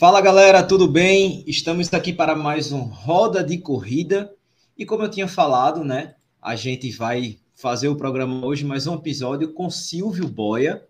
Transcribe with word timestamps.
Fala 0.00 0.22
galera, 0.22 0.62
tudo 0.62 0.88
bem? 0.88 1.44
Estamos 1.46 1.92
aqui 1.92 2.10
para 2.10 2.34
mais 2.34 2.72
um 2.72 2.84
Roda 2.84 3.44
de 3.44 3.58
Corrida. 3.58 4.32
E 4.74 4.86
como 4.86 5.02
eu 5.02 5.10
tinha 5.10 5.28
falado, 5.28 5.84
né, 5.84 6.14
a 6.40 6.56
gente 6.56 6.90
vai 6.90 7.36
fazer 7.54 7.88
o 7.88 7.94
programa 7.94 8.46
hoje, 8.46 8.64
mais 8.64 8.86
um 8.86 8.94
episódio 8.94 9.52
com 9.52 9.68
Silvio 9.68 10.26
Boia, 10.26 10.82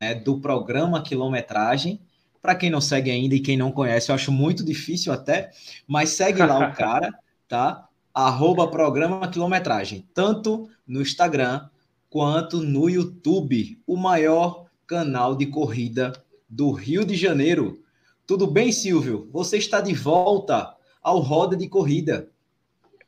né, 0.00 0.14
do 0.14 0.40
programa 0.40 1.02
Quilometragem. 1.02 2.00
Para 2.40 2.54
quem 2.54 2.70
não 2.70 2.80
segue 2.80 3.10
ainda 3.10 3.34
e 3.34 3.40
quem 3.40 3.58
não 3.58 3.70
conhece, 3.70 4.10
eu 4.10 4.14
acho 4.14 4.32
muito 4.32 4.64
difícil 4.64 5.12
até, 5.12 5.50
mas 5.86 6.08
segue 6.08 6.42
lá 6.42 6.70
o 6.70 6.74
cara, 6.74 7.12
tá? 7.46 7.86
Arroba 8.14 8.68
programa 8.68 9.28
quilometragem, 9.28 10.08
tanto 10.14 10.66
no 10.86 11.02
Instagram 11.02 11.68
quanto 12.08 12.62
no 12.62 12.88
YouTube, 12.88 13.78
o 13.86 13.98
maior 13.98 14.64
canal 14.86 15.36
de 15.36 15.44
corrida 15.44 16.10
do 16.48 16.70
Rio 16.70 17.04
de 17.04 17.16
Janeiro. 17.16 17.84
Tudo 18.26 18.46
bem, 18.46 18.72
Silvio? 18.72 19.28
Você 19.32 19.56
está 19.56 19.80
de 19.80 19.94
volta 19.94 20.74
ao 21.00 21.20
Roda 21.20 21.56
de 21.56 21.68
Corrida. 21.68 22.28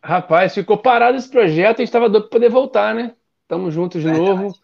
Rapaz, 0.00 0.54
ficou 0.54 0.78
parado 0.78 1.18
esse 1.18 1.28
projeto 1.28 1.80
e 1.80 1.82
estava 1.82 2.08
doido 2.08 2.28
para 2.28 2.38
poder 2.38 2.48
voltar, 2.48 2.94
né? 2.94 3.14
Estamos 3.42 3.74
juntos 3.74 4.00
de 4.00 4.12
novo. 4.12 4.54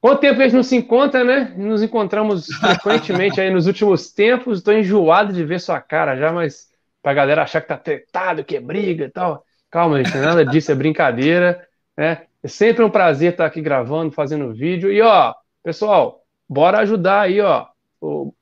Quanto 0.00 0.20
tempo 0.20 0.40
a 0.40 0.44
gente 0.44 0.54
não 0.54 0.62
se 0.62 0.76
encontra, 0.76 1.24
né? 1.24 1.54
Nos 1.56 1.82
encontramos 1.82 2.46
frequentemente 2.46 3.40
aí 3.40 3.50
nos 3.50 3.66
últimos 3.66 4.12
tempos. 4.12 4.58
Estou 4.58 4.74
enjoado 4.74 5.32
de 5.32 5.42
ver 5.42 5.58
sua 5.58 5.80
cara 5.80 6.16
já, 6.16 6.30
mas 6.30 6.68
para 7.02 7.12
a 7.12 7.14
galera 7.14 7.42
achar 7.42 7.62
que 7.62 7.68
tá 7.68 7.76
tretado, 7.78 8.44
que 8.44 8.56
é 8.56 8.60
briga 8.60 9.06
e 9.06 9.10
tal. 9.10 9.42
Calma, 9.70 10.04
gente, 10.04 10.16
nada 10.18 10.44
disso, 10.44 10.70
é 10.70 10.74
brincadeira. 10.74 11.66
Né? 11.96 12.26
É 12.42 12.48
sempre 12.48 12.84
um 12.84 12.90
prazer 12.90 13.32
estar 13.32 13.46
aqui 13.46 13.62
gravando, 13.62 14.12
fazendo 14.12 14.52
vídeo. 14.52 14.92
E 14.92 15.00
ó, 15.00 15.34
pessoal, 15.62 16.22
bora 16.46 16.78
ajudar 16.78 17.22
aí, 17.22 17.40
ó. 17.40 17.66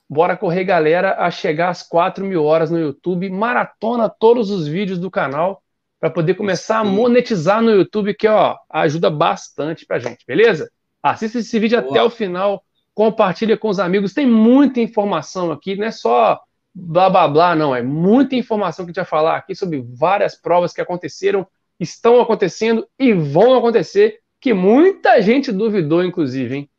Bora 0.08 0.36
correr, 0.36 0.64
galera, 0.64 1.16
a 1.18 1.30
chegar 1.30 1.68
às 1.68 1.82
4 1.82 2.24
mil 2.24 2.44
horas 2.44 2.70
no 2.70 2.78
YouTube. 2.78 3.28
Maratona 3.28 4.08
todos 4.08 4.50
os 4.50 4.68
vídeos 4.68 4.98
do 4.98 5.10
canal 5.10 5.62
para 5.98 6.10
poder 6.10 6.34
começar 6.34 6.78
a 6.78 6.84
monetizar 6.84 7.60
no 7.60 7.70
YouTube, 7.70 8.14
que 8.14 8.28
ó, 8.28 8.56
ajuda 8.70 9.10
bastante 9.10 9.84
pra 9.84 9.98
gente, 9.98 10.24
beleza? 10.26 10.70
Assista 11.02 11.38
esse 11.38 11.58
vídeo 11.58 11.80
Boa. 11.80 11.90
até 11.90 12.02
o 12.02 12.10
final, 12.10 12.62
compartilha 12.94 13.56
com 13.56 13.68
os 13.68 13.80
amigos. 13.80 14.14
Tem 14.14 14.26
muita 14.26 14.80
informação 14.80 15.50
aqui, 15.50 15.74
não 15.74 15.86
é 15.86 15.90
só 15.90 16.40
blá 16.74 17.08
blá 17.08 17.26
blá, 17.26 17.56
não. 17.56 17.74
É 17.74 17.82
muita 17.82 18.36
informação 18.36 18.84
que 18.84 18.90
a 18.90 18.92
gente 18.92 18.96
vai 18.96 19.04
falar 19.04 19.36
aqui 19.36 19.54
sobre 19.54 19.84
várias 19.94 20.36
provas 20.36 20.72
que 20.72 20.80
aconteceram, 20.80 21.46
estão 21.80 22.20
acontecendo 22.20 22.86
e 22.98 23.12
vão 23.12 23.56
acontecer, 23.56 24.20
que 24.40 24.52
muita 24.52 25.20
gente 25.20 25.50
duvidou, 25.50 26.04
inclusive, 26.04 26.56
hein? 26.56 26.70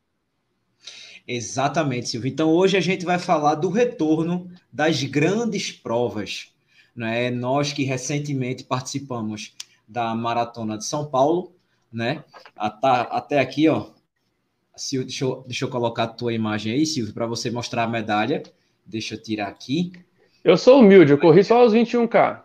Exatamente, 1.28 2.08
Silvio. 2.08 2.30
Então 2.30 2.50
hoje 2.50 2.78
a 2.78 2.81
gente 2.81 3.06
vai 3.06 3.20
falar 3.20 3.56
do 3.56 3.70
retorno 3.70 4.50
das 4.72 5.03
grandes 5.03 5.72
provas. 5.72 6.53
Né? 6.95 7.30
Nós 7.30 7.73
que 7.73 7.83
recentemente 7.83 8.64
participamos 8.64 9.53
da 9.88 10.16
Maratona 10.16 10.78
de 10.78 10.86
São 10.86 11.05
Paulo, 11.05 11.53
né? 11.92 12.23
Até 12.55 13.39
aqui, 13.39 13.67
ó. 13.67 13.88
Silvio, 14.75 15.08
deixa, 15.08 15.25
eu, 15.25 15.44
deixa 15.45 15.66
eu 15.66 15.70
colocar 15.70 16.03
a 16.03 16.08
tua 16.08 16.33
imagem 16.33 16.73
aí, 16.73 16.86
Silvio, 16.86 17.14
para 17.14 17.25
você 17.25 17.52
mostrar 17.52 17.83
a 17.83 17.88
medalha. 17.88 18.44
Deixa 18.86 19.16
eu 19.16 19.22
tirar 19.22 19.48
aqui. 19.48 19.92
Eu 20.44 20.55
sou 20.55 20.80
humilde, 20.80 21.11
eu 21.11 21.17
corri 21.17 21.44
só 21.44 21.66
os 21.66 21.73
21K. 21.73 22.42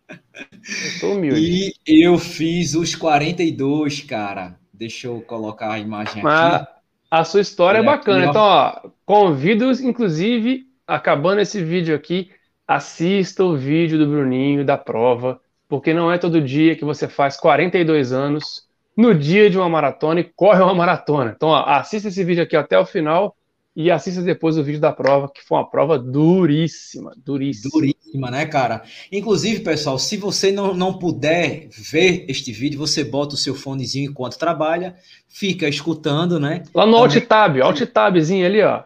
Eu 0.00 1.00
sou 1.00 1.12
humilde. 1.12 1.74
E 1.86 2.06
eu 2.06 2.16
fiz 2.16 2.74
os 2.74 2.94
42, 2.94 4.00
cara. 4.02 4.58
Deixa 4.72 5.08
eu 5.08 5.20
colocar 5.20 5.72
a 5.72 5.78
imagem 5.78 6.22
Mas, 6.22 6.62
aqui. 6.62 6.73
A 7.14 7.22
sua 7.22 7.40
história 7.40 7.78
é 7.78 7.82
bacana. 7.82 8.26
Então, 8.26 8.42
ó, 8.42 8.80
convido, 9.06 9.70
inclusive, 9.70 10.66
acabando 10.84 11.40
esse 11.40 11.62
vídeo 11.62 11.94
aqui, 11.94 12.28
assista 12.66 13.44
o 13.44 13.56
vídeo 13.56 13.96
do 13.96 14.08
Bruninho 14.08 14.64
da 14.64 14.76
prova, 14.76 15.40
porque 15.68 15.94
não 15.94 16.10
é 16.10 16.18
todo 16.18 16.40
dia 16.40 16.74
que 16.74 16.84
você 16.84 17.06
faz 17.06 17.36
42 17.36 18.12
anos 18.12 18.66
no 18.96 19.14
dia 19.14 19.48
de 19.48 19.56
uma 19.56 19.68
maratona 19.68 20.18
e 20.18 20.24
corre 20.24 20.60
uma 20.60 20.74
maratona. 20.74 21.32
Então, 21.36 21.50
ó, 21.50 21.62
assista 21.64 22.08
esse 22.08 22.24
vídeo 22.24 22.42
aqui 22.42 22.56
até 22.56 22.76
o 22.76 22.84
final 22.84 23.36
e 23.76 23.90
assista 23.90 24.22
depois 24.22 24.56
o 24.56 24.62
vídeo 24.62 24.80
da 24.80 24.92
prova, 24.92 25.28
que 25.28 25.42
foi 25.42 25.58
uma 25.58 25.68
prova 25.68 25.98
duríssima, 25.98 27.12
duríssima. 27.16 27.70
Duríssima, 27.72 28.30
né, 28.30 28.46
cara? 28.46 28.84
Inclusive, 29.10 29.60
pessoal, 29.60 29.98
se 29.98 30.16
você 30.16 30.52
não, 30.52 30.74
não 30.74 30.98
puder 30.98 31.68
ver 31.70 32.24
este 32.28 32.52
vídeo, 32.52 32.78
você 32.78 33.02
bota 33.02 33.34
o 33.34 33.38
seu 33.38 33.54
fonezinho 33.54 34.10
enquanto 34.10 34.38
trabalha, 34.38 34.94
fica 35.28 35.68
escutando, 35.68 36.38
né? 36.38 36.62
Lá 36.72 36.86
no 36.86 36.96
Alt 36.96 37.16
Tab, 37.26 37.60
Alt 37.60 37.80
Tabzinho 37.86 38.46
ali, 38.46 38.62
ó. 38.62 38.84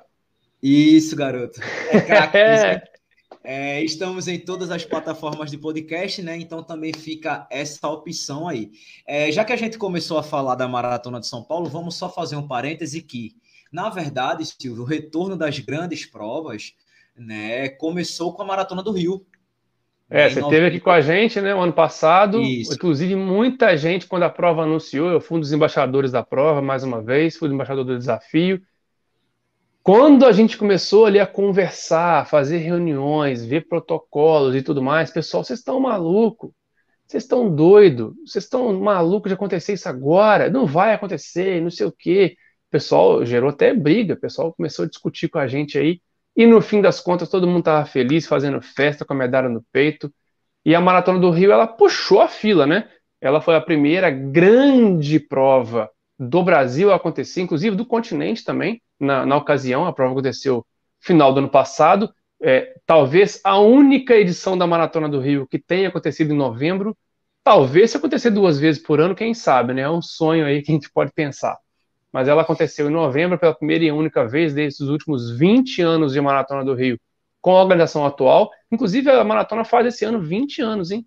Isso, 0.62 1.14
garoto. 1.14 1.60
É, 1.92 2.38
é. 2.38 2.82
É, 3.50 3.82
estamos 3.82 4.28
em 4.28 4.38
todas 4.38 4.70
as 4.70 4.84
plataformas 4.84 5.50
de 5.50 5.56
podcast, 5.56 6.20
né? 6.22 6.36
Então 6.36 6.62
também 6.62 6.92
fica 6.92 7.46
essa 7.50 7.88
opção 7.88 8.48
aí. 8.48 8.70
É, 9.06 9.30
já 9.32 9.44
que 9.44 9.52
a 9.52 9.56
gente 9.56 9.78
começou 9.78 10.18
a 10.18 10.22
falar 10.22 10.54
da 10.54 10.68
Maratona 10.68 11.20
de 11.20 11.26
São 11.26 11.42
Paulo, 11.42 11.66
vamos 11.66 11.94
só 11.94 12.10
fazer 12.10 12.36
um 12.36 12.46
parêntese 12.46 13.00
que 13.00 13.36
na 13.72 13.88
verdade, 13.90 14.44
Silvio, 14.44 14.82
o 14.82 14.86
retorno 14.86 15.36
das 15.36 15.58
grandes 15.58 16.06
provas 16.06 16.74
né, 17.16 17.68
começou 17.68 18.32
com 18.32 18.42
a 18.42 18.46
Maratona 18.46 18.82
do 18.82 18.92
Rio. 18.92 19.26
É, 20.10 20.30
você 20.30 20.40
esteve 20.40 20.66
aqui 20.66 20.80
com 20.80 20.90
a 20.90 21.02
gente, 21.02 21.40
né, 21.40 21.54
o 21.54 21.60
ano 21.60 21.72
passado. 21.72 22.40
Isso. 22.40 22.72
Inclusive, 22.72 23.14
muita 23.14 23.76
gente, 23.76 24.06
quando 24.06 24.22
a 24.22 24.30
prova 24.30 24.62
anunciou, 24.62 25.10
eu 25.10 25.20
fui 25.20 25.36
um 25.36 25.40
dos 25.40 25.52
embaixadores 25.52 26.10
da 26.10 26.22
prova, 26.22 26.62
mais 26.62 26.82
uma 26.82 27.02
vez, 27.02 27.36
fui 27.36 27.50
embaixador 27.50 27.84
do 27.84 27.98
desafio. 27.98 28.62
Quando 29.82 30.26
a 30.26 30.32
gente 30.32 30.56
começou 30.56 31.06
ali 31.06 31.18
a 31.18 31.26
conversar, 31.26 32.26
fazer 32.26 32.58
reuniões, 32.58 33.44
ver 33.44 33.68
protocolos 33.68 34.54
e 34.54 34.62
tudo 34.62 34.82
mais, 34.82 35.10
pessoal, 35.10 35.44
vocês 35.44 35.58
estão 35.58 35.80
maluco, 35.80 36.54
vocês 37.06 37.22
estão 37.22 37.54
doido, 37.54 38.14
vocês 38.24 38.44
estão 38.44 38.78
maluco 38.78 39.28
de 39.28 39.34
acontecer 39.34 39.72
isso 39.74 39.88
agora, 39.88 40.50
não 40.50 40.66
vai 40.66 40.92
acontecer, 40.92 41.60
não 41.62 41.70
sei 41.70 41.86
o 41.86 41.92
quê. 41.92 42.36
O 42.68 42.70
pessoal 42.70 43.24
gerou 43.24 43.48
até 43.48 43.72
briga, 43.72 44.12
o 44.12 44.20
pessoal 44.20 44.52
começou 44.52 44.84
a 44.84 44.88
discutir 44.88 45.28
com 45.28 45.38
a 45.38 45.46
gente 45.46 45.78
aí, 45.78 46.02
e 46.36 46.46
no 46.46 46.60
fim 46.60 46.82
das 46.82 47.00
contas 47.00 47.30
todo 47.30 47.46
mundo 47.46 47.60
estava 47.60 47.86
feliz, 47.86 48.26
fazendo 48.26 48.60
festa 48.60 49.06
com 49.06 49.14
a 49.14 49.16
medalha 49.16 49.48
no 49.48 49.64
peito. 49.72 50.12
E 50.66 50.74
a 50.74 50.80
Maratona 50.80 51.18
do 51.18 51.30
Rio, 51.30 51.50
ela 51.50 51.66
puxou 51.66 52.20
a 52.20 52.28
fila, 52.28 52.66
né? 52.66 52.86
Ela 53.22 53.40
foi 53.40 53.56
a 53.56 53.60
primeira 53.60 54.10
grande 54.10 55.18
prova 55.18 55.90
do 56.18 56.42
Brasil 56.42 56.92
a 56.92 56.96
acontecer, 56.96 57.40
inclusive 57.40 57.74
do 57.74 57.86
continente 57.86 58.44
também, 58.44 58.82
na, 59.00 59.24
na 59.24 59.36
ocasião. 59.36 59.86
A 59.86 59.92
prova 59.92 60.12
aconteceu 60.12 60.64
final 61.00 61.32
do 61.32 61.38
ano 61.38 61.48
passado. 61.48 62.12
É, 62.40 62.74
talvez 62.84 63.40
a 63.42 63.58
única 63.58 64.14
edição 64.14 64.58
da 64.58 64.66
Maratona 64.66 65.08
do 65.08 65.20
Rio 65.20 65.46
que 65.48 65.58
tenha 65.58 65.88
acontecido 65.88 66.34
em 66.34 66.36
novembro. 66.36 66.94
Talvez 67.42 67.92
se 67.92 67.96
acontecer 67.96 68.30
duas 68.30 68.58
vezes 68.60 68.80
por 68.82 69.00
ano, 69.00 69.14
quem 69.14 69.32
sabe, 69.32 69.72
né? 69.72 69.82
É 69.82 69.90
um 69.90 70.02
sonho 70.02 70.44
aí 70.44 70.62
que 70.62 70.70
a 70.70 70.74
gente 70.74 70.90
pode 70.90 71.12
pensar 71.12 71.58
mas 72.12 72.28
ela 72.28 72.42
aconteceu 72.42 72.88
em 72.88 72.92
novembro 72.92 73.38
pela 73.38 73.54
primeira 73.54 73.84
e 73.84 73.92
única 73.92 74.26
vez 74.26 74.54
desde 74.54 74.82
os 74.82 74.88
últimos 74.90 75.30
20 75.38 75.82
anos 75.82 76.12
de 76.12 76.20
Maratona 76.20 76.64
do 76.64 76.74
Rio 76.74 76.98
com 77.40 77.56
a 77.56 77.62
organização 77.62 78.04
atual. 78.04 78.50
Inclusive, 78.70 79.10
a 79.10 79.24
maratona 79.24 79.64
faz 79.64 79.86
esse 79.86 80.04
ano 80.04 80.20
20 80.20 80.60
anos, 80.62 80.90
hein? 80.90 81.06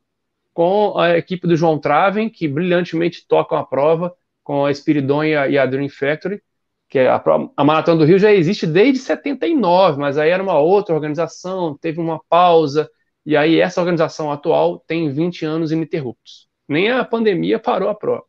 Com 0.53 0.97
a 0.97 1.17
equipe 1.17 1.47
do 1.47 1.56
João 1.56 1.79
Traven, 1.79 2.29
que 2.29 2.47
brilhantemente 2.47 3.25
tocam 3.28 3.57
a 3.57 3.66
prova, 3.66 4.13
com 4.44 4.66
a 4.66 4.73
Spiridon 4.73 5.23
e 5.23 5.35
a, 5.35 5.47
e 5.47 5.57
a 5.57 5.66
Dream 5.66 5.90
Factory, 5.90 6.41
que 6.90 7.00
é 7.00 7.07
a, 7.09 7.23
a 7.56 7.63
Maratona 7.63 8.00
do 8.00 8.06
Rio 8.06 8.19
já 8.19 8.31
existe 8.34 8.67
desde 8.67 9.00
79, 9.00 10.00
mas 10.00 10.17
aí 10.17 10.29
era 10.29 10.44
uma 10.44 10.59
outra 10.59 10.94
organização, 10.95 11.78
teve 11.78 12.00
uma 12.01 12.19
pausa, 12.28 12.90
e 13.25 13.38
aí 13.38 13.59
essa 13.59 13.79
organização 13.79 14.31
atual 14.31 14.79
tem 14.88 15.09
20 15.11 15.45
anos 15.45 15.72
ininterruptos. 15.72 16.50
Nem 16.67 16.91
a 16.91 17.06
pandemia 17.06 17.59
parou 17.59 17.90
a 17.90 17.95
prova. 17.95 18.23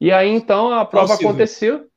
E 0.00 0.12
aí, 0.12 0.28
então, 0.28 0.72
a 0.72 0.84
prova 0.84 1.14
aconteceu. 1.14 1.88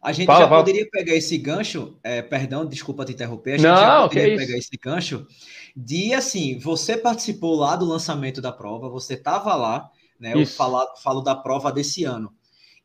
A 0.00 0.12
gente 0.12 0.26
fala, 0.26 0.40
já 0.40 0.48
fala. 0.48 0.60
poderia 0.60 0.86
pegar 0.90 1.14
esse 1.14 1.38
gancho, 1.38 1.98
é, 2.02 2.20
perdão, 2.20 2.66
desculpa 2.66 3.06
te 3.06 3.12
interromper, 3.12 3.52
a 3.54 3.56
gente 3.56 3.66
Não, 3.66 3.76
já 3.76 4.08
poderia 4.08 4.36
pegar 4.36 4.58
esse 4.58 4.76
gancho 4.76 5.26
de 5.74 6.12
assim, 6.12 6.58
você 6.58 6.96
participou 6.96 7.56
lá 7.56 7.74
do 7.74 7.86
lançamento 7.86 8.40
da 8.40 8.52
prova, 8.52 8.88
você 8.90 9.14
estava 9.14 9.54
lá, 9.54 9.90
né? 10.20 10.34
Eu 10.34 10.46
falo, 10.46 10.86
falo 11.02 11.20
da 11.22 11.34
prova 11.34 11.72
desse 11.72 12.04
ano. 12.04 12.32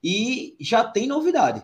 E 0.03 0.55
já 0.59 0.83
tem 0.83 1.07
novidade. 1.07 1.61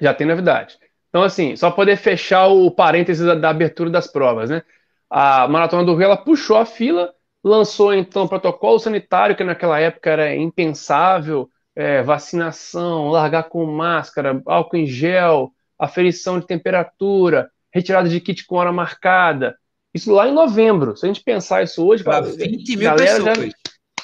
Já 0.00 0.14
tem 0.14 0.26
novidade. 0.26 0.78
Então, 1.08 1.22
assim, 1.24 1.56
só 1.56 1.70
poder 1.70 1.96
fechar 1.96 2.46
o 2.46 2.70
parênteses 2.70 3.26
da, 3.26 3.34
da 3.34 3.50
abertura 3.50 3.90
das 3.90 4.06
provas, 4.06 4.48
né? 4.48 4.62
A 5.10 5.48
Maratona 5.48 5.84
do 5.84 5.94
Rio, 5.94 6.04
ela 6.04 6.16
puxou 6.16 6.56
a 6.56 6.64
fila, 6.64 7.12
lançou 7.42 7.92
então 7.92 8.24
o 8.24 8.28
protocolo 8.28 8.78
sanitário, 8.78 9.34
que 9.36 9.42
naquela 9.42 9.80
época 9.80 10.10
era 10.10 10.36
impensável, 10.36 11.50
é, 11.80 12.02
vacinação, 12.02 13.08
largar 13.08 13.44
com 13.44 13.64
máscara, 13.64 14.42
álcool 14.44 14.76
em 14.76 14.86
gel, 14.86 15.50
aferição 15.78 16.38
de 16.38 16.46
temperatura, 16.46 17.50
retirada 17.72 18.06
de 18.06 18.20
kit 18.20 18.44
com 18.44 18.56
hora 18.56 18.70
marcada. 18.70 19.56
Isso 19.94 20.12
lá 20.12 20.28
em 20.28 20.34
novembro. 20.34 20.94
Se 20.94 21.06
a 21.06 21.08
gente 21.08 21.22
pensar 21.22 21.62
isso 21.62 21.82
hoje, 21.82 22.04
para 22.04 22.20
20 22.20 22.76
mil 22.76 22.84
galera 22.84 23.24
pessoas. 23.24 23.48
Já, 23.48 23.54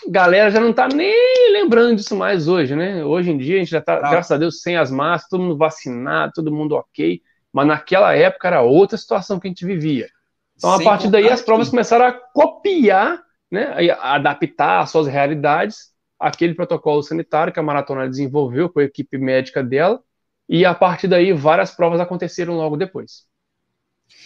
galera 0.08 0.50
já 0.50 0.58
não 0.58 0.70
está 0.70 0.88
nem 0.88 1.52
lembrando 1.52 1.96
disso 1.96 2.17
mais 2.17 2.49
hoje, 2.49 2.75
né? 2.75 3.05
Hoje 3.05 3.31
em 3.31 3.37
dia 3.37 3.56
a 3.56 3.58
gente 3.58 3.70
já 3.70 3.78
está, 3.78 4.00
graças 4.00 4.32
a 4.32 4.38
Deus, 4.38 4.62
sem 4.62 4.78
as 4.78 4.90
máscaras, 4.90 5.28
todo 5.28 5.43
mundo 5.43 5.58
vacinado, 5.58 6.32
todo 6.34 6.50
mundo 6.50 6.76
ok. 6.76 7.20
mas 7.52 7.67
naquela 7.67 8.14
época 8.17 8.49
era 8.49 8.62
outra 8.62 8.96
situação 8.96 9.38
que 9.38 9.49
a 9.49 9.50
gente 9.50 9.67
vivia. 9.67 10.08
Então, 10.56 10.75
Sem 10.78 10.87
a 10.87 10.90
partir 10.90 11.11
daí, 11.11 11.28
as 11.28 11.43
provas 11.43 11.67
que... 11.67 11.73
começaram 11.73 12.06
a 12.06 12.12
copiar, 12.12 13.23
né, 13.50 13.94
a 14.00 14.14
adaptar 14.14 14.81
às 14.81 14.90
suas 14.90 15.06
realidades 15.06 15.94
aquele 16.18 16.54
protocolo 16.54 17.02
sanitário 17.02 17.52
que 17.52 17.60
a 17.60 17.62
maratona 17.62 18.08
desenvolveu 18.08 18.68
com 18.68 18.80
a 18.80 18.84
equipe 18.84 19.18
médica 19.18 19.62
dela, 19.62 20.02
e 20.48 20.64
a 20.64 20.74
partir 20.74 21.08
daí 21.08 21.32
várias 21.32 21.70
provas 21.72 22.00
aconteceram 22.00 22.54
logo 22.54 22.76
depois. 22.76 23.26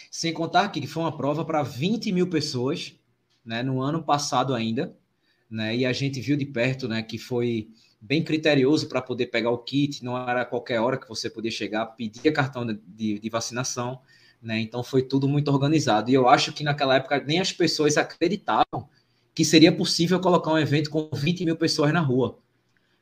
Sem 0.09 0.33
contar 0.33 0.69
que 0.69 0.85
foi 0.85 1.03
uma 1.03 1.15
prova 1.15 1.43
para 1.43 1.63
20 1.63 2.11
mil 2.11 2.29
pessoas, 2.29 2.93
né, 3.43 3.63
no 3.63 3.81
ano 3.81 4.03
passado 4.03 4.53
ainda, 4.53 4.95
né, 5.49 5.75
e 5.75 5.85
a 5.85 5.91
gente 5.91 6.21
viu 6.21 6.37
de 6.37 6.45
perto, 6.45 6.87
né, 6.87 7.01
que 7.01 7.17
foi 7.17 7.69
bem 7.99 8.23
criterioso 8.23 8.87
para 8.87 9.01
poder 9.01 9.27
pegar 9.27 9.49
o 9.49 9.57
kit, 9.57 10.03
não 10.03 10.17
era 10.17 10.45
qualquer 10.45 10.79
hora 10.79 10.97
que 10.97 11.07
você 11.07 11.29
podia 11.29 11.51
chegar, 11.51 11.85
pedia 11.87 12.31
cartão 12.31 12.65
de, 12.65 13.19
de 13.19 13.29
vacinação, 13.29 13.99
né, 14.41 14.59
então 14.59 14.83
foi 14.83 15.01
tudo 15.01 15.27
muito 15.27 15.49
organizado, 15.49 16.09
e 16.09 16.13
eu 16.13 16.29
acho 16.29 16.53
que 16.53 16.63
naquela 16.63 16.95
época 16.95 17.23
nem 17.25 17.39
as 17.39 17.51
pessoas 17.51 17.97
acreditavam 17.97 18.87
que 19.33 19.45
seria 19.45 19.71
possível 19.71 20.19
colocar 20.19 20.51
um 20.51 20.57
evento 20.57 20.89
com 20.89 21.09
20 21.11 21.45
mil 21.45 21.55
pessoas 21.55 21.93
na 21.93 22.01
rua. 22.01 22.37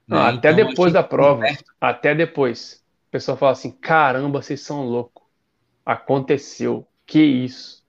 Né? 0.07 0.17
Não, 0.17 0.23
até 0.23 0.51
então, 0.51 0.67
depois 0.67 0.93
da 0.93 1.03
prova, 1.03 1.43
até 1.79 2.13
depois, 2.15 2.83
o 3.07 3.11
pessoal 3.11 3.37
fala 3.37 3.51
assim, 3.51 3.71
caramba, 3.71 4.41
vocês 4.41 4.61
são 4.61 4.85
loucos, 4.85 5.23
aconteceu, 5.85 6.87
que 7.05 7.21
isso? 7.21 7.83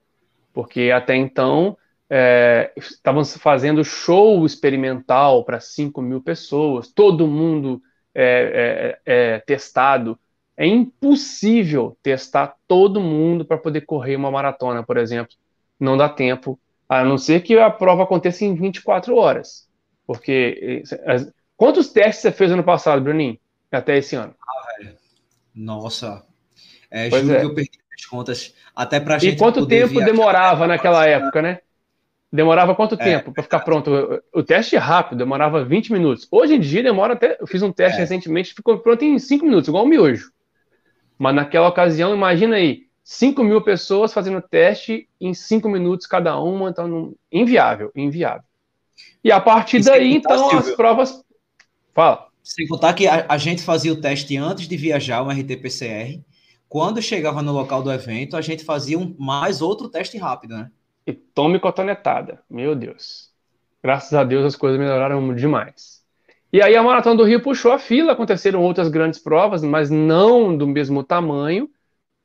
Porque 0.53 0.91
até 0.91 1.15
então 1.15 1.77
é, 2.09 2.73
estavam 2.75 3.23
fazendo 3.23 3.85
show 3.85 4.45
experimental 4.45 5.45
para 5.45 5.59
5 5.59 6.01
mil 6.01 6.21
pessoas, 6.21 6.89
todo 6.89 7.27
mundo 7.27 7.81
é, 8.13 8.99
é, 9.05 9.33
é, 9.35 9.39
testado. 9.39 10.19
É 10.57 10.65
impossível 10.67 11.97
testar 12.03 12.55
todo 12.67 12.99
mundo 12.99 13.45
para 13.45 13.57
poder 13.57 13.81
correr 13.81 14.15
uma 14.15 14.29
maratona, 14.29 14.83
por 14.83 14.97
exemplo. 14.97 15.33
Não 15.79 15.97
dá 15.97 16.09
tempo, 16.09 16.59
a 16.91 17.05
não 17.05 17.17
ser 17.17 17.41
que 17.41 17.57
a 17.57 17.69
prova 17.69 18.03
aconteça 18.03 18.43
em 18.43 18.53
24 18.53 19.15
horas. 19.15 19.65
Porque. 20.05 20.83
Quantos 21.55 21.87
testes 21.87 22.21
você 22.21 22.31
fez 22.33 22.51
ano 22.51 22.65
passado, 22.65 23.01
Bruninho? 23.01 23.39
Até 23.71 23.97
esse 23.97 24.13
ano? 24.17 24.35
Ah, 24.41 24.77
velho. 24.77 24.97
Nossa. 25.55 26.25
É, 26.89 27.09
juro 27.09 27.31
é. 27.31 27.39
que 27.39 27.45
eu 27.45 27.55
perdi 27.55 27.79
as 27.97 28.05
contas. 28.05 28.53
Até 28.75 28.99
pra 28.99 29.17
gente. 29.17 29.35
E 29.35 29.37
quanto 29.37 29.65
tempo 29.65 30.03
demorava 30.03 30.67
naquela 30.67 31.05
época, 31.07 31.41
né? 31.41 31.59
Demorava 32.29 32.75
quanto 32.75 32.95
é, 32.95 32.97
tempo 32.97 33.31
para 33.31 33.43
ficar 33.43 33.61
pronto? 33.61 34.21
O 34.33 34.43
teste 34.43 34.75
rápido 34.75 35.19
demorava 35.19 35.63
20 35.63 35.93
minutos. 35.93 36.27
Hoje 36.29 36.55
em 36.55 36.59
dia 36.59 36.83
demora 36.83 37.13
até. 37.13 37.37
Eu 37.39 37.47
fiz 37.47 37.61
um 37.61 37.71
teste 37.71 37.99
é. 37.99 38.01
recentemente, 38.01 38.53
ficou 38.53 38.79
pronto 38.79 39.05
em 39.05 39.17
5 39.17 39.45
minutos, 39.45 39.69
igual 39.69 39.85
o 39.85 39.87
miojo. 39.87 40.29
Mas 41.17 41.35
naquela 41.35 41.69
ocasião, 41.69 42.13
imagina 42.13 42.57
aí, 42.57 42.87
5 43.11 43.43
mil 43.43 43.61
pessoas 43.61 44.13
fazendo 44.13 44.41
teste 44.41 45.05
em 45.19 45.33
5 45.33 45.67
minutos 45.67 46.07
cada 46.07 46.39
uma, 46.39 46.69
então 46.69 47.13
inviável, 47.29 47.91
inviável. 47.93 48.45
E 49.21 49.29
a 49.29 49.41
partir 49.41 49.83
daí, 49.83 50.15
então, 50.15 50.49
Silvio, 50.49 50.59
as 50.59 50.75
provas. 50.77 51.21
Fala. 51.93 52.29
Sem 52.41 52.65
contar 52.65 52.93
que 52.93 53.05
a, 53.07 53.25
a, 53.27 53.37
gente 53.37 53.63
fazia 53.63 53.91
o 53.91 53.99
teste 53.99 54.37
antes 54.37 54.65
de 54.65 54.77
viajar, 54.77 55.21
um 55.23 55.29
RT-PCR. 55.29 56.21
Quando 56.69 57.01
chegava 57.01 57.41
no 57.41 57.51
local 57.51 57.83
do 57.83 57.91
evento, 57.91 58.37
a 58.37 58.41
gente 58.41 58.63
fazia 58.63 58.97
um, 58.97 59.13
mais 59.19 59.61
outro 59.61 59.89
teste 59.89 60.17
rápido, 60.17 60.55
né? 60.55 60.71
E 61.05 61.11
tome 61.11 61.59
cotonetada. 61.59 62.41
Meu 62.49 62.73
Deus. 62.73 63.29
Graças 63.83 64.13
a 64.13 64.23
Deus 64.23 64.45
as 64.45 64.55
coisas 64.55 64.79
melhoraram 64.79 65.35
demais. 65.35 66.01
E 66.51 66.61
aí 66.61 66.77
a 66.77 66.81
Maratona 66.81 67.17
do 67.17 67.25
Rio 67.25 67.41
puxou 67.41 67.73
a 67.73 67.77
fila, 67.77 68.13
aconteceram 68.13 68.63
outras 68.63 68.87
grandes 68.87 69.19
provas, 69.19 69.61
mas 69.61 69.89
não 69.89 70.55
do 70.57 70.65
mesmo 70.65 71.03
tamanho. 71.03 71.69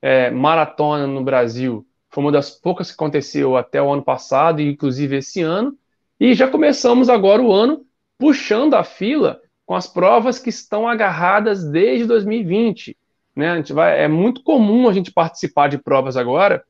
É, 0.00 0.30
maratona 0.30 1.06
no 1.06 1.22
Brasil 1.24 1.86
foi 2.10 2.24
uma 2.24 2.32
das 2.32 2.50
poucas 2.50 2.88
que 2.88 2.94
aconteceu 2.94 3.56
até 3.56 3.82
o 3.82 3.92
ano 3.92 4.02
passado, 4.02 4.60
e 4.60 4.70
inclusive 4.70 5.16
esse 5.16 5.42
ano. 5.42 5.76
E 6.18 6.34
já 6.34 6.48
começamos 6.48 7.08
agora 7.08 7.42
o 7.42 7.52
ano 7.52 7.84
puxando 8.18 8.74
a 8.74 8.82
fila 8.82 9.40
com 9.66 9.74
as 9.74 9.86
provas 9.86 10.38
que 10.38 10.48
estão 10.48 10.88
agarradas 10.88 11.64
desde 11.64 12.06
2020. 12.06 12.96
Né? 13.34 13.50
A 13.50 13.56
gente 13.56 13.72
vai, 13.72 14.00
é 14.02 14.08
muito 14.08 14.42
comum 14.42 14.88
a 14.88 14.92
gente 14.92 15.12
participar 15.12 15.68
de 15.68 15.76
provas 15.76 16.16
agora 16.16 16.64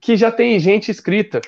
que 0.00 0.16
já 0.16 0.32
tem 0.32 0.58
gente 0.58 0.90
inscrita 0.90 1.40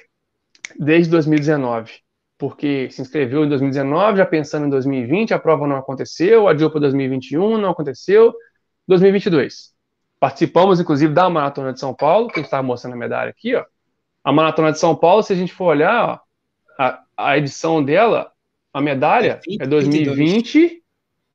desde 0.78 1.10
2019, 1.10 1.90
porque 2.38 2.88
se 2.90 3.00
inscreveu 3.00 3.44
em 3.44 3.48
2019, 3.48 4.18
já 4.18 4.26
pensando 4.26 4.66
em 4.66 4.70
2020, 4.70 5.32
a 5.32 5.38
prova 5.38 5.66
não 5.66 5.76
aconteceu, 5.76 6.46
adiou 6.46 6.70
para 6.70 6.80
2021, 6.80 7.58
não 7.58 7.70
aconteceu, 7.70 8.32
2022. 8.86 9.71
Participamos, 10.22 10.78
inclusive, 10.78 11.12
da 11.12 11.28
Maratona 11.28 11.72
de 11.72 11.80
São 11.80 11.92
Paulo, 11.92 12.28
que 12.28 12.34
a 12.34 12.36
gente 12.36 12.46
estava 12.46 12.62
mostrando 12.62 12.94
a 12.94 12.96
medalha 12.96 13.30
aqui, 13.30 13.56
ó. 13.56 13.64
A 14.22 14.32
Maratona 14.32 14.70
de 14.70 14.78
São 14.78 14.94
Paulo, 14.94 15.22
se 15.22 15.32
a 15.32 15.36
gente 15.36 15.52
for 15.52 15.64
olhar, 15.64 16.04
ó, 16.04 16.18
a, 16.78 17.02
a 17.16 17.38
edição 17.38 17.82
dela, 17.82 18.30
a 18.72 18.80
medalha 18.80 19.40
é, 19.44 19.50
20, 19.50 19.62
é 19.62 19.66
2020, 19.66 20.82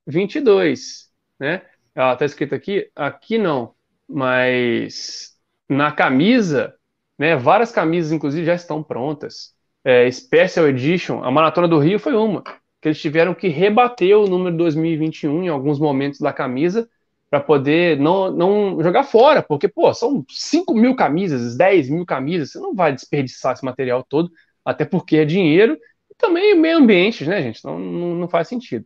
22, 0.05 1.11
né? 1.37 1.63
Ela 1.93 2.13
está 2.13 2.23
escrita 2.23 2.55
aqui, 2.55 2.89
aqui 2.95 3.37
não, 3.37 3.73
mas 4.07 5.35
na 5.67 5.91
camisa 5.91 6.77
né? 7.17 7.35
Várias 7.35 7.71
camisas, 7.71 8.11
inclusive, 8.11 8.45
já 8.45 8.53
estão 8.53 8.83
prontas. 8.83 9.55
É, 9.83 10.09
Special 10.11 10.67
Edition, 10.67 11.23
a 11.23 11.31
Maratona 11.31 11.67
do 11.67 11.79
Rio 11.79 11.99
foi 11.99 12.13
uma, 12.13 12.43
que 12.81 12.89
eles 12.89 13.01
tiveram 13.01 13.33
que 13.33 13.47
rebater 13.47 14.17
o 14.17 14.27
número 14.27 14.55
2021 14.55 15.43
em 15.43 15.47
alguns 15.47 15.79
momentos 15.79 16.19
da 16.19 16.33
camisa 16.33 16.89
para 17.29 17.39
poder 17.39 17.99
não, 17.99 18.31
não 18.31 18.81
jogar 18.81 19.03
fora, 19.03 19.43
porque, 19.43 19.67
pô, 19.67 19.93
são 19.93 20.25
5 20.29 20.73
mil 20.73 20.95
camisas, 20.95 21.57
10 21.57 21.89
mil 21.89 22.05
camisas, 22.05 22.51
você 22.51 22.59
não 22.59 22.73
vai 22.73 22.93
desperdiçar 22.93 23.53
esse 23.53 23.65
material 23.65 24.03
todo, 24.03 24.31
até 24.63 24.85
porque 24.85 25.17
é 25.17 25.25
dinheiro 25.25 25.77
e 26.09 26.15
também 26.15 26.55
meio 26.55 26.77
ambiente, 26.77 27.25
né, 27.25 27.41
gente? 27.41 27.63
Não, 27.65 27.77
não, 27.77 28.15
não 28.15 28.27
faz 28.29 28.47
sentido. 28.47 28.85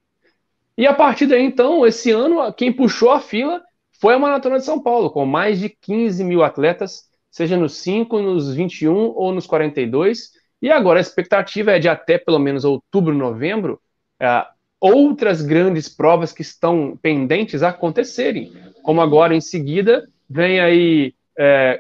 E 0.78 0.88
a 0.88 0.94
partir 0.94 1.28
daí, 1.28 1.44
então, 1.44 1.86
esse 1.86 2.12
ano, 2.12 2.52
quem 2.54 2.74
puxou 2.74 3.12
a 3.12 3.20
fila 3.20 3.62
foi 4.00 4.16
a 4.16 4.20
Maratona 4.20 4.58
de 4.58 4.66
São 4.66 4.82
Paulo, 4.82 5.12
com 5.12 5.26
mais 5.26 5.60
de 5.60 5.70
15 5.70 6.24
mil 6.24 6.44
atletas 6.44 7.12
seja 7.32 7.56
nos 7.56 7.78
5, 7.78 8.20
nos 8.20 8.54
21 8.54 8.94
ou 8.94 9.32
nos 9.32 9.48
42. 9.48 10.32
E 10.62 10.70
agora 10.70 11.00
a 11.00 11.02
expectativa 11.02 11.72
é 11.72 11.80
de 11.80 11.88
até 11.88 12.18
pelo 12.18 12.38
menos 12.38 12.66
outubro, 12.66 13.16
novembro, 13.16 13.82
outras 14.82 15.44
grandes 15.44 15.88
provas 15.88 16.34
que 16.34 16.42
estão 16.42 16.98
pendentes 17.00 17.62
acontecerem. 17.62 18.52
Como 18.82 19.00
agora 19.00 19.36
em 19.36 19.40
seguida 19.40 20.10
vem 20.28 20.60
aí 20.60 21.14
é, 21.38 21.80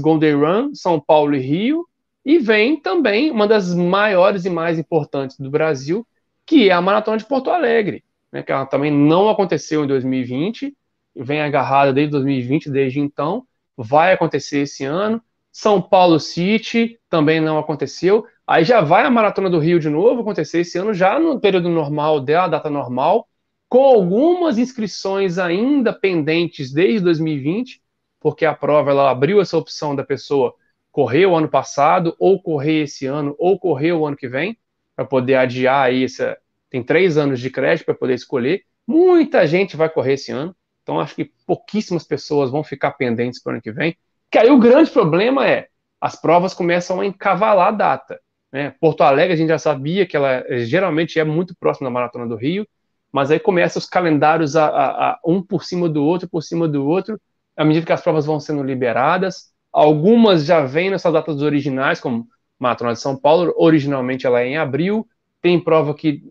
Golden 0.00 0.34
Run, 0.34 0.74
São 0.74 0.98
Paulo 0.98 1.36
e 1.36 1.38
Rio, 1.38 1.86
e 2.24 2.38
vem 2.38 2.78
também 2.78 3.30
uma 3.30 3.46
das 3.46 3.72
maiores 3.72 4.44
e 4.44 4.50
mais 4.50 4.78
importantes 4.78 5.38
do 5.38 5.48
Brasil, 5.48 6.06
que 6.44 6.68
é 6.68 6.72
a 6.72 6.80
Maratona 6.80 7.16
de 7.16 7.24
Porto 7.24 7.50
Alegre, 7.50 8.02
né, 8.32 8.42
que 8.42 8.50
ela 8.52 8.66
também 8.66 8.90
não 8.90 9.30
aconteceu 9.30 9.84
em 9.84 9.86
2020, 9.86 10.76
vem 11.16 11.40
agarrada 11.40 11.92
desde 11.92 12.10
2020, 12.12 12.70
desde 12.70 13.00
então, 13.00 13.44
vai 13.76 14.12
acontecer 14.12 14.60
esse 14.60 14.84
ano. 14.84 15.22
São 15.52 15.80
Paulo 15.80 16.20
City 16.20 16.98
também 17.08 17.40
não 17.40 17.58
aconteceu. 17.58 18.24
Aí 18.50 18.64
já 18.64 18.80
vai 18.80 19.04
a 19.04 19.10
Maratona 19.10 19.48
do 19.48 19.60
Rio 19.60 19.78
de 19.78 19.88
novo 19.88 20.22
acontecer 20.22 20.62
esse 20.62 20.76
ano, 20.76 20.92
já 20.92 21.20
no 21.20 21.38
período 21.38 21.68
normal 21.68 22.18
dela, 22.18 22.48
data 22.48 22.68
normal, 22.68 23.28
com 23.68 23.84
algumas 23.84 24.58
inscrições 24.58 25.38
ainda 25.38 25.92
pendentes 25.92 26.72
desde 26.72 26.98
2020, 26.98 27.80
porque 28.18 28.44
a 28.44 28.52
prova 28.52 28.90
ela 28.90 29.08
abriu 29.08 29.40
essa 29.40 29.56
opção 29.56 29.94
da 29.94 30.02
pessoa 30.02 30.52
correr 30.90 31.26
o 31.26 31.36
ano 31.36 31.48
passado, 31.48 32.16
ou 32.18 32.42
correr 32.42 32.82
esse 32.82 33.06
ano, 33.06 33.36
ou 33.38 33.56
correr 33.56 33.92
o 33.92 34.04
ano 34.04 34.16
que 34.16 34.26
vem, 34.26 34.58
para 34.96 35.04
poder 35.04 35.36
adiar 35.36 35.84
aí 35.84 36.02
essa. 36.02 36.36
Tem 36.68 36.82
três 36.82 37.16
anos 37.16 37.38
de 37.38 37.50
crédito 37.50 37.84
para 37.84 37.94
poder 37.94 38.14
escolher. 38.14 38.64
Muita 38.84 39.46
gente 39.46 39.76
vai 39.76 39.88
correr 39.88 40.14
esse 40.14 40.32
ano. 40.32 40.56
Então, 40.82 40.98
acho 40.98 41.14
que 41.14 41.30
pouquíssimas 41.46 42.02
pessoas 42.02 42.50
vão 42.50 42.64
ficar 42.64 42.90
pendentes 42.94 43.40
para 43.40 43.50
o 43.50 43.52
ano 43.52 43.62
que 43.62 43.70
vem. 43.70 43.96
Que 44.28 44.38
aí 44.38 44.50
o 44.50 44.58
grande 44.58 44.90
problema 44.90 45.46
é 45.48 45.68
as 46.00 46.20
provas 46.20 46.52
começam 46.52 46.98
a 46.98 47.06
encavalar 47.06 47.68
a 47.68 47.70
data. 47.70 48.20
Né? 48.52 48.74
Porto 48.80 49.02
Alegre, 49.02 49.32
a 49.32 49.36
gente 49.36 49.48
já 49.48 49.58
sabia 49.58 50.06
que 50.06 50.16
ela 50.16 50.44
eh, 50.48 50.60
geralmente 50.60 51.18
é 51.18 51.24
muito 51.24 51.54
próxima 51.54 51.88
da 51.88 51.92
Maratona 51.92 52.26
do 52.26 52.36
Rio, 52.36 52.66
mas 53.12 53.30
aí 53.30 53.38
começam 53.38 53.78
os 53.80 53.86
calendários 53.86 54.56
a, 54.56 54.66
a, 54.66 55.10
a, 55.10 55.20
um 55.24 55.42
por 55.42 55.64
cima 55.64 55.88
do 55.88 56.04
outro, 56.04 56.28
por 56.28 56.42
cima 56.42 56.68
do 56.68 56.86
outro, 56.86 57.20
à 57.56 57.64
medida 57.64 57.86
que 57.86 57.92
as 57.92 58.02
provas 58.02 58.26
vão 58.26 58.40
sendo 58.40 58.62
liberadas. 58.62 59.50
Algumas 59.72 60.44
já 60.44 60.64
vêm 60.64 60.90
nessas 60.90 61.12
datas 61.12 61.42
originais, 61.42 62.00
como 62.00 62.26
Maratona 62.58 62.92
de 62.92 63.00
São 63.00 63.16
Paulo, 63.16 63.54
originalmente 63.56 64.26
ela 64.26 64.40
é 64.40 64.46
em 64.46 64.56
abril, 64.56 65.08
tem 65.40 65.58
prova 65.58 65.94
que 65.94 66.22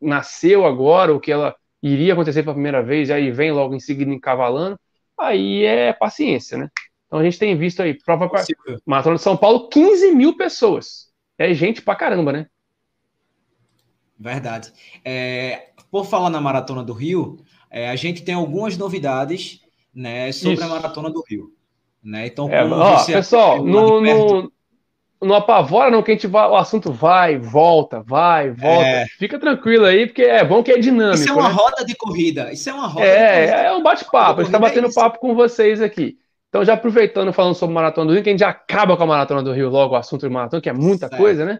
nasceu 0.00 0.64
agora, 0.64 1.12
ou 1.12 1.20
que 1.20 1.32
ela 1.32 1.54
iria 1.82 2.12
acontecer 2.12 2.42
pela 2.42 2.54
primeira 2.54 2.82
vez, 2.82 3.10
aí 3.10 3.30
vem 3.30 3.52
logo 3.52 3.74
em 3.74 3.80
seguida 3.80 4.10
encavalando, 4.10 4.78
aí 5.18 5.64
é 5.64 5.92
paciência, 5.92 6.56
né? 6.56 6.70
Então 7.06 7.18
a 7.18 7.24
gente 7.24 7.38
tem 7.38 7.56
visto 7.56 7.82
aí, 7.82 7.94
prova 7.94 8.28
com 8.28 8.36
a 8.36 8.44
Maratona 8.86 9.16
de 9.16 9.22
São 9.22 9.36
Paulo, 9.36 9.68
15 9.68 10.12
mil 10.12 10.36
pessoas. 10.36 11.03
É 11.38 11.52
gente 11.52 11.82
pra 11.82 11.96
caramba, 11.96 12.32
né? 12.32 12.46
Verdade. 14.18 14.72
É, 15.04 15.70
por 15.90 16.06
falar 16.06 16.30
na 16.30 16.40
Maratona 16.40 16.82
do 16.82 16.92
Rio, 16.92 17.38
é, 17.70 17.90
a 17.90 17.96
gente 17.96 18.22
tem 18.22 18.34
algumas 18.34 18.76
novidades 18.76 19.60
né, 19.94 20.30
sobre 20.32 20.54
Isso. 20.54 20.64
a 20.64 20.68
Maratona 20.68 21.10
do 21.10 21.22
Rio. 21.28 21.52
Né? 22.02 22.26
Então, 22.26 22.48
é, 22.50 22.64
ó, 22.64 23.04
pessoal, 23.04 23.64
no, 23.64 24.00
no, 24.00 24.52
não 25.24 25.36
apavora 25.36 25.90
não 25.90 26.02
que 26.02 26.10
a 26.10 26.14
gente 26.14 26.26
vai, 26.26 26.48
o 26.48 26.56
assunto 26.56 26.92
vai, 26.92 27.38
volta, 27.38 28.02
vai, 28.02 28.50
volta. 28.50 28.86
É... 28.86 29.06
Fica 29.18 29.38
tranquilo 29.38 29.86
aí, 29.86 30.06
porque 30.06 30.22
é 30.22 30.44
bom 30.44 30.62
que 30.62 30.70
é 30.70 30.78
dinâmico. 30.78 31.16
Isso 31.16 31.30
é 31.30 31.32
uma 31.32 31.48
né? 31.48 31.54
roda 31.54 31.84
de 31.84 31.94
corrida. 31.96 32.52
Isso 32.52 32.68
é 32.68 32.74
uma 32.74 32.86
roda 32.86 33.06
é, 33.06 33.66
É 33.66 33.72
um 33.72 33.82
bate-papo. 33.82 34.40
A 34.40 34.44
gente 34.44 34.54
está 34.54 34.58
batendo 34.58 34.88
é 34.88 34.92
papo 34.92 35.18
com 35.18 35.34
vocês 35.34 35.80
aqui. 35.80 36.18
Então, 36.54 36.64
já 36.64 36.74
aproveitando, 36.74 37.32
falando 37.32 37.56
sobre 37.56 37.74
Maratona 37.74 38.06
do 38.06 38.12
Rio, 38.14 38.22
que 38.22 38.28
a 38.28 38.32
gente 38.32 38.44
acaba 38.44 38.96
com 38.96 39.02
a 39.02 39.06
Maratona 39.06 39.42
do 39.42 39.50
Rio 39.50 39.68
logo, 39.68 39.94
o 39.94 39.96
assunto 39.96 40.20
de 40.20 40.32
maratona, 40.32 40.62
que 40.62 40.68
é 40.68 40.72
muita 40.72 41.08
certo. 41.08 41.16
coisa, 41.16 41.44
né? 41.44 41.58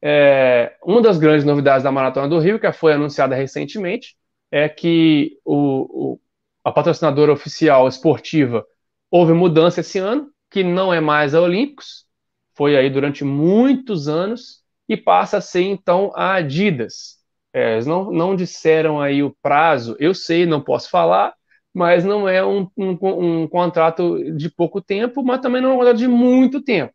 É, 0.00 0.78
uma 0.82 1.02
das 1.02 1.18
grandes 1.18 1.44
novidades 1.44 1.82
da 1.84 1.92
Maratona 1.92 2.26
do 2.26 2.38
Rio, 2.38 2.58
que 2.58 2.72
foi 2.72 2.94
anunciada 2.94 3.34
recentemente, 3.34 4.16
é 4.50 4.66
que 4.66 5.38
o, 5.44 6.14
o, 6.14 6.20
a 6.64 6.72
patrocinadora 6.72 7.34
oficial 7.34 7.86
esportiva 7.86 8.64
houve 9.10 9.34
mudança 9.34 9.80
esse 9.80 9.98
ano, 9.98 10.30
que 10.50 10.64
não 10.64 10.90
é 10.90 11.02
mais 11.02 11.34
a 11.34 11.42
Olímpicos, 11.42 12.06
foi 12.54 12.78
aí 12.78 12.88
durante 12.88 13.24
muitos 13.24 14.08
anos 14.08 14.62
e 14.88 14.96
passa 14.96 15.36
a 15.36 15.42
ser 15.42 15.64
então 15.64 16.10
a 16.14 16.36
Adidas. 16.36 17.18
É, 17.52 17.74
eles 17.74 17.84
não, 17.84 18.10
não 18.10 18.34
disseram 18.34 19.02
aí 19.02 19.22
o 19.22 19.36
prazo, 19.42 19.94
eu 20.00 20.14
sei, 20.14 20.46
não 20.46 20.62
posso 20.62 20.88
falar, 20.88 21.34
mas 21.74 22.04
não 22.04 22.28
é 22.28 22.44
um, 22.44 22.70
um, 22.76 23.42
um 23.42 23.48
contrato 23.48 24.22
de 24.36 24.48
pouco 24.48 24.80
tempo, 24.80 25.22
mas 25.24 25.40
também 25.40 25.60
não 25.60 25.70
é 25.70 25.74
um 25.74 25.78
contrato 25.78 25.98
de 25.98 26.08
muito 26.08 26.62
tempo. 26.62 26.94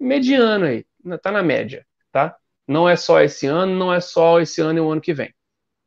Mediano 0.00 0.64
aí, 0.66 0.86
tá 1.22 1.30
na 1.30 1.42
média, 1.42 1.86
tá? 2.10 2.36
Não 2.66 2.88
é 2.88 2.96
só 2.96 3.20
esse 3.20 3.46
ano, 3.46 3.74
não 3.76 3.92
é 3.92 4.00
só 4.00 4.40
esse 4.40 4.60
ano 4.60 4.78
e 4.78 4.82
o 4.82 4.90
ano 4.90 5.00
que 5.00 5.12
vem. 5.14 5.34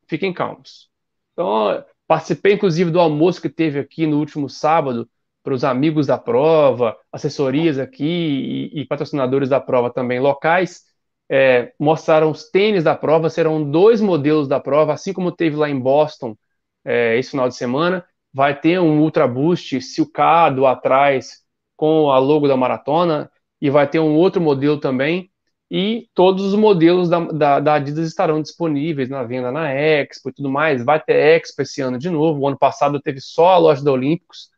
Fiquem 0.08 0.32
calmos. 0.32 0.88
Então, 1.32 1.84
participei 2.06 2.54
inclusive 2.54 2.90
do 2.90 3.00
almoço 3.00 3.42
que 3.42 3.48
teve 3.50 3.80
aqui 3.80 4.06
no 4.06 4.18
último 4.18 4.48
sábado 4.48 5.08
para 5.42 5.54
os 5.54 5.64
amigos 5.64 6.06
da 6.06 6.18
prova, 6.18 6.96
assessorias 7.12 7.78
aqui 7.78 8.70
e, 8.74 8.80
e 8.80 8.86
patrocinadores 8.86 9.48
da 9.48 9.60
prova 9.60 9.90
também 9.90 10.20
locais, 10.20 10.84
é, 11.28 11.72
mostraram 11.78 12.30
os 12.30 12.50
tênis 12.50 12.84
da 12.84 12.94
prova, 12.96 13.30
serão 13.30 13.70
dois 13.70 14.00
modelos 14.00 14.48
da 14.48 14.60
prova, 14.60 14.92
assim 14.94 15.12
como 15.12 15.32
teve 15.32 15.56
lá 15.56 15.68
em 15.68 15.78
Boston 15.78 16.36
é, 16.84 17.18
esse 17.18 17.30
final 17.30 17.48
de 17.48 17.56
semana. 17.56 18.04
Vai 18.32 18.58
ter 18.58 18.80
um 18.80 19.00
Ultra 19.00 19.26
Boost 19.26 19.80
silcado 19.80 20.66
atrás 20.66 21.42
com 21.76 22.10
a 22.10 22.18
logo 22.18 22.48
da 22.48 22.56
maratona 22.56 23.30
e 23.60 23.70
vai 23.70 23.88
ter 23.88 23.98
um 24.00 24.14
outro 24.14 24.40
modelo 24.40 24.78
também. 24.78 25.30
E 25.70 26.08
todos 26.14 26.44
os 26.44 26.54
modelos 26.54 27.08
da, 27.08 27.20
da, 27.20 27.60
da 27.60 27.74
Adidas 27.74 28.08
estarão 28.08 28.40
disponíveis 28.40 29.08
na 29.08 29.22
venda 29.22 29.52
na 29.52 29.70
Expo 29.70 30.30
e 30.30 30.32
tudo 30.32 30.50
mais. 30.50 30.84
Vai 30.84 31.00
ter 31.02 31.14
Expo 31.14 31.62
esse 31.62 31.80
ano 31.80 31.98
de 31.98 32.08
novo. 32.08 32.40
O 32.40 32.48
ano 32.48 32.58
passado 32.58 33.00
teve 33.00 33.20
só 33.20 33.48
a 33.50 33.58
loja 33.58 33.84
da 33.84 33.92
Olímpicos 33.92 34.48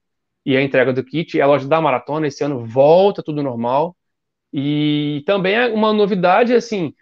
e 0.47 0.57
a 0.57 0.63
entrega 0.63 0.93
do 0.93 1.05
kit. 1.05 1.37
E 1.37 1.41
a 1.41 1.47
loja 1.47 1.67
da 1.67 1.81
maratona 1.81 2.29
esse 2.29 2.45
ano 2.45 2.65
volta 2.65 3.23
tudo 3.23 3.43
normal. 3.43 3.97
E 4.53 5.23
também 5.27 5.55
é 5.55 5.67
uma 5.69 5.93
novidade, 5.93 6.55
assim, 6.55 6.95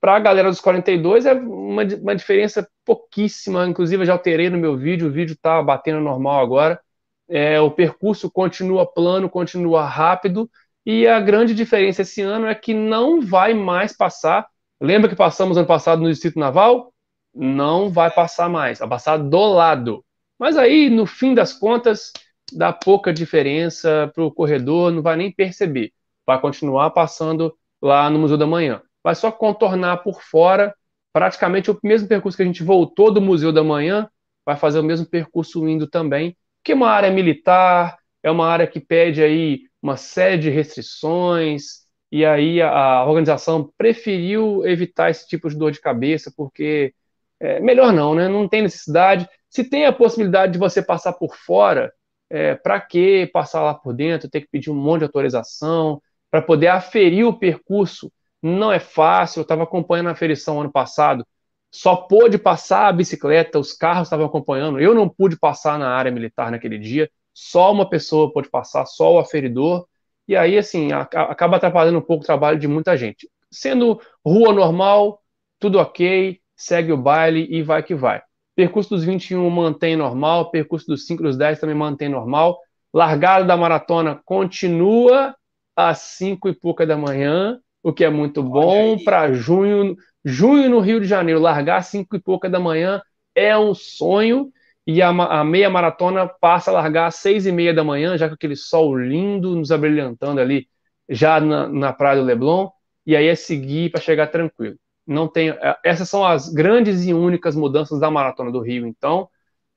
para 0.00 0.16
a 0.16 0.20
galera 0.20 0.48
dos 0.48 0.60
42 0.60 1.26
é 1.26 1.32
uma, 1.34 1.82
uma 1.82 2.16
diferença 2.16 2.68
pouquíssima. 2.84 3.66
Inclusive, 3.66 4.02
eu 4.02 4.06
já 4.06 4.12
alterei 4.12 4.48
no 4.48 4.58
meu 4.58 4.76
vídeo, 4.76 5.08
o 5.08 5.12
vídeo 5.12 5.34
está 5.34 5.62
batendo 5.62 6.00
normal 6.00 6.40
agora. 6.40 6.80
É, 7.28 7.60
o 7.60 7.70
percurso 7.70 8.30
continua 8.30 8.86
plano, 8.86 9.28
continua 9.28 9.84
rápido. 9.84 10.50
E 10.86 11.06
a 11.06 11.20
grande 11.20 11.54
diferença 11.54 12.02
esse 12.02 12.22
ano 12.22 12.46
é 12.46 12.54
que 12.54 12.72
não 12.72 13.20
vai 13.20 13.52
mais 13.54 13.94
passar. 13.94 14.46
Lembra 14.80 15.10
que 15.10 15.16
passamos 15.16 15.56
ano 15.56 15.66
passado 15.66 16.00
no 16.02 16.10
Distrito 16.10 16.38
Naval? 16.38 16.92
Não 17.34 17.90
vai 17.90 18.10
passar 18.10 18.48
mais, 18.48 18.78
vai 18.78 18.88
passar 18.88 19.18
do 19.18 19.46
lado. 19.52 20.04
Mas 20.38 20.56
aí, 20.56 20.88
no 20.88 21.04
fim 21.04 21.34
das 21.34 21.52
contas, 21.52 22.12
dá 22.52 22.72
pouca 22.72 23.12
diferença 23.12 24.10
para 24.14 24.24
o 24.24 24.32
corredor, 24.32 24.92
não 24.92 25.02
vai 25.02 25.16
nem 25.16 25.32
perceber. 25.32 25.92
Vai 26.26 26.40
continuar 26.40 26.90
passando 26.90 27.54
lá 27.82 28.08
no 28.08 28.18
Museu 28.18 28.38
da 28.38 28.46
Manhã. 28.46 28.82
Vai 29.08 29.14
só 29.14 29.32
contornar 29.32 30.02
por 30.02 30.20
fora, 30.20 30.74
praticamente 31.14 31.70
o 31.70 31.78
mesmo 31.82 32.06
percurso 32.06 32.36
que 32.36 32.42
a 32.42 32.46
gente 32.46 32.62
voltou 32.62 33.10
do 33.10 33.22
Museu 33.22 33.50
da 33.50 33.64
Manhã, 33.64 34.06
vai 34.44 34.54
fazer 34.54 34.80
o 34.80 34.82
mesmo 34.82 35.06
percurso 35.06 35.66
indo 35.66 35.86
também, 35.86 36.36
que 36.62 36.72
é 36.72 36.74
uma 36.74 36.90
área 36.90 37.10
militar, 37.10 37.96
é 38.22 38.30
uma 38.30 38.46
área 38.46 38.66
que 38.66 38.78
pede 38.78 39.22
aí 39.22 39.60
uma 39.80 39.96
série 39.96 40.36
de 40.36 40.50
restrições, 40.50 41.86
e 42.12 42.22
aí 42.22 42.60
a, 42.60 42.68
a 42.70 43.06
organização 43.06 43.72
preferiu 43.78 44.66
evitar 44.66 45.08
esse 45.08 45.26
tipo 45.26 45.48
de 45.48 45.56
dor 45.56 45.72
de 45.72 45.80
cabeça, 45.80 46.30
porque 46.36 46.92
é, 47.40 47.60
melhor 47.60 47.94
não, 47.94 48.14
né? 48.14 48.28
Não 48.28 48.46
tem 48.46 48.60
necessidade. 48.60 49.26
Se 49.48 49.64
tem 49.64 49.86
a 49.86 49.92
possibilidade 49.94 50.52
de 50.52 50.58
você 50.58 50.82
passar 50.82 51.14
por 51.14 51.34
fora, 51.34 51.90
é, 52.28 52.56
para 52.56 52.78
que 52.78 53.26
passar 53.28 53.62
lá 53.62 53.72
por 53.72 53.94
dentro, 53.94 54.28
ter 54.28 54.42
que 54.42 54.48
pedir 54.52 54.68
um 54.70 54.74
monte 54.74 54.98
de 54.98 55.04
autorização, 55.04 55.98
para 56.30 56.42
poder 56.42 56.68
aferir 56.68 57.24
o 57.26 57.32
percurso, 57.32 58.12
não 58.42 58.72
é 58.72 58.78
fácil. 58.78 59.40
Eu 59.40 59.42
estava 59.42 59.64
acompanhando 59.64 60.08
a 60.08 60.12
aferição 60.12 60.60
ano 60.60 60.70
passado, 60.70 61.26
só 61.70 61.96
pôde 61.96 62.38
passar 62.38 62.88
a 62.88 62.92
bicicleta, 62.92 63.58
os 63.58 63.72
carros 63.72 64.08
estavam 64.08 64.26
acompanhando, 64.26 64.80
eu 64.80 64.94
não 64.94 65.08
pude 65.08 65.38
passar 65.38 65.78
na 65.78 65.90
área 65.90 66.10
militar 66.10 66.50
naquele 66.50 66.78
dia, 66.78 67.10
só 67.34 67.70
uma 67.72 67.88
pessoa 67.88 68.32
pôde 68.32 68.48
passar, 68.48 68.86
só 68.86 69.14
o 69.14 69.18
aferidor, 69.18 69.86
e 70.26 70.36
aí, 70.36 70.58
assim, 70.58 70.92
acaba 70.92 71.56
atrapalhando 71.56 71.98
um 71.98 72.02
pouco 72.02 72.22
o 72.22 72.26
trabalho 72.26 72.58
de 72.58 72.68
muita 72.68 72.96
gente. 72.96 73.30
Sendo 73.50 73.98
rua 74.24 74.52
normal, 74.52 75.22
tudo 75.58 75.78
ok, 75.78 76.38
segue 76.54 76.92
o 76.92 76.98
baile 76.98 77.46
e 77.50 77.62
vai 77.62 77.82
que 77.82 77.94
vai. 77.94 78.22
Percurso 78.54 78.90
dos 78.90 79.04
21 79.04 79.48
mantém 79.48 79.96
normal, 79.96 80.50
percurso 80.50 80.86
dos 80.86 81.06
5 81.06 81.22
dos 81.22 81.36
10 81.36 81.60
também 81.60 81.76
mantém 81.76 82.08
normal. 82.10 82.58
Largada 82.92 83.44
da 83.44 83.56
maratona 83.56 84.20
continua 84.24 85.34
às 85.74 85.98
5 85.98 86.48
e 86.48 86.54
pouca 86.54 86.86
da 86.86 86.96
manhã, 86.96 87.58
o 87.82 87.92
que 87.92 88.04
é 88.04 88.10
muito 88.10 88.42
bom 88.42 88.98
para 89.02 89.32
junho. 89.32 89.96
Junho 90.24 90.68
no 90.68 90.80
Rio 90.80 91.00
de 91.00 91.06
Janeiro, 91.06 91.40
largar 91.40 91.78
às 91.78 91.86
5 91.86 92.16
e 92.16 92.20
pouca 92.20 92.50
da 92.50 92.60
manhã 92.60 93.00
é 93.34 93.56
um 93.56 93.74
sonho. 93.74 94.52
E 94.86 95.02
a, 95.02 95.08
a 95.10 95.44
meia 95.44 95.68
maratona 95.70 96.26
passa 96.26 96.70
a 96.70 96.74
largar 96.74 97.06
às 97.06 97.16
6 97.16 97.46
e 97.46 97.52
meia 97.52 97.74
da 97.74 97.84
manhã, 97.84 98.16
já 98.16 98.28
com 98.28 98.34
aquele 98.34 98.56
sol 98.56 98.96
lindo 98.96 99.54
nos 99.54 99.70
abrilhantando 99.70 100.40
ali, 100.40 100.66
já 101.08 101.40
na, 101.40 101.68
na 101.68 101.92
Praia 101.92 102.20
do 102.20 102.26
Leblon. 102.26 102.70
E 103.06 103.16
aí 103.16 103.26
é 103.26 103.34
seguir 103.34 103.90
para 103.90 104.00
chegar 104.00 104.28
tranquilo 104.28 104.76
não 105.08 105.26
tem. 105.26 105.50
É, 105.50 105.78
essas 105.82 106.08
são 106.08 106.24
as 106.24 106.50
grandes 106.50 107.04
e 107.06 107.14
únicas 107.14 107.56
mudanças 107.56 107.98
da 107.98 108.10
Maratona 108.10 108.52
do 108.52 108.60
Rio. 108.60 108.86
Então, 108.86 109.28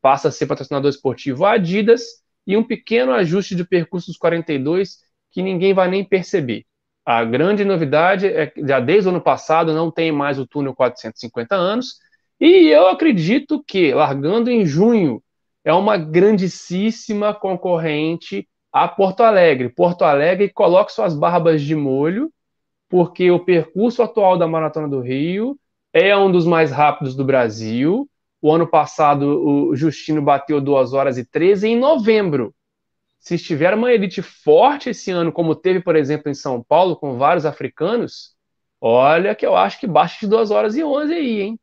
passa 0.01 0.27
a 0.27 0.31
ser 0.31 0.45
patrocinador 0.45 0.89
esportivo 0.89 1.45
Adidas 1.45 2.03
e 2.45 2.57
um 2.57 2.63
pequeno 2.63 3.13
ajuste 3.13 3.55
de 3.55 3.63
percurso 3.65 4.07
dos 4.07 4.17
42 4.17 4.97
que 5.31 5.41
ninguém 5.41 5.73
vai 5.73 5.89
nem 5.89 6.03
perceber. 6.03 6.65
A 7.05 7.23
grande 7.23 7.65
novidade 7.65 8.27
é 8.27 8.47
que 8.47 8.65
já 8.65 8.79
desde 8.79 9.07
o 9.07 9.11
ano 9.11 9.21
passado 9.21 9.73
não 9.73 9.89
tem 9.89 10.11
mais 10.11 10.37
o 10.37 10.45
túnel 10.45 10.75
450 10.75 11.55
anos, 11.55 11.95
e 12.39 12.69
eu 12.69 12.87
acredito 12.87 13.63
que, 13.63 13.93
largando 13.93 14.49
em 14.49 14.65
junho, 14.65 15.21
é 15.63 15.73
uma 15.73 15.97
grandíssima 15.97 17.33
concorrente 17.33 18.47
a 18.71 18.87
Porto 18.87 19.21
Alegre. 19.21 19.69
Porto 19.69 20.03
Alegre 20.03 20.49
coloque 20.49 20.91
suas 20.91 21.13
barbas 21.13 21.61
de 21.61 21.75
molho 21.75 22.31
porque 22.89 23.31
o 23.31 23.39
percurso 23.39 24.01
atual 24.01 24.37
da 24.37 24.47
Maratona 24.47 24.87
do 24.87 24.99
Rio 24.99 25.57
é 25.93 26.15
um 26.15 26.31
dos 26.31 26.45
mais 26.45 26.71
rápidos 26.71 27.15
do 27.15 27.23
Brasil. 27.23 28.07
O 28.41 28.51
ano 28.51 28.67
passado, 28.67 29.69
o 29.69 29.75
Justino 29.75 30.21
bateu 30.21 30.59
2 30.59 30.93
horas 30.93 31.17
e 31.17 31.25
13 31.25 31.69
em 31.69 31.79
novembro. 31.79 32.53
Se 33.21 33.35
estiver 33.35 33.73
uma 33.73 33.93
elite 33.93 34.21
forte 34.21 34.89
esse 34.89 35.11
ano, 35.11 35.31
como 35.31 35.55
teve, 35.55 35.79
por 35.79 35.95
exemplo, 35.95 36.29
em 36.29 36.33
São 36.33 36.61
Paulo, 36.61 36.97
com 36.97 37.17
vários 37.17 37.45
africanos, 37.45 38.35
olha 38.81 39.33
que 39.33 39.45
eu 39.45 39.55
acho 39.55 39.79
que 39.79 39.87
baixa 39.87 40.17
de 40.19 40.27
2 40.27 40.51
horas 40.51 40.75
e 40.75 40.83
11 40.83 41.13
aí, 41.13 41.41
hein? 41.41 41.59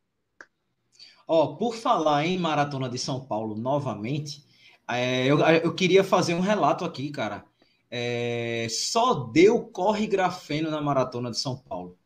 Ó, 1.27 1.43
oh, 1.43 1.57
por 1.57 1.75
falar 1.75 2.25
em 2.25 2.39
Maratona 2.39 2.89
de 2.89 2.97
São 2.97 3.23
Paulo 3.23 3.55
novamente, 3.55 4.43
é, 4.89 5.27
eu, 5.27 5.37
eu 5.39 5.75
queria 5.75 6.03
fazer 6.03 6.33
um 6.33 6.39
relato 6.39 6.83
aqui, 6.83 7.11
cara 7.11 7.45
é, 7.91 8.67
só 8.69 9.13
deu 9.15 9.61
corre 9.61 10.05
grafeno 10.05 10.69
na 10.69 10.81
maratona 10.81 11.31
de 11.31 11.39
São 11.39 11.57
Paulo. 11.57 11.97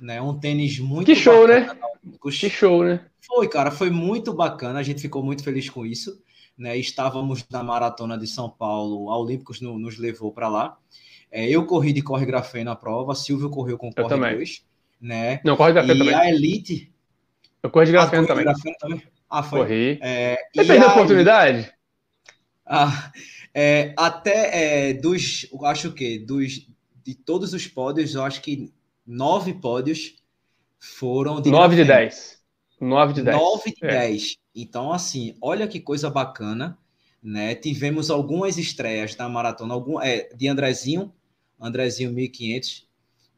Né? 0.00 0.20
Um 0.20 0.38
tênis 0.38 0.78
muito 0.78 1.06
Que 1.06 1.14
show, 1.14 1.46
né? 1.46 1.68
Que 2.20 2.50
show, 2.50 2.82
né? 2.82 3.06
Foi, 3.20 3.48
cara, 3.48 3.70
foi 3.70 3.90
muito 3.90 4.32
bacana. 4.32 4.80
A 4.80 4.82
gente 4.82 5.00
ficou 5.00 5.22
muito 5.22 5.44
feliz 5.44 5.70
com 5.70 5.86
isso. 5.86 6.20
Né? 6.56 6.76
Estávamos 6.76 7.44
na 7.50 7.62
maratona 7.62 8.18
de 8.18 8.26
São 8.26 8.48
Paulo, 8.48 9.10
a 9.10 9.18
Olímpicos 9.18 9.60
no, 9.60 9.78
nos 9.78 9.98
levou 9.98 10.32
para 10.32 10.48
lá. 10.48 10.78
É, 11.30 11.48
eu 11.48 11.64
corri 11.66 11.92
de 11.92 12.02
corre 12.02 12.26
grafeno 12.26 12.66
na 12.66 12.76
prova, 12.76 13.14
Silvio 13.14 13.48
correu 13.48 13.78
com 13.78 13.92
corre 13.92 14.34
2. 14.34 14.64
Né? 15.00 15.40
Não, 15.44 15.56
corre 15.56 15.72
grafeno 15.72 15.94
e 15.94 15.98
também. 15.98 16.14
a 16.14 16.28
Elite. 16.28 16.92
Eu 17.62 17.70
corri 17.70 17.86
de 17.86 17.92
grafeno, 17.92 18.24
ah, 18.24 18.26
também. 18.26 18.44
grafeno 18.44 18.76
também. 18.78 19.02
Ah, 19.30 19.42
foi. 19.42 19.60
Corri. 19.60 19.98
É, 20.02 20.36
Você 20.54 20.64
perdeu 20.64 20.88
a 20.88 20.92
oportunidade? 20.92 21.72
Ah, 22.66 23.10
é, 23.54 23.94
até 23.96 24.90
é, 24.90 24.94
dos, 24.94 25.48
acho 25.64 25.92
que 25.92 26.18
dos 26.18 26.68
de 27.04 27.14
todos 27.14 27.52
os 27.52 27.66
pódios, 27.66 28.14
eu 28.14 28.22
acho 28.22 28.40
que 28.40 28.72
nove 29.06 29.54
pódios 29.54 30.16
foram 30.78 31.40
de 31.40 31.50
nove 31.50 31.76
de 31.76 31.84
dez. 31.84 32.40
Nove 32.80 33.12
de 33.14 33.22
dez. 33.22 33.36
Nove 33.36 33.72
de 33.72 33.84
é. 33.84 33.88
dez. 33.88 34.36
Então, 34.54 34.92
assim, 34.92 35.34
olha 35.40 35.66
que 35.66 35.80
coisa 35.80 36.10
bacana, 36.10 36.76
né? 37.22 37.54
Tivemos 37.54 38.10
algumas 38.10 38.58
estreias 38.58 39.14
da 39.14 39.28
maratona, 39.28 39.72
algum, 39.74 40.00
é, 40.00 40.28
de 40.34 40.48
Andrezinho, 40.48 41.12
Andrezinho 41.60 42.12
1500, 42.12 42.86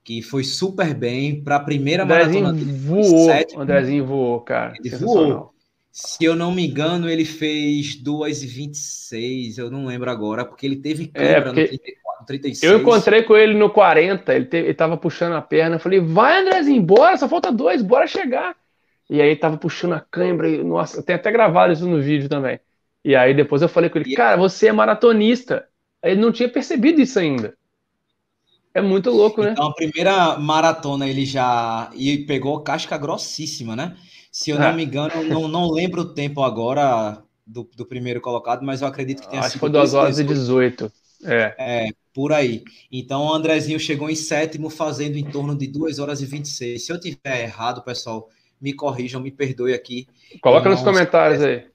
que 0.03 0.23
foi 0.23 0.45
super 0.45 0.93
bem 0.95 1.43
para 1.43 1.57
a 1.57 1.61
primeira 1.61 2.05
Andrezinho 2.05 2.45
maratona. 2.45 2.73
Voou, 2.79 3.27
sétimo, 3.27 3.63
Andrezinho 3.63 4.07
voou, 4.07 4.41
cara. 4.41 4.75
Ele 4.79 4.91
voou. 4.97 5.55
Se 5.93 6.25
eu 6.25 6.35
não 6.35 6.53
me 6.53 6.67
engano, 6.67 7.09
ele 7.09 7.25
fez 7.25 8.03
2,26, 8.03 9.59
eu 9.59 9.71
não 9.71 9.87
lembro 9.87 10.11
agora, 10.11 10.45
porque 10.45 10.67
ele 10.67 10.75
teve 10.75 11.07
câmera 11.07 11.39
é, 11.39 11.41
porque... 11.43 11.61
no 11.63 11.69
34, 11.69 12.27
36. 12.27 12.73
Eu 12.73 12.81
encontrei 12.81 13.23
com 13.23 13.37
ele 13.37 13.55
no 13.55 13.71
40, 13.71 14.35
ele, 14.35 14.45
te, 14.47 14.57
ele 14.57 14.75
tava 14.75 14.97
puxando 14.97 15.35
a 15.35 15.41
perna, 15.41 15.77
eu 15.77 15.81
falei, 15.81 16.01
vai 16.01 16.41
Andrezinho, 16.41 16.83
bora, 16.83 17.17
só 17.17 17.29
falta 17.29 17.53
dois, 17.53 17.81
bora 17.81 18.09
chegar. 18.09 18.57
E 19.09 19.21
aí 19.21 19.37
tava 19.37 19.57
puxando 19.57 19.93
a 19.93 20.01
câimbra, 20.01 20.49
e, 20.49 20.63
nossa, 20.63 21.03
tem 21.03 21.15
até 21.15 21.31
gravado 21.31 21.73
isso 21.73 21.87
no 21.87 22.01
vídeo 22.01 22.29
também. 22.29 22.59
E 23.05 23.15
aí 23.15 23.35
depois 23.35 23.61
eu 23.61 23.69
falei 23.69 23.91
com 23.91 23.99
ele, 23.99 24.15
cara, 24.15 24.37
você 24.37 24.69
é 24.69 24.73
maratonista. 24.73 25.67
Ele 26.03 26.21
não 26.21 26.33
tinha 26.33 26.49
percebido 26.49 27.01
isso 27.01 27.19
ainda. 27.19 27.55
É 28.73 28.83
muito 28.83 29.11
louco, 29.11 29.43
né? 29.43 29.53
Então, 29.53 29.69
a 29.69 29.75
primeira 29.75 30.37
maratona 30.37 31.09
ele 31.09 31.25
já 31.25 31.91
e 31.95 32.19
pegou 32.19 32.61
casca 32.61 32.99
grossíssima, 32.99 33.77
né? 33.77 33.97
Se 34.33 34.51
eu 34.51 34.59
não 34.59 34.67
é. 34.67 34.73
me 34.73 34.85
engano, 34.85 35.23
não, 35.25 35.47
não 35.47 35.71
lembro 35.71 36.03
o 36.03 36.13
tempo 36.13 36.43
agora 36.43 37.23
do, 37.47 37.69
do 37.77 37.87
primeiro 37.87 38.21
colocado, 38.21 38.65
mas 38.65 38.83
eu 38.83 38.89
acredito 38.89 39.23
que 39.23 39.29
tenha 39.29 39.41
Acho 39.41 39.53
sido. 39.53 39.65
Acho 39.65 39.73
que 39.73 39.73
foi 39.73 39.81
2 39.81 39.95
horas 39.95 40.19
e 40.19 40.25
18. 40.25 40.93
É. 41.25 41.55
é, 41.59 41.89
por 42.13 42.33
aí. 42.33 42.65
Então, 42.91 43.23
o 43.23 43.33
Andrezinho 43.33 43.79
chegou 43.79 44.11
em 44.11 44.17
sétimo, 44.17 44.69
fazendo 44.69 45.17
em 45.17 45.25
torno 45.25 45.57
de 45.57 45.69
2 45.69 46.01
horas 46.01 46.21
e 46.21 46.27
26. 46.27 46.85
Se 46.85 46.93
eu 46.93 46.99
tiver 46.99 47.43
errado, 47.43 47.83
pessoal, 47.83 48.29
me 48.65 48.73
corrijam, 48.73 49.21
me 49.21 49.31
perdoe 49.31 49.75
aqui. 49.75 50.09
Coloca 50.41 50.71
nos 50.71 50.81
comentários 50.81 51.43
aí. 51.43 51.67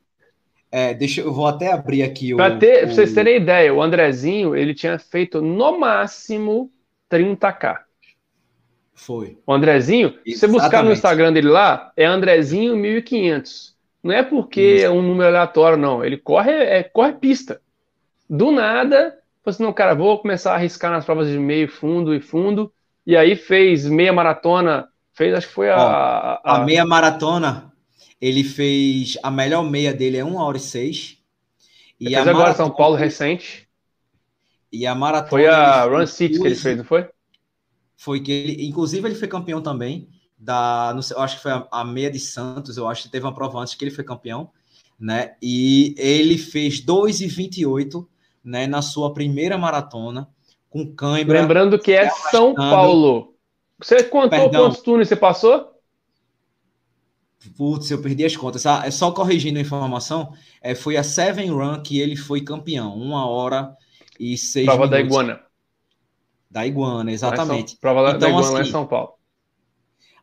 É, 0.72 0.92
deixa 0.92 1.22
eu 1.22 1.32
vou 1.32 1.46
até 1.46 1.72
abrir 1.72 2.02
aqui 2.02 2.34
o. 2.34 2.38
Para 2.38 2.58
ter, 2.58 2.86
o... 2.86 2.88
vocês 2.88 3.14
terem 3.14 3.38
ideia, 3.38 3.72
o 3.72 3.82
Andrezinho 3.82 4.56
ele 4.56 4.74
tinha 4.74 4.98
feito 4.98 5.40
no 5.40 5.80
máximo 5.80 6.72
30k. 7.12 7.78
Foi. 8.96 9.38
O 9.46 9.54
Andrezinho, 9.54 10.08
Exatamente. 10.08 10.34
se 10.34 10.40
você 10.40 10.48
buscar 10.48 10.84
no 10.84 10.92
Instagram 10.92 11.32
dele 11.32 11.48
lá, 11.48 11.92
é 11.96 12.06
Andrezinho 12.06 12.76
1500. 12.76 13.78
Não 14.04 14.14
é 14.14 14.24
porque 14.24 14.62
Isso. 14.62 14.86
é 14.86 14.90
um 14.90 15.02
número 15.02 15.30
aleatório, 15.30 15.78
não. 15.78 16.04
Ele 16.04 16.18
corre, 16.18 16.52
é, 16.52 16.84
corre 16.84 17.14
pista. 17.14 17.62
Do 18.28 18.52
nada, 18.52 19.18
falou 19.44 19.54
assim: 19.54 19.64
não, 19.64 19.74
cara, 19.74 19.94
vou 19.94 20.18
começar 20.20 20.54
a 20.54 20.56
arriscar 20.56 20.92
nas 20.92 21.06
provas 21.06 21.30
de 21.30 21.38
meio, 21.38 21.70
fundo 21.70 22.16
e 22.16 22.20
fundo. 22.20 22.72
E 23.06 23.16
aí 23.16 23.36
fez 23.36 23.88
meia 23.88 24.12
maratona. 24.12 24.88
Fez, 25.20 25.34
acho 25.34 25.50
que 25.50 25.54
foi 25.54 25.70
a. 25.70 25.76
Ó, 25.76 25.82
a, 25.82 26.42
a, 26.46 26.56
a 26.56 26.64
meia 26.64 26.86
maratona 26.86 27.74
ele 28.22 28.42
fez 28.42 29.18
a 29.22 29.30
melhor 29.30 29.64
meia 29.64 29.94
dele 29.94 30.16
é 30.16 30.24
1 30.24 30.34
hora 30.38 30.56
e 30.56 30.62
6. 30.62 31.18
E 32.00 32.16
a 32.16 32.22
agora 32.22 32.54
São 32.54 32.72
Paulo 32.72 32.96
recente. 32.96 33.68
E 34.72 34.88
a 34.88 34.96
maratona. 34.96 35.30
Foi 35.30 35.46
a 35.46 35.84
Run 35.84 36.06
City 36.06 36.40
que 36.40 36.48
ele 36.48 36.56
fez, 36.56 36.78
não 36.78 36.86
foi? 36.86 37.10
Foi 37.98 38.22
que 38.22 38.32
ele, 38.32 38.66
inclusive, 38.66 39.06
ele 39.10 39.16
foi 39.16 39.28
campeão 39.28 39.62
também 39.62 40.08
da, 40.38 40.94
não 40.96 41.02
sei, 41.02 41.18
eu 41.18 41.22
acho 41.22 41.36
que 41.36 41.44
foi 41.44 41.52
a, 41.52 41.68
a, 41.70 41.84
meia 41.84 42.10
de 42.10 42.20
Santos, 42.20 42.78
eu 42.78 42.88
acho 42.88 43.04
que 43.04 43.10
teve 43.10 43.26
uma 43.26 43.36
prova 43.36 43.60
antes 43.60 43.76
que 43.76 43.84
ele 43.84 43.92
foi 43.92 44.06
campeão, 44.06 44.52
né? 44.98 45.36
E 45.42 45.96
ele 45.98 46.38
fez 46.38 46.80
2,28, 46.80 48.08
né, 48.42 48.68
na 48.68 48.82
sua 48.82 49.14
primeira 49.14 49.58
maratona 49.58 50.30
com 50.70 50.96
cãibra. 50.96 51.42
Lembrando 51.42 51.78
que 51.78 51.92
é 51.92 52.10
São 52.10 52.56
Paulo. 52.56 53.29
Você 53.82 54.04
contou 54.04 54.30
Perdão. 54.30 54.64
quantos 54.64 54.82
túneis 54.82 55.08
você 55.08 55.16
passou? 55.16 55.74
Putz, 57.56 57.90
eu 57.90 58.02
perdi 58.02 58.26
as 58.26 58.36
contas. 58.36 58.66
Ah, 58.66 58.84
é 58.86 58.92
só 58.92 59.12
corrigindo 59.12 59.58
a 59.58 59.62
informação, 59.62 60.34
é, 60.62 60.76
foi 60.76 60.98
a 60.98 61.04
Seven 61.04 61.50
Run 61.52 61.82
que 61.82 62.00
ele 62.00 62.18
foi 62.18 62.42
campeão. 62.42 62.94
Uma 62.96 63.26
hora 63.26 63.76
e 64.20 64.38
seis 64.38 64.66
Prova 64.66 64.86
minutos. 64.86 65.00
da 65.00 65.06
Iguana. 65.06 65.42
Da 66.52 66.68
Iguana, 66.68 67.12
exatamente. 67.12 67.72
São, 67.72 67.80
prova 67.80 68.10
então, 68.10 68.20
da 68.20 68.28
Iguana 68.28 68.46
assim, 68.46 68.54
lá 68.54 68.60
em 68.60 68.62
assim, 68.64 68.72
São 68.72 68.86
Paulo. 68.86 69.14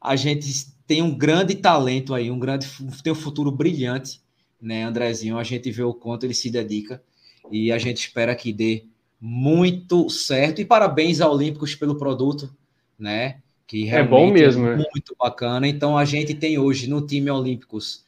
A 0.00 0.14
gente 0.14 0.76
tem 0.86 1.00
um 1.00 1.16
grande 1.16 1.54
talento 1.54 2.12
aí, 2.12 2.30
um 2.30 2.38
grande, 2.38 2.68
tem 3.02 3.12
um 3.12 3.16
futuro 3.16 3.50
brilhante, 3.50 4.20
né, 4.60 4.84
Andrezinho? 4.84 5.38
A 5.38 5.42
gente 5.42 5.70
vê 5.70 5.82
o 5.82 5.94
quanto 5.94 6.24
ele 6.24 6.34
se 6.34 6.50
dedica 6.50 7.02
e 7.50 7.72
a 7.72 7.78
gente 7.78 7.98
espera 7.98 8.34
que 8.34 8.52
dê 8.52 8.84
muito 9.20 10.10
certo. 10.10 10.60
E 10.60 10.64
parabéns 10.64 11.20
ao 11.20 11.32
Olímpicos 11.32 11.74
pelo 11.74 11.96
produto, 11.96 12.54
né? 12.98 13.40
Que 13.66 13.88
é 13.88 14.02
bom 14.02 14.30
mesmo, 14.30 14.66
é 14.66 14.76
muito 14.76 15.14
bacana. 15.18 15.66
Então 15.66 15.98
a 15.98 16.04
gente 16.04 16.34
tem 16.34 16.58
hoje 16.58 16.88
no 16.88 17.04
time 17.04 17.30
Olímpicos 17.30 18.04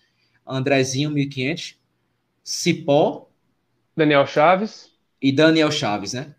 Andrezinho 0.47 1.11
1500, 1.11 1.77
Cipó, 2.43 3.29
Daniel 3.97 4.27
Chaves 4.27 4.93
e 5.21 5.33
Daniel 5.33 5.71
Chaves, 5.71 6.15
né? 6.15 6.35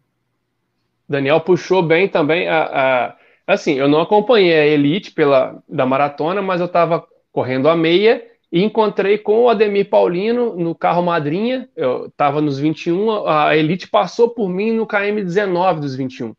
Daniel 1.07 1.41
puxou 1.41 1.81
bem 1.81 2.07
também 2.07 2.47
a, 2.47 2.63
a 2.63 3.17
assim, 3.45 3.73
eu 3.73 3.87
não 3.87 3.99
acompanhei 3.99 4.53
a 4.53 4.65
elite 4.65 5.11
pela 5.11 5.61
da 5.67 5.85
maratona, 5.85 6.41
mas 6.41 6.61
eu 6.61 6.67
estava 6.67 7.05
correndo 7.31 7.67
a 7.67 7.75
meia 7.75 8.23
e 8.51 8.63
encontrei 8.63 9.17
com 9.17 9.43
o 9.43 9.49
Ademir 9.49 9.89
Paulino 9.89 10.55
no 10.55 10.73
carro 10.75 11.03
madrinha. 11.03 11.67
Eu 11.75 12.07
estava 12.07 12.41
nos 12.41 12.59
21, 12.59 13.27
a 13.27 13.55
elite 13.57 13.87
passou 13.87 14.29
por 14.29 14.49
mim 14.49 14.71
no 14.71 14.85
KM 14.85 15.23
19 15.23 15.81
dos 15.81 15.95
21. 15.95 16.35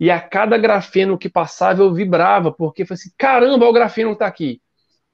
E 0.00 0.10
a 0.10 0.18
cada 0.18 0.56
grafeno 0.56 1.18
que 1.18 1.28
passava 1.28 1.82
eu 1.82 1.92
vibrava, 1.92 2.50
porque 2.50 2.86
falei 2.86 2.98
assim: 2.98 3.10
caramba, 3.18 3.68
o 3.68 3.72
grafeno 3.72 4.12
está 4.12 4.26
aqui. 4.26 4.62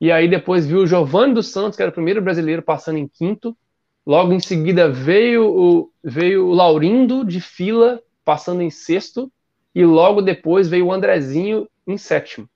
E 0.01 0.13
aí 0.13 0.29
depois 0.29 0.65
viu 0.65 0.81
o 0.81 0.87
Giovanni 0.87 1.35
dos 1.35 1.49
Santos, 1.49 1.77
que 1.77 1.83
era 1.83 1.91
o 1.91 1.95
primeiro 1.95 2.23
brasileiro, 2.23 2.63
passando 2.63 2.99
em 2.99 3.09
quinto. 3.09 3.57
Logo 4.07 4.33
em 4.33 4.39
seguida 4.39 4.89
veio 4.89 5.45
o, 5.45 5.93
veio 6.05 6.47
o 6.47 6.55
Laurindo 6.55 7.25
de 7.25 7.41
fila, 7.41 8.01
passando 8.25 8.63
em 8.63 8.71
sexto. 8.71 9.33
E 9.75 9.85
logo 9.85 10.23
depois 10.23 10.69
veio 10.69 10.87
o 10.87 10.93
Andrezinho 10.93 11.69
em 11.85 11.99
sétimo. 11.99 12.49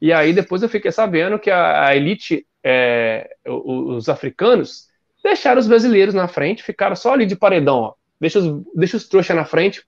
E 0.00 0.12
aí 0.12 0.32
depois 0.32 0.62
eu 0.62 0.68
fiquei 0.68 0.92
sabendo 0.92 1.38
que 1.38 1.50
a, 1.50 1.86
a 1.86 1.96
elite, 1.96 2.46
é, 2.62 3.28
os, 3.44 3.96
os 3.96 4.08
africanos, 4.08 4.86
deixaram 5.22 5.60
os 5.60 5.66
brasileiros 5.66 6.14
na 6.14 6.28
frente, 6.28 6.62
ficaram 6.62 6.94
só 6.94 7.12
ali 7.14 7.26
de 7.26 7.34
paredão. 7.34 7.78
Ó. 7.78 7.94
Deixa 8.20 8.38
os, 8.38 8.62
deixa 8.74 8.96
os 8.96 9.08
trouxas 9.08 9.34
na 9.34 9.44
frente, 9.44 9.84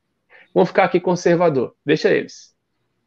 Vamos 0.55 0.69
ficar 0.69 0.85
aqui 0.85 1.01
conservador. 1.01 1.75
Deixa 1.85 2.11
eles. 2.11 2.55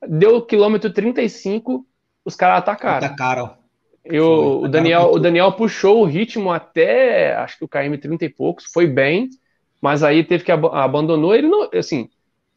Deu 0.06 0.42
quilômetro 0.42 0.92
35, 0.92 1.88
os 2.26 2.36
caras 2.36 2.60
atacaram. 2.60 3.08
Atacaram. 3.08 3.58
Eu, 4.04 4.62
o, 4.62 4.68
Daniel, 4.68 5.12
o 5.12 5.20
Daniel 5.20 5.52
puxou 5.54 6.02
o 6.02 6.06
ritmo 6.06 6.52
até, 6.52 7.36
acho 7.36 7.58
que 7.58 7.66
o 7.66 7.68
KM 7.68 7.98
30 7.98 8.26
e 8.26 8.30
poucos, 8.30 8.66
foi 8.66 8.88
bem, 8.88 9.30
mas 9.82 10.04
aí 10.04 10.24
teve 10.24 10.44
que 10.44 10.52
ab 10.52 10.66
abandonou. 10.72 11.36
Ele 11.36 11.48
não, 11.48 11.70
assim, 11.74 12.10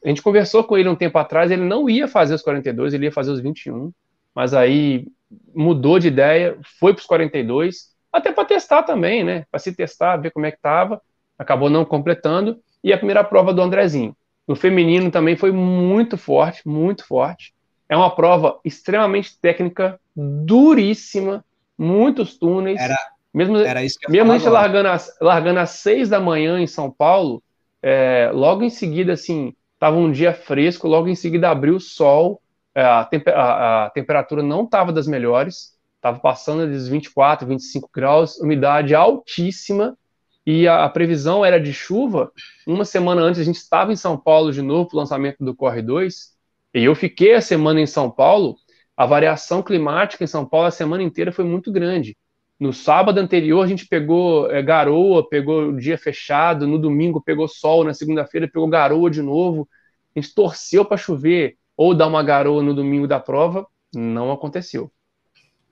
a 0.03 0.07
gente 0.07 0.21
conversou 0.21 0.63
com 0.63 0.77
ele 0.77 0.87
um 0.87 0.95
tempo 0.95 1.17
atrás, 1.17 1.51
ele 1.51 1.63
não 1.63 1.89
ia 1.89 2.07
fazer 2.07 2.33
os 2.33 2.41
42, 2.41 2.93
ele 2.93 3.05
ia 3.05 3.11
fazer 3.11 3.31
os 3.31 3.41
21, 3.41 3.91
mas 4.33 4.53
aí 4.53 5.07
mudou 5.53 5.99
de 5.99 6.07
ideia, 6.07 6.57
foi 6.79 6.93
para 6.93 7.01
os 7.01 7.05
42, 7.05 7.91
até 8.11 8.31
para 8.31 8.45
testar 8.45 8.83
também, 8.83 9.23
né? 9.23 9.45
Para 9.49 9.59
se 9.59 9.73
testar, 9.73 10.17
ver 10.17 10.31
como 10.31 10.45
é 10.45 10.51
que 10.51 10.57
estava. 10.57 11.01
Acabou 11.37 11.69
não 11.69 11.85
completando. 11.85 12.59
E 12.83 12.91
a 12.91 12.97
primeira 12.97 13.23
prova 13.23 13.53
do 13.53 13.61
Andrezinho. 13.61 14.15
No 14.51 14.55
feminino 14.57 15.09
também 15.09 15.37
foi 15.37 15.49
muito 15.49 16.17
forte, 16.17 16.67
muito 16.67 17.07
forte. 17.07 17.53
É 17.87 17.95
uma 17.95 18.13
prova 18.13 18.59
extremamente 18.65 19.39
técnica, 19.39 19.97
duríssima, 20.13 21.45
muitos 21.77 22.37
túneis. 22.37 22.77
Era, 22.77 22.97
mesmo 23.33 23.55
era 23.59 23.81
isso 23.81 23.97
que 23.97 24.07
eu 24.07 24.11
mesmo 24.11 24.29
a 24.29 24.37
gente 24.37 24.49
largando, 24.49 24.89
as, 24.89 25.17
largando 25.21 25.61
às 25.61 25.69
seis 25.69 26.09
da 26.09 26.19
manhã 26.19 26.59
em 26.59 26.67
São 26.67 26.91
Paulo, 26.91 27.41
é, 27.81 28.29
logo 28.33 28.61
em 28.61 28.69
seguida, 28.69 29.13
assim, 29.13 29.55
estava 29.75 29.95
um 29.95 30.11
dia 30.11 30.33
fresco, 30.33 30.85
logo 30.85 31.07
em 31.07 31.15
seguida 31.15 31.49
abriu 31.49 31.77
o 31.77 31.79
sol, 31.79 32.41
é, 32.75 32.83
a, 32.83 33.05
temper, 33.05 33.33
a, 33.33 33.85
a 33.85 33.89
temperatura 33.91 34.43
não 34.43 34.65
estava 34.65 34.91
das 34.91 35.07
melhores, 35.07 35.77
estava 35.95 36.19
passando 36.19 36.67
dos 36.67 36.89
24, 36.89 37.47
25 37.47 37.89
graus, 37.93 38.37
umidade 38.37 38.93
altíssima, 38.93 39.97
e 40.45 40.67
a, 40.67 40.85
a, 40.85 40.89
previsão 40.89 41.45
era 41.45 41.59
de 41.59 41.73
chuva. 41.73 42.31
Uma 42.65 42.85
semana 42.85 43.21
antes 43.21 43.41
a 43.41 43.43
gente 43.43 43.57
estava 43.57 43.93
em 43.93 43.95
São 43.95 44.17
Paulo 44.17 44.51
de 44.51 44.61
novo 44.61 44.89
para 44.89 44.97
o 44.97 44.99
lançamento 44.99 45.43
do 45.43 45.55
Corre 45.55 45.81
2, 45.81 46.31
e 46.73 46.83
eu 46.83 46.95
fiquei 46.95 47.33
a 47.33 47.41
semana 47.41 47.81
em 47.81 47.85
São 47.85 48.09
Paulo. 48.09 48.55
A 48.95 49.05
variação 49.05 49.61
climática 49.61 50.23
em 50.23 50.27
São 50.27 50.45
Paulo 50.45 50.67
a 50.67 50.71
semana 50.71 51.03
inteira 51.03 51.31
foi 51.31 51.45
muito 51.45 51.71
grande. 51.71 52.15
No 52.59 52.71
sábado 52.71 53.17
anterior 53.17 53.63
a 53.63 53.67
gente 53.67 53.87
pegou 53.87 54.49
é, 54.51 54.61
garoa, 54.61 55.27
pegou 55.27 55.75
dia 55.75 55.97
fechado, 55.97 56.67
no 56.67 56.77
domingo 56.77 57.19
pegou 57.19 57.47
sol, 57.47 57.83
na 57.83 57.93
segunda-feira 57.93 58.47
pegou 58.47 58.67
garoa 58.67 59.09
de 59.09 59.21
novo. 59.21 59.67
A 60.15 60.19
gente 60.19 60.33
torceu 60.33 60.85
para 60.85 60.97
chover 60.97 61.57
ou 61.75 61.95
dar 61.95 62.05
uma 62.05 62.21
garoa 62.21 62.61
no 62.61 62.75
domingo 62.75 63.07
da 63.07 63.19
prova, 63.19 63.65
não 63.93 64.31
aconteceu. 64.31 64.91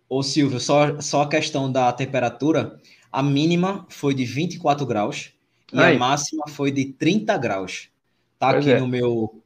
Ô 0.10 0.24
Silvio, 0.24 0.60
só, 0.60 1.00
só 1.00 1.22
a 1.22 1.30
questão 1.30 1.72
da 1.72 1.94
temperatura, 1.94 2.80
a 3.12 3.24
mínima 3.24 3.86
foi 3.90 4.14
de 4.14 4.26
24 4.26 4.86
graus 4.86 5.34
e 5.74 5.80
a 5.80 5.98
máxima 5.98 6.44
foi 6.48 6.72
de 6.72 6.86
30 6.86 7.38
graus. 7.38 7.90
Tá 8.38 8.52
pois 8.52 8.66
aqui 8.66 8.76
é. 8.76 8.80
no 8.80 8.88
meu. 8.88 9.42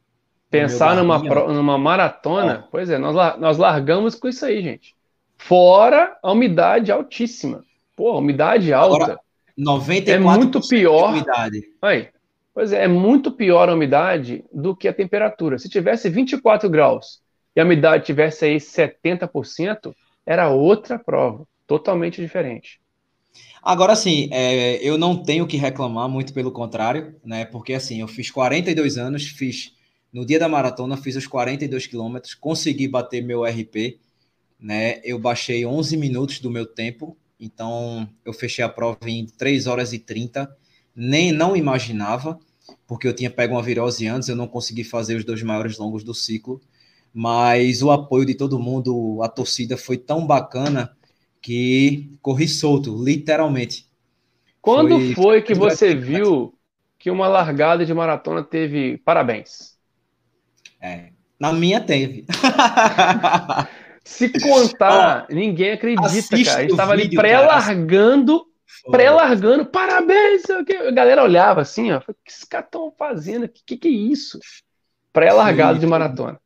Pensar 0.50 0.94
no 0.94 1.04
meu 1.04 1.18
numa, 1.18 1.52
numa 1.52 1.78
maratona, 1.78 2.68
pois 2.70 2.88
é, 2.88 2.96
nós, 2.96 3.38
nós 3.40 3.58
largamos 3.58 4.14
com 4.14 4.28
isso 4.28 4.44
aí, 4.44 4.62
gente. 4.62 4.94
Fora 5.36 6.16
a 6.22 6.30
umidade 6.30 6.92
altíssima. 6.92 7.64
Pô, 7.96 8.18
umidade 8.18 8.72
alta. 8.72 9.04
Agora, 9.04 9.20
94% 9.58 10.08
é 10.08 10.18
muito 10.18 10.60
pior. 10.68 11.10
umidade. 11.10 11.62
Aí, 11.82 12.08
pois 12.54 12.72
é, 12.72 12.84
é 12.84 12.88
muito 12.88 13.32
pior 13.32 13.68
a 13.68 13.74
umidade 13.74 14.44
do 14.52 14.76
que 14.76 14.86
a 14.86 14.92
temperatura. 14.92 15.58
Se 15.58 15.68
tivesse 15.68 16.08
24 16.08 16.68
graus 16.70 17.20
e 17.56 17.60
a 17.60 17.64
umidade 17.64 18.04
tivesse 18.04 18.44
aí 18.44 18.56
70%, 18.56 19.92
era 20.24 20.48
outra 20.50 20.98
prova, 20.98 21.44
totalmente 21.66 22.20
diferente. 22.20 22.80
Agora 23.64 23.96
sim, 23.96 24.28
é, 24.30 24.76
eu 24.86 24.98
não 24.98 25.16
tenho 25.22 25.46
que 25.46 25.56
reclamar, 25.56 26.06
muito 26.06 26.34
pelo 26.34 26.52
contrário, 26.52 27.16
né? 27.24 27.46
Porque 27.46 27.72
assim, 27.72 28.00
eu 28.00 28.06
fiz 28.06 28.30
42 28.30 28.98
anos, 28.98 29.24
fiz 29.26 29.72
no 30.12 30.26
dia 30.26 30.38
da 30.38 30.48
maratona, 30.48 30.98
fiz 30.98 31.16
os 31.16 31.26
42 31.26 31.86
quilômetros, 31.86 32.34
consegui 32.34 32.86
bater 32.86 33.22
meu 33.22 33.42
RP, 33.46 33.98
né? 34.60 35.00
Eu 35.02 35.18
baixei 35.18 35.64
11 35.64 35.96
minutos 35.96 36.40
do 36.40 36.50
meu 36.50 36.66
tempo, 36.66 37.16
então 37.40 38.06
eu 38.22 38.34
fechei 38.34 38.62
a 38.62 38.68
prova 38.68 38.98
em 39.08 39.24
3 39.24 39.66
horas 39.66 39.94
e 39.94 39.98
30, 39.98 40.54
nem 40.94 41.32
não 41.32 41.56
imaginava, 41.56 42.38
porque 42.86 43.08
eu 43.08 43.14
tinha 43.14 43.30
pego 43.30 43.54
uma 43.54 43.62
virose 43.62 44.06
antes, 44.06 44.28
eu 44.28 44.36
não 44.36 44.46
consegui 44.46 44.84
fazer 44.84 45.16
os 45.16 45.24
dois 45.24 45.42
maiores 45.42 45.78
longos 45.78 46.04
do 46.04 46.12
ciclo, 46.12 46.60
mas 47.14 47.82
o 47.82 47.90
apoio 47.90 48.26
de 48.26 48.34
todo 48.34 48.58
mundo, 48.58 49.22
a 49.22 49.28
torcida 49.28 49.76
foi 49.78 49.96
tão 49.96 50.26
bacana 50.26 50.94
que 51.44 52.16
corri 52.22 52.48
solto, 52.48 52.96
literalmente. 53.04 53.86
Quando 54.62 54.98
foi, 54.98 55.14
foi 55.14 55.42
que 55.42 55.52
você 55.52 55.94
viu 55.94 56.54
que 56.98 57.10
uma 57.10 57.28
largada 57.28 57.84
de 57.84 57.92
maratona 57.92 58.42
teve 58.42 58.96
parabéns? 59.04 59.76
É, 60.80 61.10
na 61.38 61.52
minha 61.52 61.82
teve. 61.82 62.24
Se 64.02 64.30
contar, 64.40 65.26
oh, 65.28 65.34
ninguém 65.34 65.72
acredita, 65.72 66.02
cara. 66.44 66.58
A 66.58 66.62
gente 66.62 66.76
tava 66.76 66.92
ali 66.92 67.14
pré-largando, 67.14 68.46
pré-largando, 68.90 69.66
parabéns! 69.66 70.44
A 70.48 70.90
galera 70.92 71.22
olhava 71.22 71.60
assim, 71.60 71.92
ó. 71.92 71.98
O 71.98 72.14
que 72.24 72.30
esses 72.30 72.44
caras 72.44 72.68
estão 72.68 72.90
fazendo? 72.98 73.44
O 73.44 73.50
que, 73.50 73.76
que 73.76 73.88
é 73.88 73.90
isso? 73.90 74.38
Pré-largado 75.12 75.78
de 75.78 75.86
maratona. 75.86 76.40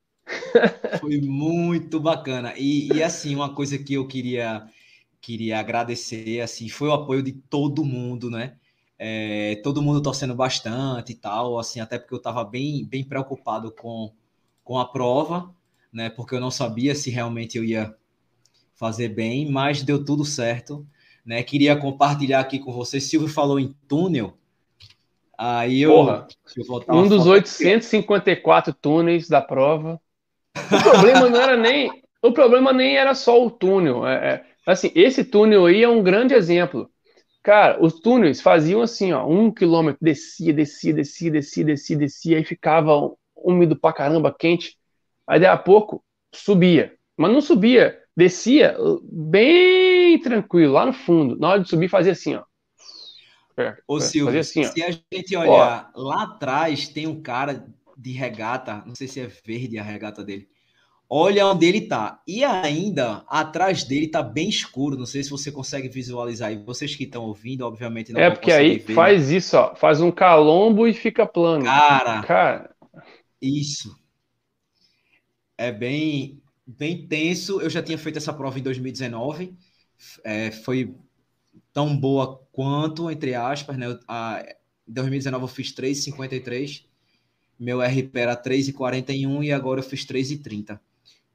Foi 0.98 1.20
muito 1.20 2.00
bacana. 2.00 2.52
E, 2.56 2.92
e, 2.92 3.02
assim, 3.02 3.34
uma 3.34 3.54
coisa 3.54 3.78
que 3.78 3.94
eu 3.94 4.06
queria 4.06 4.66
queria 5.20 5.58
agradecer, 5.58 6.40
assim, 6.40 6.68
foi 6.68 6.88
o 6.88 6.92
apoio 6.92 7.22
de 7.22 7.32
todo 7.32 7.84
mundo, 7.84 8.30
né? 8.30 8.56
É, 8.98 9.60
todo 9.62 9.82
mundo 9.82 10.02
torcendo 10.02 10.34
bastante 10.34 11.12
e 11.12 11.14
tal, 11.14 11.58
assim, 11.58 11.80
até 11.80 11.98
porque 11.98 12.14
eu 12.14 12.18
estava 12.18 12.44
bem, 12.44 12.84
bem 12.84 13.04
preocupado 13.04 13.70
com, 13.70 14.12
com 14.64 14.78
a 14.78 14.84
prova, 14.84 15.54
né? 15.92 16.10
Porque 16.10 16.34
eu 16.34 16.40
não 16.40 16.50
sabia 16.50 16.94
se 16.94 17.10
realmente 17.10 17.56
eu 17.58 17.64
ia 17.64 17.94
fazer 18.74 19.08
bem, 19.08 19.50
mas 19.50 19.82
deu 19.82 20.04
tudo 20.04 20.24
certo, 20.24 20.86
né? 21.24 21.42
Queria 21.42 21.76
compartilhar 21.76 22.40
aqui 22.40 22.58
com 22.58 22.72
vocês. 22.72 23.04
Silvio 23.04 23.28
falou 23.28 23.60
em 23.60 23.74
túnel. 23.86 24.38
Aí 25.36 25.82
eu. 25.82 25.92
Porra, 25.92 26.26
eu 26.56 26.94
um 26.94 27.08
dos 27.08 27.26
854 27.26 28.70
aqui. 28.70 28.80
túneis 28.80 29.28
da 29.28 29.40
prova. 29.40 30.00
O 30.56 30.82
problema 30.82 31.28
não 31.28 31.40
era 31.40 31.56
nem. 31.56 32.02
O 32.20 32.32
problema 32.32 32.72
nem 32.72 32.96
era 32.96 33.14
só 33.14 33.44
o 33.44 33.50
túnel. 33.50 34.06
É, 34.06 34.34
é 34.34 34.44
Assim, 34.68 34.92
esse 34.94 35.24
túnel 35.24 35.64
aí 35.64 35.82
é 35.82 35.88
um 35.88 36.02
grande 36.02 36.34
exemplo. 36.34 36.90
Cara, 37.42 37.82
os 37.82 38.00
túneis 38.00 38.42
faziam 38.42 38.82
assim, 38.82 39.12
ó, 39.12 39.26
um 39.26 39.50
quilômetro, 39.50 39.98
descia, 40.02 40.52
descia, 40.52 40.92
descia, 40.92 41.30
descia, 41.30 41.64
descia, 41.64 41.96
descia, 41.96 42.36
aí 42.36 42.44
ficava 42.44 42.92
úmido 43.34 43.74
pra 43.74 43.94
caramba, 43.94 44.34
quente. 44.38 44.76
Aí, 45.26 45.40
daí 45.40 45.48
a 45.48 45.56
pouco, 45.56 46.04
subia. 46.34 46.94
Mas 47.16 47.32
não 47.32 47.40
subia, 47.40 47.98
descia 48.14 48.76
bem 49.10 50.20
tranquilo, 50.20 50.74
lá 50.74 50.84
no 50.84 50.92
fundo. 50.92 51.38
Na 51.38 51.48
hora 51.48 51.60
de 51.62 51.68
subir, 51.70 51.88
fazia 51.88 52.12
assim, 52.12 52.34
ó. 52.34 52.42
É, 53.56 53.74
Ô, 53.88 53.98
Silvio, 53.98 54.38
assim, 54.38 54.64
se 54.64 54.82
a 54.82 54.90
gente 54.90 55.34
olhar 55.34 55.90
ó, 55.94 56.00
lá 56.00 56.24
atrás, 56.24 56.88
tem 56.88 57.06
um 57.06 57.22
cara 57.22 57.66
de 57.96 58.12
regata, 58.12 58.84
não 58.86 58.94
sei 58.94 59.08
se 59.08 59.18
é 59.18 59.26
verde 59.46 59.78
a 59.78 59.82
regata 59.82 60.22
dele, 60.22 60.46
Olha 61.10 61.46
onde 61.46 61.64
ele 61.64 61.78
está. 61.78 62.22
E 62.26 62.44
ainda 62.44 63.24
atrás 63.28 63.82
dele 63.82 64.06
está 64.06 64.22
bem 64.22 64.48
escuro. 64.48 64.96
Não 64.96 65.06
sei 65.06 65.22
se 65.22 65.30
você 65.30 65.50
consegue 65.50 65.88
visualizar. 65.88 66.52
E 66.52 66.62
vocês 66.62 66.94
que 66.94 67.04
estão 67.04 67.24
ouvindo, 67.24 67.62
obviamente 67.62 68.12
não 68.12 68.20
É 68.20 68.30
porque 68.30 68.52
aí 68.52 68.78
ver, 68.78 68.94
faz 68.94 69.30
né? 69.30 69.36
isso, 69.36 69.56
ó. 69.56 69.74
Faz 69.74 70.02
um 70.02 70.10
calombo 70.10 70.86
e 70.86 70.92
fica 70.92 71.26
plano. 71.26 71.64
Cara, 71.64 72.22
cara, 72.22 72.74
isso 73.40 73.96
é 75.56 75.72
bem, 75.72 76.42
bem 76.66 77.06
tenso. 77.06 77.60
Eu 77.60 77.70
já 77.70 77.82
tinha 77.82 77.96
feito 77.96 78.18
essa 78.18 78.32
prova 78.32 78.58
em 78.58 78.62
2019. 78.62 79.56
É, 80.22 80.50
foi 80.50 80.94
tão 81.72 81.96
boa 81.96 82.38
quanto, 82.52 83.10
entre 83.10 83.34
aspas, 83.34 83.78
né? 83.78 83.86
Em 84.86 84.92
2019 84.92 85.44
eu 85.44 85.48
fiz 85.48 85.72
3,53. 85.74 86.84
Meu 87.58 87.80
RP 87.80 88.14
era 88.14 88.36
3,41 88.36 89.44
e 89.44 89.52
agora 89.52 89.80
eu 89.80 89.84
fiz 89.84 90.04
3,30 90.04 90.78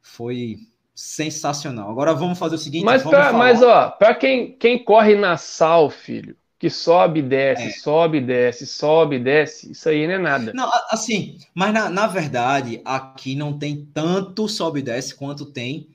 foi 0.04 0.58
sensacional. 0.94 1.90
Agora 1.90 2.14
vamos 2.14 2.38
fazer 2.38 2.56
o 2.56 2.60
seguinte. 2.60 2.84
Mas, 2.84 3.02
pra, 3.02 3.26
falar... 3.26 3.34
mas 3.34 3.64
ó, 3.64 3.90
para 3.90 4.14
quem, 4.14 4.52
quem 4.52 4.84
corre 4.84 5.16
na 5.16 5.38
sal, 5.38 5.90
filho, 5.90 6.36
que 6.60 6.70
sobe 6.70 7.22
e 7.22 7.24
desce, 7.24 7.64
é. 7.64 7.72
sobe 7.72 8.20
e 8.20 8.22
desce, 8.22 8.68
sobe 8.68 9.16
e 9.16 9.20
desce, 9.20 9.72
isso 9.72 9.90
aí 9.90 10.06
não 10.06 10.14
é 10.14 10.20
nada. 10.20 10.54
Não, 10.54 10.70
assim, 10.90 11.38
mas 11.54 11.74
na, 11.74 11.90
na 11.90 12.06
verdade, 12.06 12.82
aqui 12.86 13.34
não 13.34 13.58
tem 13.58 13.88
tanto 13.94 14.48
sobe 14.48 14.82
e 14.82 14.84
desce 14.84 15.16
quanto 15.16 15.46
tem, 15.46 15.88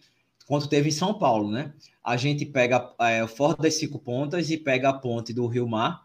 quanto 0.46 0.68
teve 0.68 0.88
em 0.88 0.92
São 0.92 1.14
Paulo, 1.14 1.50
né? 1.50 1.72
A 2.02 2.16
gente 2.16 2.44
pega 2.44 2.92
é, 3.00 3.22
o 3.22 3.28
Forte 3.28 3.62
das 3.62 3.74
Cinco 3.74 3.98
Pontas 3.98 4.50
e 4.50 4.56
pega 4.56 4.88
a 4.88 4.94
ponte 4.94 5.32
do 5.32 5.46
Rio 5.46 5.68
Mar, 5.68 6.04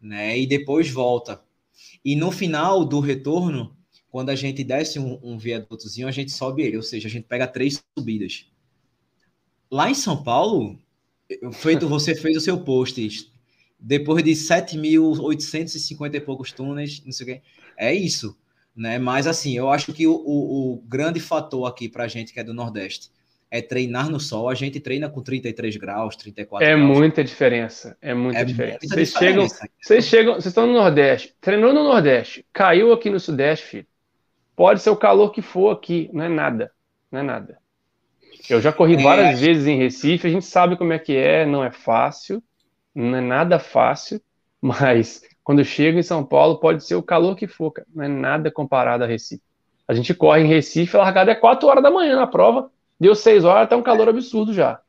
né? 0.00 0.38
E 0.38 0.46
depois 0.46 0.90
volta. 0.90 1.40
E 2.04 2.14
no 2.14 2.30
final 2.30 2.84
do 2.84 3.00
retorno, 3.00 3.74
quando 4.14 4.30
a 4.30 4.36
gente 4.36 4.62
desce 4.62 5.00
um, 5.00 5.18
um 5.24 5.36
viadutozinho, 5.36 6.06
a 6.06 6.12
gente 6.12 6.30
sobe 6.30 6.62
ele, 6.62 6.76
ou 6.76 6.84
seja, 6.84 7.08
a 7.08 7.10
gente 7.10 7.26
pega 7.26 7.48
três 7.48 7.82
subidas. 7.98 8.46
Lá 9.68 9.90
em 9.90 9.94
São 9.94 10.22
Paulo, 10.22 10.78
feito 11.54 11.88
você 11.90 12.14
fez 12.14 12.36
o 12.36 12.40
seu 12.40 12.60
post, 12.60 13.28
depois 13.76 14.22
de 14.22 14.30
7.850 14.30 16.14
e 16.14 16.20
poucos 16.20 16.52
túneis, 16.52 17.02
não 17.04 17.10
sei 17.10 17.24
o 17.24 17.28
quê, 17.28 17.42
é 17.76 17.92
isso, 17.92 18.38
né? 18.72 19.00
Mas 19.00 19.26
assim, 19.26 19.56
eu 19.56 19.68
acho 19.68 19.92
que 19.92 20.06
o, 20.06 20.14
o, 20.14 20.74
o 20.74 20.82
grande 20.82 21.18
fator 21.18 21.66
aqui 21.66 21.88
para 21.88 22.04
a 22.04 22.08
gente 22.08 22.32
que 22.32 22.38
é 22.38 22.44
do 22.44 22.54
Nordeste 22.54 23.10
é 23.50 23.60
treinar 23.60 24.08
no 24.08 24.20
sol. 24.20 24.48
A 24.48 24.54
gente 24.54 24.78
treina 24.78 25.08
com 25.08 25.22
33 25.22 25.76
graus, 25.76 26.14
34 26.14 26.64
é 26.64 26.76
graus. 26.76 26.98
Muita 26.98 27.24
diferença, 27.24 27.98
é 28.00 28.14
muita 28.14 28.38
é 28.38 28.44
diferença. 28.44 28.78
Muita 28.80 28.94
vocês 28.94 29.08
diferença. 29.08 29.56
chegam, 29.58 29.70
vocês 29.82 30.04
chegam, 30.04 30.34
vocês 30.34 30.46
estão 30.46 30.68
no 30.68 30.74
Nordeste, 30.74 31.34
treinou 31.40 31.72
no 31.74 31.82
Nordeste, 31.82 32.46
caiu 32.52 32.92
aqui 32.92 33.10
no 33.10 33.18
Sudeste, 33.18 33.66
filho. 33.66 33.86
Pode 34.56 34.80
ser 34.80 34.90
o 34.90 34.96
calor 34.96 35.30
que 35.30 35.42
for 35.42 35.70
aqui, 35.70 36.08
não 36.12 36.24
é 36.24 36.28
nada, 36.28 36.72
não 37.10 37.20
é 37.20 37.22
nada. 37.22 37.58
Eu 38.48 38.60
já 38.60 38.72
corri 38.72 38.94
é, 38.94 39.02
várias 39.02 39.40
vezes 39.40 39.66
em 39.66 39.78
Recife, 39.78 40.26
a 40.26 40.30
gente 40.30 40.44
sabe 40.44 40.76
como 40.76 40.92
é 40.92 40.98
que 40.98 41.16
é, 41.16 41.46
não 41.46 41.64
é 41.64 41.70
fácil, 41.70 42.42
não 42.94 43.16
é 43.16 43.20
nada 43.20 43.58
fácil, 43.58 44.20
mas 44.60 45.22
quando 45.42 45.64
chega 45.64 45.98
em 45.98 46.02
São 46.02 46.24
Paulo 46.24 46.58
pode 46.58 46.84
ser 46.84 46.94
o 46.94 47.02
calor 47.02 47.36
que 47.36 47.46
for, 47.46 47.70
cara, 47.70 47.88
não 47.94 48.04
é 48.04 48.08
nada 48.08 48.50
comparado 48.50 49.04
a 49.04 49.06
Recife. 49.06 49.42
A 49.86 49.92
gente 49.92 50.14
corre 50.14 50.42
em 50.42 50.48
Recife, 50.48 50.96
a 50.96 51.00
largada 51.00 51.30
é 51.30 51.34
4 51.34 51.68
horas 51.68 51.82
da 51.82 51.90
manhã 51.90 52.16
na 52.16 52.26
prova, 52.26 52.70
deu 52.98 53.14
6 53.14 53.44
horas, 53.44 53.68
tá 53.68 53.76
um 53.76 53.82
calor 53.82 54.08
absurdo 54.08 54.52
já. 54.52 54.80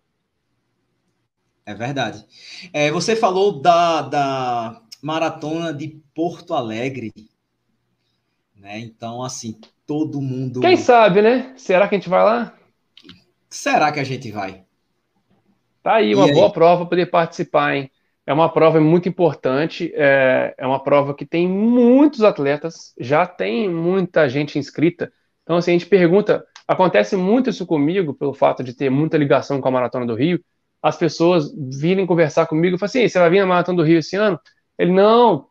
É 1.66 1.74
verdade. 1.74 2.24
É, 2.72 2.92
você 2.92 3.16
falou 3.16 3.60
da, 3.60 4.04
da 4.04 4.82
maratona 5.02 5.74
de 5.74 6.00
Porto 6.14 6.54
Alegre, 6.54 7.12
né? 8.66 8.80
Então, 8.80 9.22
assim, 9.22 9.60
todo 9.86 10.20
mundo. 10.20 10.60
Quem 10.60 10.76
sabe, 10.76 11.22
né? 11.22 11.54
Será 11.56 11.88
que 11.88 11.94
a 11.94 11.98
gente 12.00 12.10
vai 12.10 12.24
lá? 12.24 12.52
Será 13.48 13.92
que 13.92 14.00
a 14.00 14.04
gente 14.04 14.32
vai? 14.32 14.64
Tá 15.84 15.98
aí, 15.98 16.16
uma 16.16 16.28
boa 16.34 16.52
prova 16.52 16.82
para 16.82 16.90
poder 16.90 17.06
participar, 17.06 17.76
hein? 17.76 17.92
É 18.26 18.34
uma 18.34 18.52
prova 18.52 18.82
muito 18.82 19.08
importante, 19.08 19.94
é, 19.94 20.56
é 20.58 20.66
uma 20.66 20.82
prova 20.82 21.14
que 21.14 21.28
tem 21.28 21.48
muitos 21.48 22.24
atletas, 22.24 22.92
já 23.00 23.28
tem 23.28 23.70
muita 23.70 24.28
gente 24.28 24.58
inscrita. 24.58 25.14
Então, 25.44 25.58
assim, 25.58 25.70
a 25.70 25.74
gente 25.74 25.86
pergunta, 25.86 26.44
acontece 26.68 27.16
muito 27.16 27.52
isso 27.52 27.68
comigo, 27.68 28.16
pelo 28.16 28.34
fato 28.34 28.64
de 28.64 28.74
ter 28.74 28.90
muita 28.90 29.16
ligação 29.16 29.62
com 29.62 29.68
a 29.68 29.72
Maratona 29.72 30.08
do 30.08 30.16
Rio, 30.16 30.44
as 30.82 30.98
pessoas 30.98 31.54
virem 31.56 32.08
conversar 32.08 32.48
comigo 32.48 32.76
e 32.76 32.80
falam 32.80 32.88
assim, 32.88 33.08
você 33.08 33.20
vai 33.20 33.30
vir 33.30 33.42
na 33.42 33.46
Maratona 33.46 33.78
do 33.78 33.84
Rio 33.84 34.00
esse 34.00 34.16
ano? 34.16 34.40
Ele, 34.76 34.92
não, 34.92 35.46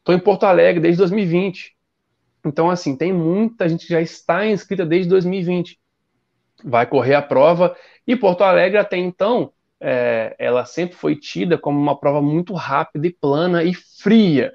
estou 0.00 0.14
em 0.14 0.18
Porto 0.18 0.44
Alegre 0.44 0.82
desde 0.82 0.98
2020. 0.98 1.77
Então, 2.48 2.70
assim, 2.70 2.96
tem 2.96 3.12
muita 3.12 3.68
gente 3.68 3.86
que 3.86 3.92
já 3.92 4.00
está 4.00 4.46
inscrita 4.46 4.84
desde 4.84 5.08
2020. 5.08 5.78
Vai 6.64 6.86
correr 6.86 7.14
a 7.14 7.22
prova. 7.22 7.76
E 8.06 8.16
Porto 8.16 8.42
Alegre, 8.42 8.78
até 8.78 8.96
então, 8.96 9.52
é, 9.80 10.34
ela 10.38 10.64
sempre 10.64 10.96
foi 10.96 11.14
tida 11.14 11.56
como 11.56 11.78
uma 11.78 11.98
prova 11.98 12.20
muito 12.20 12.52
rápida 12.54 13.06
e 13.06 13.12
plana 13.12 13.62
e 13.62 13.74
fria. 13.74 14.54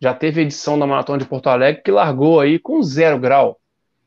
Já 0.00 0.14
teve 0.14 0.40
edição 0.40 0.78
da 0.78 0.86
Maratona 0.86 1.18
de 1.18 1.26
Porto 1.26 1.48
Alegre 1.48 1.82
que 1.82 1.90
largou 1.90 2.40
aí 2.40 2.58
com 2.58 2.82
zero 2.82 3.18
grau. 3.18 3.60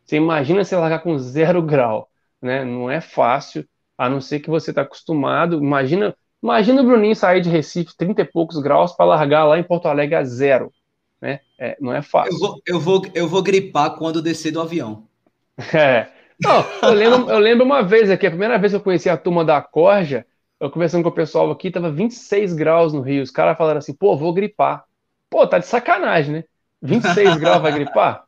Você 0.04 0.18
imagina 0.18 0.64
se 0.64 0.76
largar 0.76 1.00
com 1.00 1.18
zero 1.18 1.62
grau, 1.62 2.10
né? 2.42 2.64
Não 2.64 2.90
é 2.90 3.02
fácil, 3.02 3.68
a 3.98 4.10
não 4.10 4.22
ser 4.22 4.40
que 4.40 4.50
você 4.50 4.72
está 4.72 4.82
acostumado. 4.82 5.58
Imagina, 5.58 6.16
Imagina 6.46 6.84
o 6.84 6.86
Bruninho 6.86 7.16
sair 7.16 7.42
de 7.42 7.50
Recife 7.50 7.98
30 7.98 8.22
e 8.22 8.26
poucos 8.26 8.60
graus 8.60 8.94
para 8.94 9.08
largar 9.08 9.46
lá 9.46 9.58
em 9.58 9.64
Porto 9.64 9.88
Alegre 9.88 10.14
a 10.14 10.24
zero. 10.24 10.72
É, 11.58 11.78
não 11.80 11.94
é 11.94 12.02
fácil. 12.02 12.34
Eu 12.34 12.40
vou, 12.40 12.62
eu, 12.66 12.80
vou, 12.80 13.02
eu 13.14 13.28
vou 13.28 13.42
gripar 13.42 13.96
quando 13.96 14.22
descer 14.22 14.52
do 14.52 14.62
avião. 14.62 15.08
É. 15.74 16.10
Não, 16.44 16.66
eu 16.84 16.92
lembro, 16.92 17.30
eu 17.30 17.40
lembro 17.40 17.66
uma 17.66 17.82
vez 17.82 18.10
aqui, 18.12 18.28
a 18.28 18.30
primeira 18.30 18.58
vez 18.58 18.74
que 18.74 18.76
eu 18.76 18.82
conheci 18.82 19.10
a 19.10 19.16
turma 19.16 19.46
da 19.46 19.62
Corja, 19.62 20.26
eu 20.60 20.70
conversando 20.70 21.04
com 21.04 21.10
o 21.10 21.14
pessoal 21.14 21.50
aqui, 21.50 21.72
tava 21.72 21.90
26 21.90 22.54
graus 22.54 22.92
no 22.92 23.02
Rio. 23.02 23.24
Os 23.24 23.32
caras 23.32 23.58
falaram 23.58 23.78
assim, 23.78 23.94
pô, 23.94 24.18
vou 24.18 24.34
gripar. 24.34 24.84
Pô, 25.30 25.48
tá 25.48 25.60
de 25.60 25.66
sacanagem, 25.66 26.34
né? 26.34 26.44
26 26.82 27.38
graus 27.40 27.62
vai 27.62 27.72
gripar? 27.72 28.26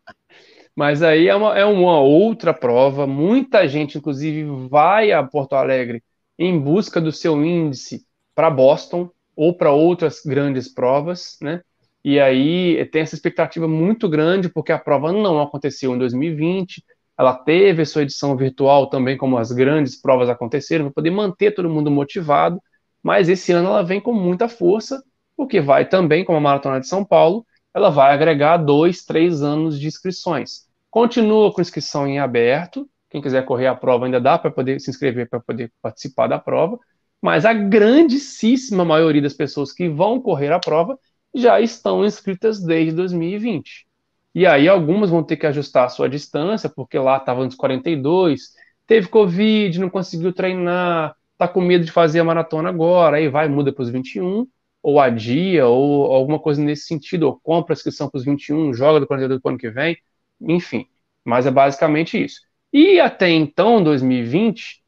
Mas 0.75 1.01
aí 1.01 1.27
é 1.27 1.35
uma, 1.35 1.57
é 1.57 1.65
uma 1.65 1.99
outra 1.99 2.53
prova. 2.53 3.07
Muita 3.07 3.67
gente, 3.67 3.97
inclusive, 3.97 4.43
vai 4.69 5.11
a 5.11 5.23
Porto 5.23 5.53
Alegre 5.53 6.03
em 6.37 6.59
busca 6.59 7.01
do 7.01 7.11
seu 7.11 7.43
índice 7.43 8.05
para 8.35 8.49
Boston 8.49 9.09
ou 9.35 9.53
para 9.53 9.71
outras 9.71 10.21
grandes 10.23 10.71
provas, 10.71 11.37
né? 11.41 11.61
E 12.07 12.21
aí 12.21 12.85
tem 12.85 13.01
essa 13.01 13.15
expectativa 13.15 13.67
muito 13.67 14.07
grande, 14.07 14.47
porque 14.47 14.71
a 14.71 14.79
prova 14.79 15.11
não 15.11 15.41
aconteceu 15.41 15.93
em 15.93 15.97
2020, 15.97 16.81
ela 17.19 17.33
teve 17.33 17.83
sua 17.83 18.03
edição 18.03 18.33
virtual 18.37 18.87
também, 18.87 19.17
como 19.17 19.37
as 19.37 19.51
grandes 19.51 19.99
provas 20.01 20.29
aconteceram, 20.29 20.85
para 20.85 20.93
poder 20.93 21.11
manter 21.11 21.51
todo 21.51 21.69
mundo 21.69 21.91
motivado, 21.91 22.61
mas 23.03 23.27
esse 23.27 23.51
ano 23.51 23.67
ela 23.67 23.83
vem 23.83 23.99
com 23.99 24.13
muita 24.13 24.47
força, 24.47 25.03
porque 25.35 25.59
vai 25.59 25.85
também, 25.85 26.23
como 26.23 26.37
a 26.37 26.39
Maratona 26.39 26.79
de 26.79 26.87
São 26.87 27.03
Paulo, 27.03 27.45
ela 27.73 27.89
vai 27.89 28.13
agregar 28.13 28.55
dois, 28.55 29.03
três 29.03 29.41
anos 29.41 29.77
de 29.77 29.87
inscrições. 29.87 30.61
Continua 30.89 31.51
com 31.51 31.59
inscrição 31.59 32.07
em 32.07 32.19
aberto, 32.19 32.89
quem 33.09 33.21
quiser 33.21 33.43
correr 33.43 33.67
a 33.67 33.75
prova 33.75 34.05
ainda 34.05 34.21
dá 34.21 34.39
para 34.39 34.49
poder 34.49 34.79
se 34.79 34.89
inscrever 34.89 35.27
para 35.27 35.41
poder 35.41 35.73
participar 35.81 36.27
da 36.27 36.39
prova, 36.39 36.79
mas 37.21 37.43
a 37.43 37.51
grandíssima 37.51 38.85
maioria 38.85 39.21
das 39.21 39.33
pessoas 39.33 39.73
que 39.73 39.89
vão 39.89 40.21
correr 40.21 40.53
a 40.53 40.59
prova 40.59 40.97
já 41.39 41.59
estão 41.61 42.05
inscritas 42.05 42.59
desde 42.63 42.93
2020. 42.93 43.87
E 44.33 44.45
aí 44.45 44.67
algumas 44.67 45.09
vão 45.09 45.23
ter 45.23 45.37
que 45.37 45.47
ajustar 45.47 45.85
a 45.85 45.89
sua 45.89 46.07
distância, 46.07 46.69
porque 46.69 46.97
lá 46.99 47.17
estava 47.17 47.43
nos 47.43 47.55
42, 47.55 48.53
teve 48.85 49.07
Covid, 49.07 49.79
não 49.79 49.89
conseguiu 49.89 50.31
treinar, 50.31 51.15
tá 51.37 51.47
com 51.47 51.61
medo 51.61 51.85
de 51.85 51.91
fazer 51.91 52.19
a 52.19 52.23
maratona 52.23 52.69
agora, 52.69 53.17
aí 53.17 53.27
vai, 53.27 53.47
muda 53.47 53.71
para 53.73 53.83
os 53.83 53.89
21, 53.89 54.47
ou 54.81 54.99
adia, 54.99 55.67
ou 55.67 56.13
alguma 56.13 56.39
coisa 56.39 56.61
nesse 56.61 56.85
sentido, 56.85 57.23
ou 57.23 57.39
compra 57.39 57.73
a 57.73 57.75
inscrição 57.75 58.09
para 58.09 58.17
os 58.17 58.25
21, 58.25 58.73
joga 58.73 58.99
do 58.99 59.07
42 59.07 59.41
para 59.41 59.49
o 59.49 59.51
ano 59.51 59.59
que 59.59 59.69
vem, 59.69 59.97
enfim. 60.41 60.85
Mas 61.25 61.45
é 61.45 61.51
basicamente 61.51 62.23
isso. 62.23 62.41
E 62.71 62.99
até 62.99 63.29
então, 63.29 63.83
2020, 63.83 64.81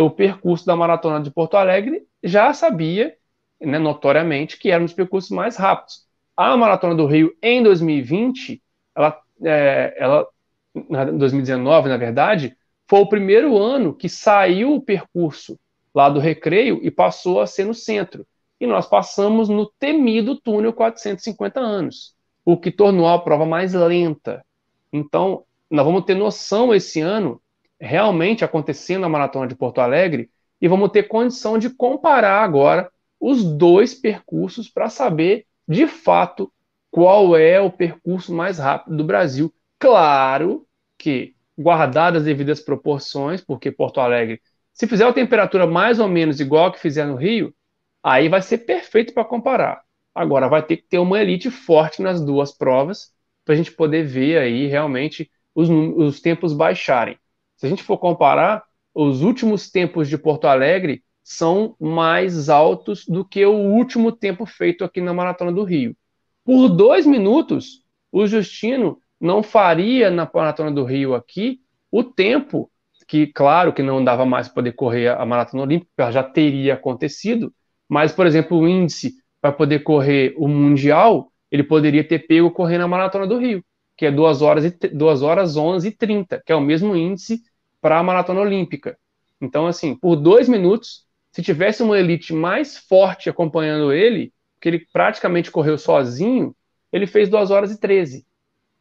o 0.00 0.10
percurso 0.10 0.66
da 0.66 0.76
maratona 0.76 1.20
de 1.20 1.30
Porto 1.30 1.56
Alegre 1.56 2.02
já 2.22 2.52
sabia 2.52 3.14
né, 3.60 3.78
notoriamente, 3.78 4.58
que 4.58 4.70
era 4.70 4.82
um 4.82 4.86
dos 4.86 4.94
percursos 4.94 5.30
mais 5.30 5.56
rápidos. 5.56 6.06
A 6.36 6.56
Maratona 6.56 6.94
do 6.94 7.06
Rio, 7.06 7.34
em 7.42 7.62
2020, 7.62 8.62
ela, 8.94 9.18
é, 9.42 9.94
ela, 9.98 10.26
em 10.74 11.18
2019, 11.18 11.88
na 11.88 11.96
verdade, 11.96 12.56
foi 12.88 13.00
o 13.00 13.08
primeiro 13.08 13.56
ano 13.56 13.94
que 13.94 14.08
saiu 14.08 14.74
o 14.74 14.80
percurso 14.80 15.58
lá 15.94 16.08
do 16.08 16.20
Recreio 16.20 16.78
e 16.82 16.90
passou 16.90 17.40
a 17.40 17.46
ser 17.46 17.64
no 17.64 17.74
centro. 17.74 18.26
E 18.60 18.66
nós 18.66 18.86
passamos 18.86 19.48
no 19.48 19.66
temido 19.78 20.36
túnel 20.36 20.72
450 20.72 21.58
anos, 21.58 22.14
o 22.44 22.56
que 22.56 22.70
tornou 22.70 23.08
a 23.08 23.18
prova 23.18 23.44
mais 23.44 23.72
lenta. 23.72 24.44
Então, 24.92 25.44
nós 25.70 25.84
vamos 25.84 26.04
ter 26.04 26.14
noção 26.14 26.74
esse 26.74 27.00
ano, 27.00 27.40
realmente 27.80 28.44
acontecendo 28.44 29.04
a 29.04 29.08
Maratona 29.08 29.46
de 29.46 29.56
Porto 29.56 29.80
Alegre, 29.80 30.30
e 30.60 30.68
vamos 30.68 30.90
ter 30.90 31.04
condição 31.04 31.58
de 31.58 31.68
comparar 31.70 32.42
agora 32.42 32.90
os 33.20 33.44
dois 33.44 33.94
percursos 33.94 34.68
para 34.68 34.88
saber 34.88 35.46
de 35.68 35.86
fato 35.86 36.52
qual 36.90 37.36
é 37.36 37.60
o 37.60 37.70
percurso 37.70 38.32
mais 38.32 38.58
rápido 38.58 38.96
do 38.96 39.04
Brasil. 39.04 39.52
Claro 39.78 40.66
que, 40.98 41.34
guardadas 41.58 42.22
as 42.22 42.26
devidas 42.26 42.60
proporções, 42.60 43.40
porque 43.42 43.70
Porto 43.70 44.00
Alegre, 44.00 44.40
se 44.72 44.86
fizer 44.86 45.04
a 45.04 45.12
temperatura 45.12 45.66
mais 45.66 45.98
ou 45.98 46.08
menos 46.08 46.40
igual 46.40 46.72
que 46.72 46.80
fizer 46.80 47.06
no 47.06 47.16
Rio, 47.16 47.54
aí 48.02 48.28
vai 48.28 48.40
ser 48.40 48.58
perfeito 48.58 49.12
para 49.12 49.24
comparar. 49.24 49.82
Agora 50.14 50.48
vai 50.48 50.62
ter 50.62 50.78
que 50.78 50.84
ter 50.84 50.98
uma 50.98 51.20
elite 51.20 51.50
forte 51.50 52.00
nas 52.00 52.24
duas 52.24 52.52
provas 52.52 53.12
para 53.44 53.54
a 53.54 53.56
gente 53.56 53.72
poder 53.72 54.04
ver 54.04 54.38
aí 54.38 54.66
realmente 54.66 55.30
os, 55.54 55.68
os 55.68 56.20
tempos 56.20 56.52
baixarem. 56.52 57.18
Se 57.56 57.66
a 57.66 57.68
gente 57.68 57.82
for 57.82 57.98
comparar, 57.98 58.64
os 58.94 59.22
últimos 59.22 59.70
tempos 59.70 60.08
de 60.08 60.16
Porto 60.16 60.46
Alegre 60.46 61.02
são 61.28 61.74
mais 61.80 62.48
altos 62.48 63.04
do 63.04 63.24
que 63.24 63.44
o 63.44 63.50
último 63.52 64.12
tempo 64.12 64.46
feito 64.46 64.84
aqui 64.84 65.00
na 65.00 65.12
Maratona 65.12 65.50
do 65.50 65.64
Rio. 65.64 65.96
Por 66.44 66.68
dois 66.68 67.04
minutos, 67.04 67.82
o 68.12 68.28
Justino 68.28 69.00
não 69.20 69.42
faria 69.42 70.08
na 70.08 70.30
Maratona 70.32 70.70
do 70.70 70.84
Rio 70.84 71.16
aqui 71.16 71.60
o 71.90 72.04
tempo 72.04 72.70
que, 73.08 73.26
claro, 73.26 73.72
que 73.72 73.82
não 73.82 74.04
dava 74.04 74.24
mais 74.24 74.46
para 74.46 74.54
poder 74.54 74.72
correr 74.74 75.08
a 75.08 75.26
Maratona 75.26 75.64
Olímpica, 75.64 76.12
já 76.12 76.22
teria 76.22 76.74
acontecido, 76.74 77.52
mas, 77.88 78.12
por 78.12 78.24
exemplo, 78.24 78.58
o 78.58 78.68
índice 78.68 79.16
para 79.40 79.50
poder 79.50 79.80
correr 79.80 80.32
o 80.38 80.46
Mundial, 80.46 81.32
ele 81.50 81.64
poderia 81.64 82.04
ter 82.06 82.20
pego 82.20 82.52
correndo 82.52 82.82
a 82.82 82.88
Maratona 82.88 83.26
do 83.26 83.36
Rio, 83.36 83.64
que 83.96 84.06
é 84.06 84.12
2 84.12 84.42
horas, 84.42 84.64
e, 84.64 84.70
2 84.70 85.22
horas 85.22 85.56
11 85.56 85.88
e 85.88 85.90
30, 85.90 86.40
que 86.46 86.52
é 86.52 86.54
o 86.54 86.60
mesmo 86.60 86.94
índice 86.94 87.42
para 87.80 87.98
a 87.98 88.02
Maratona 88.04 88.42
Olímpica. 88.42 88.96
Então, 89.40 89.66
assim, 89.66 89.94
por 89.96 90.14
dois 90.14 90.48
minutos, 90.48 91.05
se 91.36 91.42
tivesse 91.42 91.82
uma 91.82 91.98
elite 91.98 92.32
mais 92.32 92.78
forte 92.78 93.28
acompanhando 93.28 93.92
ele, 93.92 94.32
que 94.58 94.70
ele 94.70 94.86
praticamente 94.90 95.50
correu 95.50 95.76
sozinho, 95.76 96.56
ele 96.90 97.06
fez 97.06 97.28
2 97.28 97.50
horas 97.50 97.70
e 97.70 97.78
13. 97.78 98.26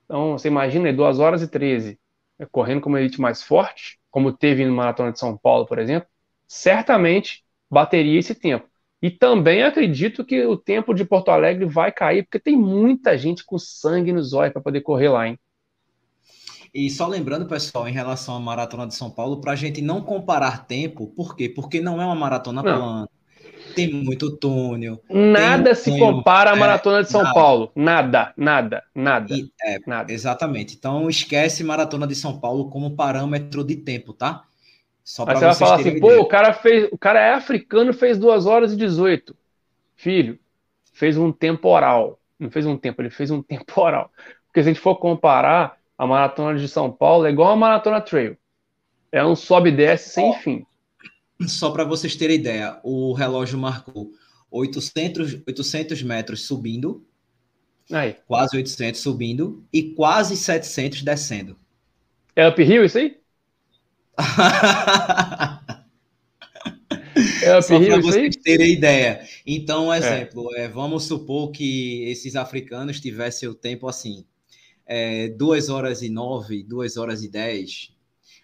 Então, 0.05 0.37
você 0.37 0.47
imagina, 0.47 0.93
2 0.93 1.19
horas 1.19 1.41
e 1.41 1.49
13, 1.49 1.99
né, 2.39 2.47
correndo 2.49 2.79
com 2.79 2.87
uma 2.87 3.01
elite 3.01 3.19
mais 3.19 3.43
forte, 3.43 3.99
como 4.09 4.31
teve 4.31 4.63
no 4.63 4.73
Maratona 4.73 5.11
de 5.11 5.19
São 5.19 5.35
Paulo, 5.35 5.65
por 5.65 5.79
exemplo, 5.79 6.07
certamente 6.47 7.43
bateria 7.69 8.17
esse 8.17 8.33
tempo. 8.33 8.69
E 9.01 9.11
também 9.11 9.61
acredito 9.61 10.23
que 10.23 10.45
o 10.45 10.55
tempo 10.55 10.93
de 10.93 11.03
Porto 11.03 11.31
Alegre 11.31 11.65
vai 11.65 11.91
cair, 11.91 12.23
porque 12.23 12.39
tem 12.39 12.55
muita 12.55 13.17
gente 13.17 13.43
com 13.43 13.59
sangue 13.59 14.13
nos 14.13 14.31
olhos 14.31 14.53
para 14.53 14.61
poder 14.61 14.79
correr 14.79 15.09
lá, 15.09 15.27
hein? 15.27 15.37
E 16.75 16.89
só 16.89 17.07
lembrando, 17.07 17.45
pessoal, 17.45 17.88
em 17.88 17.93
relação 17.93 18.35
à 18.35 18.39
maratona 18.39 18.85
de 18.85 18.93
São 18.93 19.09
Paulo, 19.09 19.39
para 19.39 19.53
a 19.53 19.55
gente 19.55 19.81
não 19.81 20.01
comparar 20.01 20.65
tempo, 20.65 21.07
por 21.07 21.33
quê? 21.33 21.47
Porque 21.47 21.79
não 21.79 22.01
é 22.01 22.05
uma 22.05 22.15
maratona 22.15 22.61
não. 22.61 22.77
plana. 22.77 23.09
Tem 23.73 23.93
muito 23.93 24.35
túnel. 24.35 25.01
Nada 25.09 25.73
se 25.73 25.89
túnel, 25.89 26.15
compara 26.17 26.51
à 26.51 26.55
é, 26.57 26.59
maratona 26.59 27.01
de 27.01 27.09
São 27.09 27.23
nada. 27.23 27.33
Paulo. 27.33 27.71
Nada, 27.73 28.33
nada, 28.35 28.83
nada, 28.93 29.33
e, 29.33 29.49
é, 29.63 29.79
nada. 29.88 30.11
Exatamente. 30.11 30.75
Então 30.75 31.09
esquece 31.09 31.63
maratona 31.63 32.05
de 32.05 32.13
São 32.13 32.41
Paulo 32.41 32.69
como 32.69 32.93
parâmetro 32.93 33.63
de 33.63 33.77
tempo, 33.77 34.11
tá? 34.11 34.43
Só 35.01 35.23
para 35.23 35.35
você 35.35 35.45
vai 35.45 35.55
falar 35.55 35.75
assim, 35.75 35.97
pô, 35.97 36.19
o 36.19 36.25
cara 36.25 36.51
fez, 36.51 36.89
o 36.91 36.97
cara 36.97 37.21
é 37.21 37.33
africano, 37.35 37.93
fez 37.93 38.17
2 38.17 38.45
horas 38.45 38.73
e 38.73 38.75
18. 38.75 39.33
Filho, 39.95 40.38
fez 40.91 41.15
um 41.15 41.31
temporal. 41.31 42.19
Não 42.38 42.51
fez 42.51 42.65
um 42.65 42.75
tempo, 42.75 43.01
ele 43.01 43.09
fez 43.09 43.31
um 43.31 43.39
temporal. 43.41 44.11
Porque 44.47 44.61
se 44.61 44.69
a 44.69 44.73
gente 44.73 44.81
for 44.81 44.97
comparar, 44.97 45.77
a 45.97 46.05
maratona 46.05 46.58
de 46.60 46.67
São 46.67 46.91
Paulo 46.91 47.25
é 47.25 47.31
igual 47.31 47.51
a 47.51 47.55
maratona 47.55 48.01
trail. 48.01 48.38
É 49.12 49.25
um 49.25 49.36
sobe 49.36 49.69
e 49.69 49.75
desce 49.75 50.10
sem 50.10 50.34
fim. 50.39 50.65
Só 51.47 51.71
para 51.71 51.84
vocês 51.84 52.15
terem 52.15 52.38
ideia, 52.38 52.79
o 52.84 53.13
relógio 53.13 53.58
marcou 53.58 54.12
800, 54.49 55.41
800 55.47 56.01
metros 56.03 56.47
subindo, 56.47 57.05
aí. 57.91 58.15
quase 58.27 58.55
800 58.55 58.99
subindo 59.01 59.65
e 59.71 59.93
quase 59.93 60.36
700 60.38 61.01
descendo. 61.01 61.58
É 62.36 62.47
uphill 62.47 62.86
isso 62.86 62.97
aí? 62.97 63.17
é 67.43 67.62
Só 67.62 67.79
para 67.79 68.01
vocês 68.01 68.36
terem 68.38 68.73
ideia. 68.73 69.27
Então, 69.45 69.88
um 69.88 69.93
é. 69.93 69.97
exemplo, 69.97 70.49
é. 70.55 70.63
É, 70.63 70.67
vamos 70.69 71.03
supor 71.03 71.51
que 71.51 72.03
esses 72.10 72.36
africanos 72.36 72.99
tivessem 72.99 73.47
o 73.47 73.55
tempo 73.55 73.88
assim, 73.88 74.25
é, 74.86 75.30
2 75.30 75.69
horas 75.69 76.02
e 76.02 76.10
9, 76.10 76.63
2 76.63 76.98
horas 76.98 77.24
e 77.24 77.30
10, 77.30 77.93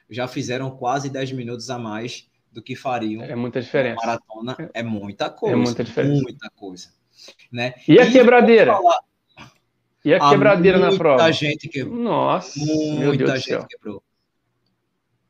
já 0.09 0.27
fizeram 0.27 0.71
quase 0.71 1.09
10 1.09 1.31
minutos 1.33 1.69
a 1.69 1.77
mais 1.77 2.27
do 2.51 2.61
que 2.61 2.75
fariam. 2.75 3.23
É 3.23 3.35
muita 3.35 3.61
diferença. 3.61 4.05
Maratona 4.05 4.69
é 4.73 4.83
muita 4.83 5.29
coisa. 5.29 5.55
É 5.55 5.57
muita 5.57 5.83
diferença. 5.83 6.21
Muita 6.21 6.49
coisa. 6.49 6.89
Né? 7.51 7.75
E 7.87 7.99
a 7.99 8.11
quebradeira? 8.11 8.77
E 10.03 10.13
a 10.13 10.29
quebradeira 10.29 10.79
na 10.79 10.97
prova? 10.97 11.23
Muita 11.23 11.31
gente 11.31 11.69
quebrou. 11.69 11.95
Nossa, 11.95 12.59
muita 12.59 13.37
gente 13.37 13.67
quebrou. 13.67 14.03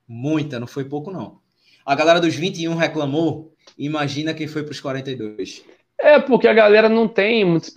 Muita, 0.08 0.60
não 0.60 0.68
foi 0.68 0.86
pouco 0.86 1.12
não. 1.12 1.40
A 1.86 1.96
galera 1.96 2.20
dos 2.20 2.36
21 2.36 2.76
reclamou, 2.76 3.54
imagina 3.78 4.34
quem 4.34 4.48
foi 4.48 4.64
para 4.64 4.72
os 4.72 4.80
42. 4.80 5.64
É, 6.04 6.20
porque 6.20 6.48
a 6.48 6.54
galera 6.54 6.90
não 6.90 7.08
tem 7.08 7.46
muita, 7.46 7.68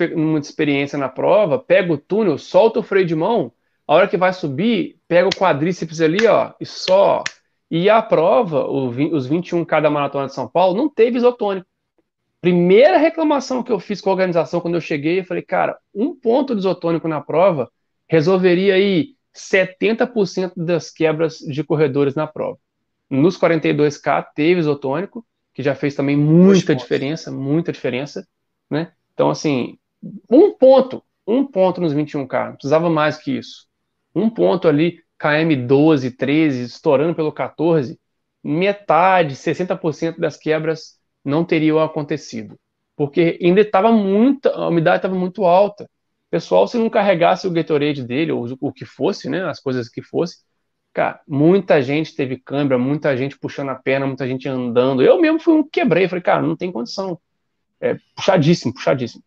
experiência 0.41 0.99
na 0.99 1.11
prova, 1.11 1.59
pega 1.59 1.93
o 1.93 1.99
túnel, 1.99 2.39
solta 2.39 2.81
o 2.81 2.83
freio 2.83 3.07
de 3.07 3.15
mão, 3.15 3.53
a 3.87 3.95
hora 3.95 4.09
que 4.09 4.17
vai 4.17 4.33
subir, 4.33 4.99
pega 5.07 5.29
o 5.29 5.37
quadríceps 5.37 6.01
ali, 6.01 6.27
ó, 6.27 6.53
e 6.59 6.65
só. 6.65 7.23
E 7.71 7.91
a 7.91 8.01
prova, 8.01 8.67
os 8.67 9.29
21K 9.29 9.83
da 9.83 9.91
Maratona 9.91 10.27
de 10.27 10.35
São 10.35 10.49
Paulo, 10.49 10.75
não 10.75 10.89
teve 10.89 11.19
isotônico. 11.19 11.67
Primeira 12.41 12.97
reclamação 12.97 13.63
que 13.63 13.73
eu 13.73 13.79
fiz 13.79 14.01
com 14.01 14.09
a 14.09 14.13
organização 14.13 14.61
quando 14.61 14.75
eu 14.75 14.81
cheguei, 14.81 15.21
eu 15.21 15.25
falei, 15.25 15.43
cara, 15.43 15.77
um 15.95 16.15
ponto 16.15 16.55
de 16.55 16.61
isotônico 16.61 17.07
na 17.07 17.21
prova 17.21 17.71
resolveria 18.09 18.75
aí 18.75 19.15
70% 19.35 20.53
das 20.57 20.91
quebras 20.91 21.39
de 21.39 21.63
corredores 21.63 22.15
na 22.15 22.27
prova. 22.27 22.59
Nos 23.11 23.39
42K 23.39 24.27
teve 24.35 24.61
isotônico, 24.61 25.25
que 25.55 25.63
já 25.63 25.75
fez 25.75 25.95
também 25.95 26.17
muita 26.17 26.75
diferença, 26.75 27.31
muita 27.31 27.73
diferença, 27.73 28.27
né? 28.69 28.93
Então, 29.15 29.31
assim, 29.31 29.79
um 30.29 30.53
ponto, 30.53 31.03
um 31.27 31.47
ponto 31.47 31.81
nos 31.81 31.95
21K, 31.95 32.47
não 32.47 32.55
precisava 32.55 32.91
mais 32.91 33.17
que 33.17 33.39
isso. 33.39 33.67
Um 34.15 34.29
ponto 34.29 34.69
ali, 34.69 35.01
KM 35.19 35.55
12, 35.67 36.11
13, 36.11 36.65
estourando 36.65 37.15
pelo 37.15 37.33
14, 37.33 37.99
metade, 38.43 39.37
60% 39.37 40.19
das 40.19 40.37
quebras 40.37 40.99
não 41.25 41.45
teriam 41.45 41.81
acontecido. 41.81 42.59
Porque 42.97 43.39
ainda 43.43 43.61
estava 43.61 43.91
muita, 43.91 44.51
a 44.51 44.69
umidade 44.69 44.99
estava 44.99 45.15
muito 45.15 45.45
alta. 45.45 45.89
Pessoal, 46.31 46.67
se 46.67 46.77
não 46.77 46.91
carregasse 46.91 47.47
o 47.47 47.51
Gatorade 47.51 48.03
dele, 48.03 48.33
ou 48.33 48.47
o 48.61 48.73
que 48.73 48.85
fosse, 48.85 49.31
né, 49.31 49.45
as 49.49 49.61
coisas 49.61 49.89
que 49.89 50.03
fosse, 50.03 50.39
cara, 50.95 51.21
muita 51.27 51.83
gente 51.83 52.15
teve 52.15 52.39
câimbra, 52.39 52.79
muita 52.79 53.17
gente 53.17 53.37
puxando 53.37 53.71
a 53.71 53.75
perna, 53.75 54.07
muita 54.07 54.27
gente 54.29 54.49
andando. 54.49 55.03
Eu 55.03 55.21
mesmo 55.21 55.41
fui 55.41 55.53
um 55.53 55.69
quebrei, 55.69 56.09
falei, 56.09 56.23
cara, 56.23 56.41
não 56.41 56.57
tem 56.57 56.71
condição. 56.71 57.19
É 57.81 57.97
puxadíssimo, 58.15 58.73
puxadíssimo. 58.73 59.23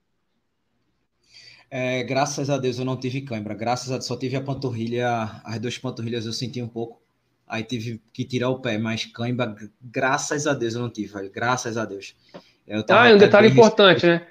É, 1.69 2.01
graças 2.03 2.49
a 2.49 2.57
Deus 2.57 2.79
eu 2.79 2.85
não 2.85 2.95
tive 2.95 3.21
câimbra. 3.21 3.53
Graças 3.53 3.91
a 3.91 3.95
Deus 3.95 4.05
só 4.05 4.15
tive 4.15 4.37
a 4.37 4.41
panturrilha, 4.41 5.41
as 5.43 5.59
duas 5.59 5.77
panturrilhas 5.77 6.25
eu 6.25 6.31
senti 6.31 6.61
um 6.61 6.69
pouco. 6.69 7.01
Aí 7.45 7.63
tive 7.63 8.01
que 8.13 8.23
tirar 8.23 8.49
o 8.49 8.59
pé, 8.59 8.77
mas 8.77 9.05
câimbra, 9.05 9.53
graças 9.81 10.47
a 10.47 10.53
Deus 10.53 10.73
eu 10.73 10.81
não 10.81 10.89
tive, 10.89 11.13
velho. 11.13 11.29
Graças 11.29 11.77
a 11.77 11.83
Deus. 11.83 12.15
ah, 12.89 13.11
e 13.11 13.13
um 13.13 13.17
detalhe 13.17 13.49
importante, 13.49 14.05
né? 14.05 14.25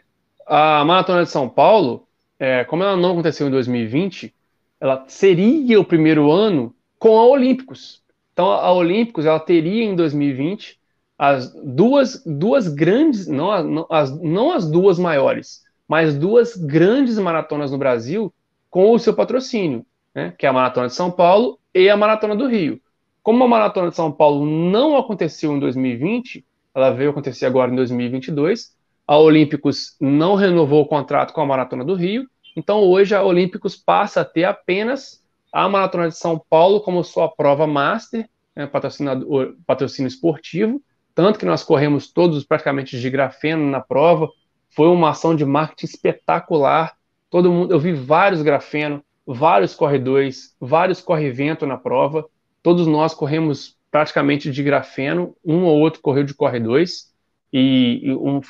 A 0.47 0.85
Maratona 0.87 1.25
de 1.25 1.31
São 1.31 1.49
Paulo, 1.49 2.09
é, 2.39 2.65
como 2.65 2.83
ela 2.83 2.97
não 2.97 3.13
aconteceu 3.13 3.47
em 3.47 3.51
2020, 3.51 4.35
ela 4.81 5.05
seria 5.09 5.79
o 5.79 5.85
primeiro 5.85 6.31
ano 6.31 6.75
com 7.07 7.21
a 7.21 7.25
Olímpicos. 7.25 8.03
Então 8.33 8.51
a 8.51 8.73
Olímpicos 8.73 9.27
ela 9.27 9.39
teria 9.39 9.85
em 9.85 9.95
2020 9.95 10.77
as 11.17 11.55
duas, 11.55 12.21
duas 12.27 12.67
grandes, 12.67 13.29
não, 13.29 13.63
não, 13.63 13.87
as, 13.89 14.21
não 14.21 14.51
as 14.51 14.69
duas 14.69 14.99
maiores, 14.99 15.63
mas 15.87 16.19
duas 16.19 16.57
grandes 16.57 17.17
maratonas 17.17 17.71
no 17.71 17.79
Brasil 17.79 18.35
com 18.69 18.91
o 18.91 18.99
seu 18.99 19.15
patrocínio, 19.15 19.87
né, 20.13 20.35
que 20.37 20.47
é 20.47 20.49
a 20.49 20.53
Maratona 20.53 20.89
de 20.89 20.95
São 20.95 21.09
Paulo 21.09 21.61
e 21.73 21.89
a 21.89 21.97
Maratona 21.97 22.35
do 22.35 22.49
Rio. 22.49 22.81
Como 23.23 23.45
a 23.45 23.49
Maratona 23.49 23.91
de 23.91 23.95
São 23.95 24.11
Paulo 24.11 24.45
não 24.45 24.97
aconteceu 24.97 25.55
em 25.55 25.61
2020, 25.61 26.45
ela 26.75 26.91
veio 26.91 27.11
acontecer 27.11 27.47
agora 27.47 27.71
em 27.71 27.77
2022, 27.77 28.75
a 29.07 29.17
Olímpicos 29.17 29.95
não 30.01 30.35
renovou 30.35 30.83
o 30.83 30.89
contrato 30.89 31.33
com 31.33 31.41
a 31.41 31.47
Maratona 31.47 31.85
do 31.85 31.95
Rio, 31.95 32.27
então 32.57 32.81
hoje 32.81 33.15
a 33.15 33.23
Olímpicos 33.23 33.77
passa 33.77 34.23
a 34.23 34.25
ter 34.25 34.43
apenas 34.43 35.25
a 35.57 35.71
Maratona 35.71 36.09
de 36.11 36.19
São 36.19 36.39
Paulo 36.51 36.83
como 36.83 37.03
sua 37.03 37.31
prova 37.31 37.67
master, 37.67 38.29
né, 38.55 38.67
patrocínio 38.67 40.07
esportivo, 40.07 40.83
tanto 41.15 41.39
que 41.39 41.47
nós 41.47 41.65
corremos 41.65 42.13
todos 42.13 42.45
praticamente 42.45 43.01
de 43.01 43.09
grafeno 43.09 43.71
na 43.71 43.81
prova, 43.81 44.29
foi 44.69 44.87
uma 44.89 45.09
ação 45.09 45.35
de 45.35 45.47
marketing 45.47 45.87
espetacular. 45.87 46.95
Todo 47.31 47.51
mundo, 47.51 47.73
eu 47.73 47.81
vi 47.81 47.95
vários 47.95 48.43
grafeno, 48.43 49.03
vários 49.27 49.75
corredores, 49.75 50.55
vários 50.61 51.01
corre-vento 51.01 51.67
na 51.67 51.79
prova. 51.79 52.27
Todos 52.63 52.87
nós 52.87 53.15
corremos 53.15 53.79
praticamente 53.91 54.51
de 54.51 54.63
grafeno, 54.63 55.35
um 55.43 55.65
ou 55.65 55.79
outro 55.79 56.03
correu 56.03 56.25
de 56.25 56.35
corre 56.35 56.61
2. 56.61 57.15
E, 57.51 58.01
e 58.03 58.15
um, 58.15 58.43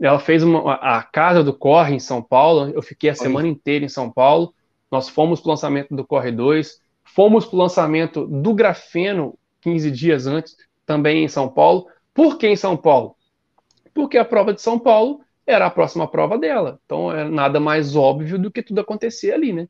ela 0.00 0.18
fez 0.18 0.42
uma, 0.42 0.74
a 0.74 1.04
casa 1.04 1.44
do 1.44 1.54
corre 1.54 1.94
em 1.94 2.00
São 2.00 2.20
Paulo. 2.20 2.72
Eu 2.74 2.82
fiquei 2.82 3.10
a 3.10 3.14
semana 3.14 3.46
inteira 3.46 3.84
em 3.84 3.88
São 3.88 4.10
Paulo. 4.10 4.52
Nós 4.90 5.08
fomos 5.08 5.40
para 5.40 5.48
o 5.48 5.50
lançamento 5.52 5.94
do 5.94 6.06
Corre 6.06 6.32
2, 6.32 6.80
fomos 7.04 7.44
para 7.44 7.56
o 7.56 7.58
lançamento 7.58 8.26
do 8.26 8.54
Grafeno 8.54 9.38
15 9.60 9.90
dias 9.90 10.26
antes, 10.26 10.56
também 10.86 11.24
em 11.24 11.28
São 11.28 11.48
Paulo. 11.48 11.86
Por 12.14 12.38
que 12.38 12.46
em 12.48 12.56
São 12.56 12.76
Paulo? 12.76 13.16
Porque 13.92 14.16
a 14.16 14.24
prova 14.24 14.52
de 14.52 14.62
São 14.62 14.78
Paulo 14.78 15.20
era 15.46 15.66
a 15.66 15.70
próxima 15.70 16.06
prova 16.06 16.38
dela. 16.38 16.78
Então 16.84 17.12
é 17.12 17.28
nada 17.28 17.58
mais 17.58 17.96
óbvio 17.96 18.38
do 18.38 18.50
que 18.50 18.62
tudo 18.62 18.80
acontecer 18.80 19.32
ali, 19.32 19.52
né? 19.52 19.68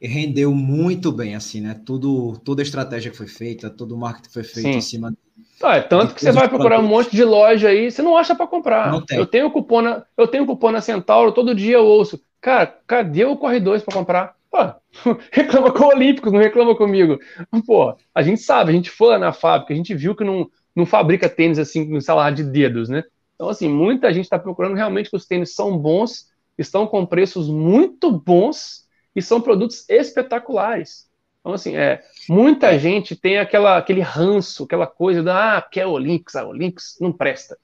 E 0.00 0.06
rendeu 0.08 0.54
muito 0.54 1.12
bem, 1.12 1.34
assim, 1.34 1.60
né? 1.60 1.80
Tudo, 1.84 2.38
toda 2.44 2.62
a 2.62 2.64
estratégia 2.64 3.10
que 3.10 3.16
foi 3.16 3.26
feita, 3.26 3.68
todo 3.68 3.92
o 3.92 3.98
marketing 3.98 4.30
foi 4.30 4.44
feito 4.44 4.72
Sim. 4.72 4.78
em 4.78 4.80
cima. 4.80 5.14
Ah, 5.62 5.76
é 5.76 5.80
tanto 5.82 6.14
que 6.14 6.20
você 6.20 6.32
vai 6.32 6.48
procurar 6.48 6.78
um 6.78 6.86
monte 6.86 7.10
de 7.10 7.24
loja 7.24 7.68
aí, 7.68 7.90
você 7.90 8.00
não 8.00 8.16
acha 8.16 8.34
para 8.34 8.46
comprar. 8.46 8.90
Não 8.90 9.04
tem. 9.04 9.18
Eu 9.18 9.26
tenho 9.26 9.50
cupom 9.50 9.82
na, 9.82 10.04
eu 10.16 10.26
tenho 10.26 10.46
cupom 10.46 10.70
na 10.70 10.80
Centauro, 10.80 11.32
todo 11.32 11.54
dia 11.54 11.76
eu 11.76 11.84
ouço. 11.84 12.20
Cara, 12.40 12.66
cadê 12.86 13.24
o 13.24 13.36
Corre 13.36 13.60
2 13.60 13.82
para 13.82 13.94
comprar? 13.94 14.36
Pô, 14.50 14.58
reclama 15.32 15.72
com 15.72 15.84
o 15.84 15.88
Olímpicos, 15.88 16.32
não 16.32 16.40
reclama 16.40 16.74
comigo. 16.76 17.18
Pô, 17.66 17.96
a 18.14 18.22
gente 18.22 18.40
sabe, 18.40 18.70
a 18.70 18.74
gente 18.74 18.90
foi 18.90 19.16
na 19.18 19.32
fábrica, 19.32 19.72
a 19.72 19.76
gente 19.76 19.94
viu 19.94 20.14
que 20.14 20.24
não, 20.24 20.50
não 20.74 20.86
fabrica 20.86 21.28
tênis 21.28 21.58
assim 21.58 21.84
no 21.86 22.00
salário 22.00 22.36
de 22.36 22.44
dedos, 22.44 22.88
né? 22.88 23.04
Então, 23.34 23.48
assim, 23.48 23.68
muita 23.68 24.12
gente 24.12 24.24
está 24.24 24.38
procurando 24.38 24.74
realmente 24.74 25.10
que 25.10 25.16
os 25.16 25.26
tênis 25.26 25.54
são 25.54 25.78
bons, 25.78 26.28
estão 26.56 26.86
com 26.86 27.06
preços 27.06 27.48
muito 27.48 28.10
bons 28.10 28.88
e 29.14 29.22
são 29.22 29.40
produtos 29.40 29.88
espetaculares. 29.88 31.08
Então, 31.40 31.52
assim, 31.52 31.76
é, 31.76 32.02
muita 32.28 32.78
gente 32.78 33.14
tem 33.14 33.38
aquela, 33.38 33.78
aquele 33.78 34.00
ranço, 34.00 34.64
aquela 34.64 34.86
coisa 34.86 35.22
da, 35.22 35.56
ah, 35.56 35.62
porque 35.62 35.80
é 35.80 35.86
Olympics, 35.86 36.34
a 36.34 36.44
Olympics 36.44 36.96
não 37.00 37.12
presta. 37.12 37.56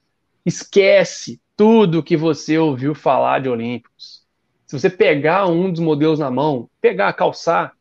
Esquece 0.45 1.41
tudo 1.57 2.03
que 2.03 2.15
você 2.15 2.57
ouviu 2.57 2.95
falar 2.95 3.39
de 3.41 3.49
Olímpicos. 3.49 4.24
Se 4.65 4.79
você 4.79 4.89
pegar 4.89 5.47
um 5.47 5.71
dos 5.71 5.79
modelos 5.79 6.19
na 6.19 6.31
mão, 6.31 6.69
pegar, 6.81 7.13
calçar, 7.13 7.73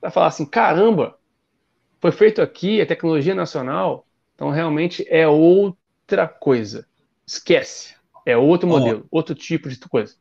vai 0.00 0.10
falar 0.10 0.28
assim, 0.28 0.46
caramba, 0.46 1.18
foi 2.00 2.12
feito 2.12 2.40
aqui, 2.40 2.80
é 2.80 2.86
tecnologia 2.86 3.34
nacional, 3.34 4.06
então 4.34 4.50
realmente 4.50 5.04
é 5.08 5.26
outra 5.28 6.26
coisa. 6.26 6.86
Esquece. 7.26 7.94
É 8.24 8.36
outro 8.36 8.68
modelo, 8.68 9.06
oh, 9.10 9.16
outro 9.16 9.34
tipo 9.34 9.68
de 9.68 9.78
coisa. 9.78 10.14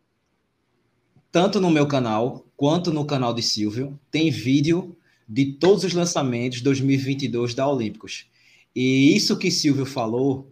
Tanto 1.31 1.59
no 1.59 1.69
meu 1.69 1.87
canal 1.87 2.45
quanto 2.57 2.91
no 2.91 3.05
canal 3.05 3.33
de 3.33 3.41
Silvio, 3.41 3.99
tem 4.09 4.31
vídeo 4.31 4.97
de 5.27 5.53
todos 5.53 5.83
os 5.83 5.93
lançamentos 5.93 6.61
2022 6.61 7.53
da 7.53 7.67
Olímpicos. 7.67 8.27
E 8.75 9.15
isso 9.15 9.37
que 9.37 9.51
Silvio 9.51 9.85
falou, 9.85 10.51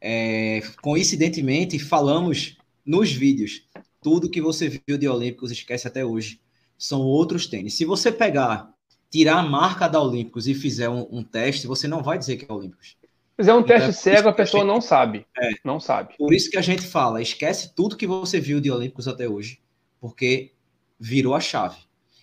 é, 0.00 0.60
coincidentemente, 0.82 1.78
falamos 1.78 2.56
nos 2.84 3.12
vídeos. 3.12 3.62
Tudo 4.00 4.30
que 4.30 4.40
você 4.40 4.68
viu 4.68 4.96
de 4.98 5.08
Olímpicos 5.08 5.50
esquece 5.50 5.86
até 5.88 6.04
hoje. 6.04 6.40
São 6.76 7.00
outros 7.00 7.46
tênis. 7.46 7.74
Se 7.74 7.84
você 7.84 8.12
pegar, 8.12 8.72
tirar 9.10 9.38
a 9.38 9.42
marca 9.42 9.88
da 9.88 10.00
Olímpicos 10.00 10.46
e 10.46 10.54
fizer 10.54 10.88
um, 10.88 11.06
um 11.10 11.24
teste, 11.24 11.66
você 11.66 11.88
não 11.88 12.02
vai 12.02 12.18
dizer 12.18 12.36
que 12.36 12.50
é 12.50 12.54
Olímpicos 12.54 12.96
fizer 13.38 13.54
um 13.54 13.62
teste 13.62 13.90
então, 13.90 14.00
cego, 14.00 14.28
a 14.28 14.32
pessoa 14.32 14.62
gente, 14.62 14.72
não 14.72 14.80
sabe. 14.80 15.24
É, 15.38 15.50
não 15.64 15.78
sabe. 15.78 16.16
Por 16.18 16.34
isso 16.34 16.50
que 16.50 16.58
a 16.58 16.62
gente 16.62 16.82
fala, 16.82 17.22
esquece 17.22 17.72
tudo 17.74 17.96
que 17.96 18.06
você 18.06 18.40
viu 18.40 18.60
de 18.60 18.68
Olímpicos 18.68 19.06
até 19.06 19.28
hoje, 19.28 19.60
porque 20.00 20.52
virou 20.98 21.34
a 21.34 21.40
chave. 21.40 21.78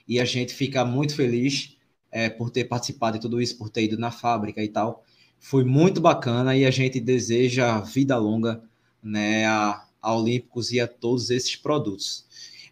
E 0.05 0.19
a 0.19 0.25
gente 0.25 0.53
fica 0.53 0.83
muito 0.83 1.15
feliz 1.15 1.77
é, 2.11 2.29
por 2.29 2.49
ter 2.49 2.65
participado 2.65 3.17
de 3.17 3.21
tudo 3.21 3.41
isso, 3.41 3.57
por 3.57 3.69
ter 3.69 3.83
ido 3.83 3.97
na 3.97 4.11
fábrica 4.11 4.61
e 4.61 4.67
tal. 4.67 5.03
Foi 5.39 5.63
muito 5.63 6.01
bacana 6.01 6.55
e 6.55 6.65
a 6.65 6.71
gente 6.71 6.99
deseja 6.99 7.79
vida 7.79 8.17
longa 8.17 8.61
né, 9.01 9.45
a, 9.45 9.84
a 10.05 10.15
Olímpicos 10.15 10.71
e 10.71 10.79
a 10.79 10.87
todos 10.87 11.31
esses 11.31 11.55
produtos. 11.55 12.23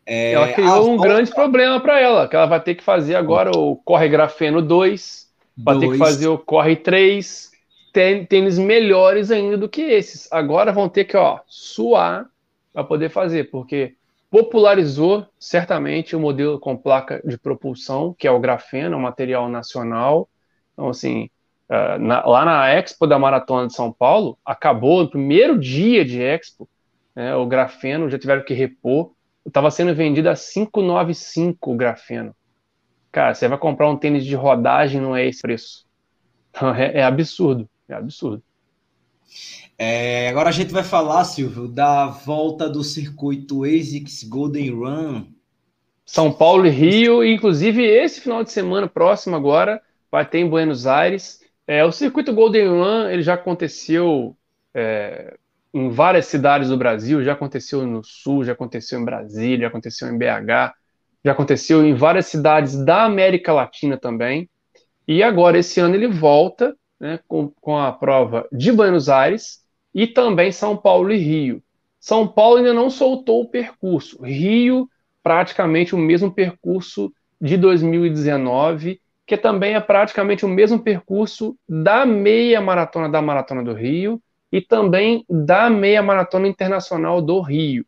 É, 0.05 0.33
ela 0.33 0.53
criou 0.53 0.83
um 0.83 0.97
volta... 0.97 1.07
grande 1.07 1.31
problema 1.33 1.79
para 1.79 1.99
ela, 1.99 2.27
que 2.27 2.35
ela 2.35 2.45
vai 2.45 2.61
ter 2.61 2.75
que 2.75 2.83
fazer 2.83 3.15
agora 3.15 3.51
o 3.57 3.75
Corre 3.77 4.07
Grafeno 4.07 4.61
2, 4.61 5.27
vai 5.57 5.79
ter 5.79 5.91
que 5.91 5.97
fazer 5.97 6.27
o 6.27 6.37
Corre 6.37 6.75
3, 6.75 7.51
tênis 8.29 8.59
melhores 8.59 9.31
ainda 9.31 9.57
do 9.57 9.67
que 9.67 9.81
esses. 9.81 10.31
Agora 10.31 10.71
vão 10.71 10.87
ter 10.87 11.05
que 11.05 11.17
ó, 11.17 11.39
suar 11.47 12.27
para 12.71 12.83
poder 12.83 13.09
fazer, 13.09 13.49
porque 13.49 13.95
popularizou 14.29 15.25
certamente 15.39 16.15
o 16.15 16.19
modelo 16.19 16.59
com 16.59 16.77
placa 16.77 17.21
de 17.25 17.37
propulsão, 17.37 18.15
que 18.17 18.27
é 18.27 18.31
o 18.31 18.39
grafeno, 18.39 18.95
é 18.95 18.97
um 18.97 19.01
material 19.01 19.49
nacional. 19.49 20.29
Então, 20.73 20.89
assim, 20.89 21.29
na, 21.99 22.25
lá 22.25 22.43
na 22.45 22.69
Expo 22.69 23.07
da 23.07 23.17
Maratona 23.17 23.67
de 23.67 23.73
São 23.73 23.91
Paulo, 23.91 24.37
acabou 24.45 25.03
no 25.03 25.09
primeiro 25.09 25.57
dia 25.57 26.03
de 26.03 26.21
Expo, 26.21 26.67
né, 27.15 27.35
o 27.35 27.45
grafeno 27.45 28.09
já 28.09 28.17
tiveram 28.17 28.43
que 28.43 28.53
repor. 28.53 29.11
Estava 29.45 29.69
sendo 29.69 29.93
vendido 29.93 30.29
a 30.29 30.35
595 30.35 31.71
o 31.71 31.75
grafeno. 31.75 32.35
Cara, 33.11 33.33
você 33.33 33.47
vai 33.47 33.57
comprar 33.57 33.89
um 33.89 33.97
tênis 33.97 34.25
de 34.25 34.35
rodagem, 34.35 34.99
não 34.99 35.15
é 35.15 35.27
esse 35.27 35.41
preço. 35.41 35.85
Então, 36.49 36.73
é, 36.73 36.99
é 36.99 37.03
absurdo. 37.03 37.69
É 37.87 37.93
absurdo. 37.93 38.43
É, 39.77 40.29
agora 40.29 40.49
a 40.49 40.51
gente 40.51 40.71
vai 40.71 40.83
falar, 40.83 41.23
Silvio, 41.25 41.67
da 41.67 42.05
volta 42.07 42.69
do 42.69 42.83
circuito 42.83 43.63
ASICS 43.63 44.23
Golden 44.23 44.69
Run. 44.71 45.25
São 46.05 46.31
Paulo 46.31 46.65
e 46.65 46.69
Rio, 46.69 47.23
inclusive 47.23 47.83
esse 47.83 48.21
final 48.21 48.43
de 48.43 48.51
semana 48.51 48.87
próximo 48.87 49.35
agora 49.35 49.81
vai 50.11 50.25
ter 50.25 50.39
em 50.39 50.49
Buenos 50.49 50.85
Aires. 50.85 51.41
É, 51.65 51.83
o 51.83 51.91
circuito 51.91 52.33
Golden 52.33 52.67
Run 52.67 53.09
ele 53.09 53.23
já 53.23 53.35
aconteceu 53.35 54.35
é, 54.73 55.37
em 55.73 55.89
várias 55.89 56.27
cidades 56.27 56.69
do 56.69 56.77
Brasil, 56.77 57.23
já 57.23 57.33
aconteceu 57.33 57.85
no 57.85 58.03
Sul, 58.03 58.43
já 58.43 58.53
aconteceu 58.53 58.99
em 58.99 59.05
Brasília, 59.05 59.61
já 59.61 59.67
aconteceu 59.67 60.07
em 60.07 60.17
BH, 60.17 60.73
já 61.25 61.31
aconteceu 61.31 61.83
em 61.83 61.95
várias 61.95 62.27
cidades 62.27 62.75
da 62.85 63.05
América 63.05 63.51
Latina 63.51 63.97
também. 63.97 64.49
E 65.07 65.23
agora, 65.23 65.57
esse 65.57 65.79
ano, 65.79 65.95
ele 65.95 66.07
volta 66.07 66.75
né, 66.99 67.19
com, 67.27 67.51
com 67.59 67.77
a 67.77 67.91
prova 67.91 68.47
de 68.51 68.71
Buenos 68.71 69.09
Aires 69.09 69.61
e 69.93 70.05
também 70.05 70.51
São 70.51 70.77
Paulo 70.77 71.11
e 71.11 71.17
Rio. 71.17 71.63
São 71.99 72.27
Paulo 72.27 72.57
ainda 72.57 72.73
não 72.73 72.89
soltou 72.89 73.41
o 73.41 73.49
percurso. 73.49 74.21
Rio, 74.21 74.87
praticamente 75.23 75.95
o 75.95 75.97
mesmo 75.97 76.31
percurso 76.31 77.11
de 77.41 77.57
2019, 77.57 79.01
que 79.25 79.37
também 79.37 79.73
é 79.73 79.79
praticamente 79.79 80.45
o 80.45 80.49
mesmo 80.49 80.79
percurso 80.79 81.57
da 81.67 82.05
meia 82.05 82.61
maratona 82.61 83.09
da 83.09 83.21
Maratona 83.21 83.63
do 83.63 83.73
Rio 83.73 84.21
e 84.53 84.61
também 84.61 85.25
da 85.27 85.67
meia 85.67 86.03
maratona 86.03 86.47
internacional 86.47 87.19
do 87.23 87.41
Rio. 87.41 87.83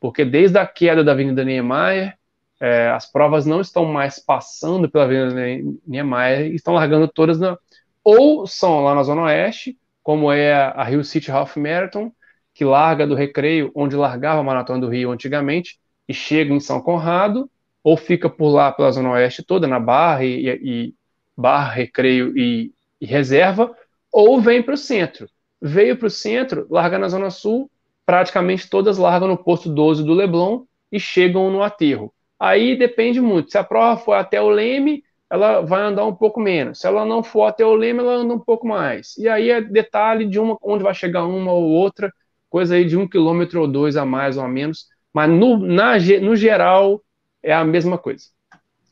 Porque 0.00 0.24
desde 0.24 0.58
a 0.58 0.66
queda 0.66 1.04
da 1.04 1.12
Avenida 1.12 1.44
Niemeyer, 1.44 2.16
é, 2.60 2.88
as 2.90 3.08
provas 3.08 3.46
não 3.46 3.60
estão 3.60 3.84
mais 3.84 4.18
passando 4.18 4.90
pela 4.90 5.04
Avenida 5.04 5.72
Niemeyer, 5.86 6.52
estão 6.52 6.74
largando 6.74 7.06
todas 7.06 7.38
na, 7.38 7.56
ou 8.02 8.44
são 8.44 8.82
lá 8.82 8.92
na 8.92 9.04
Zona 9.04 9.22
Oeste, 9.22 9.78
como 10.02 10.32
é 10.32 10.52
a 10.52 10.82
Rio 10.82 11.04
City 11.04 11.30
Half 11.30 11.56
Marathon, 11.56 12.10
que 12.52 12.64
larga 12.64 13.06
do 13.06 13.14
Recreio, 13.14 13.70
onde 13.72 13.94
largava 13.94 14.40
a 14.40 14.44
Maratona 14.44 14.80
do 14.80 14.88
Rio 14.88 15.12
antigamente, 15.12 15.78
e 16.08 16.12
chega 16.12 16.52
em 16.52 16.58
São 16.58 16.80
Conrado, 16.80 17.48
ou 17.84 17.96
fica 17.96 18.28
por 18.28 18.48
lá 18.48 18.72
pela 18.72 18.90
Zona 18.90 19.12
Oeste 19.12 19.44
toda, 19.44 19.68
na 19.68 19.78
Barra 19.78 20.24
e, 20.24 20.48
e 20.60 20.94
Barra, 21.36 21.70
Recreio 21.70 22.36
e, 22.36 22.72
e 23.00 23.06
Reserva, 23.06 23.72
ou 24.12 24.40
vem 24.40 24.60
para 24.60 24.74
o 24.74 24.76
centro. 24.76 25.28
Veio 25.60 25.96
para 25.96 26.06
o 26.06 26.10
centro, 26.10 26.66
larga 26.70 26.98
na 26.98 27.08
Zona 27.08 27.30
Sul, 27.30 27.70
praticamente 28.06 28.68
todas 28.68 28.98
largam 28.98 29.28
no 29.28 29.36
posto 29.36 29.68
12 29.68 30.04
do 30.04 30.14
Leblon 30.14 30.64
e 30.90 30.98
chegam 30.98 31.50
no 31.50 31.62
aterro. 31.62 32.12
Aí 32.38 32.76
depende 32.76 33.20
muito. 33.20 33.50
Se 33.50 33.58
a 33.58 33.64
prova 33.64 34.00
for 34.00 34.14
até 34.14 34.40
o 34.40 34.48
Leme, 34.48 35.04
ela 35.30 35.60
vai 35.60 35.80
andar 35.82 36.04
um 36.04 36.14
pouco 36.14 36.40
menos. 36.40 36.80
Se 36.80 36.88
ela 36.88 37.06
não 37.06 37.22
for 37.22 37.44
até 37.44 37.64
o 37.64 37.74
leme, 37.74 38.00
ela 38.00 38.14
anda 38.14 38.34
um 38.34 38.38
pouco 38.38 38.66
mais. 38.66 39.16
E 39.16 39.28
aí 39.28 39.48
é 39.48 39.60
detalhe 39.60 40.26
de 40.26 40.40
uma, 40.40 40.58
onde 40.60 40.82
vai 40.82 40.92
chegar 40.92 41.24
uma 41.24 41.52
ou 41.52 41.62
outra, 41.62 42.12
coisa 42.50 42.74
aí 42.74 42.84
de 42.84 42.96
um 42.96 43.06
quilômetro 43.06 43.60
ou 43.60 43.68
dois 43.68 43.96
a 43.96 44.04
mais 44.04 44.36
ou 44.36 44.42
a 44.42 44.48
menos. 44.48 44.88
Mas 45.14 45.30
no, 45.30 45.56
na, 45.56 45.96
no 46.20 46.34
geral 46.34 47.00
é 47.40 47.54
a 47.54 47.64
mesma 47.64 47.96
coisa. 47.96 48.24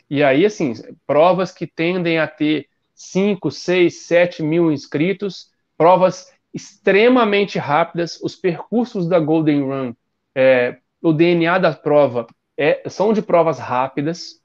E 0.08 0.22
aí, 0.22 0.46
assim, 0.46 0.72
provas 1.06 1.52
que 1.52 1.66
tendem 1.66 2.18
a 2.18 2.26
ter 2.28 2.68
5, 2.94 3.50
6, 3.50 4.06
7 4.06 4.42
mil 4.42 4.72
inscritos, 4.72 5.50
provas 5.76 6.32
extremamente 6.58 7.58
rápidas, 7.58 8.20
os 8.20 8.34
percursos 8.34 9.08
da 9.08 9.20
Golden 9.20 9.62
Run, 9.62 9.94
é, 10.34 10.78
o 11.00 11.12
DNA 11.12 11.58
da 11.58 11.72
prova 11.72 12.26
é, 12.56 12.82
são 12.88 13.12
de 13.12 13.22
provas 13.22 13.58
rápidas, 13.58 14.40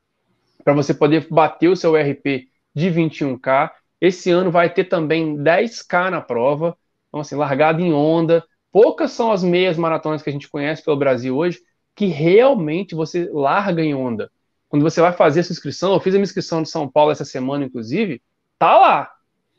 para 0.64 0.74
você 0.74 0.94
poder 0.94 1.28
bater 1.30 1.68
o 1.68 1.76
seu 1.76 1.96
RP 1.96 2.48
de 2.74 2.90
21K. 2.90 3.72
Esse 4.00 4.30
ano 4.30 4.52
vai 4.52 4.72
ter 4.72 4.86
também 4.86 5.36
10K 5.36 6.10
na 6.12 6.22
prova, 6.22 6.78
então 7.08 7.20
assim, 7.20 7.36
largada 7.36 7.82
em 7.82 7.92
onda. 7.92 8.44
Poucas 8.72 9.12
são 9.12 9.32
as 9.32 9.44
meias 9.44 9.78
maratonas 9.78 10.22
que 10.22 10.30
a 10.30 10.34
gente 10.34 10.50
conhece 10.50 10.84
pelo 10.84 10.98
Brasil 10.98 11.36
hoje 11.36 11.60
que 11.96 12.06
realmente 12.06 12.96
você 12.96 13.30
larga 13.32 13.82
em 13.84 13.94
onda. 13.94 14.32
Quando 14.68 14.82
você 14.82 15.00
vai 15.00 15.14
fazer 15.14 15.42
a 15.42 15.44
sua 15.44 15.54
inscrição, 15.54 15.94
eu 15.94 16.00
fiz 16.00 16.14
a 16.14 16.18
minha 16.18 16.24
inscrição 16.24 16.64
de 16.64 16.70
São 16.70 16.90
Paulo 16.90 17.12
essa 17.12 17.26
semana, 17.26 17.66
inclusive, 17.66 18.22
tá 18.58 18.76
lá. 18.76 19.12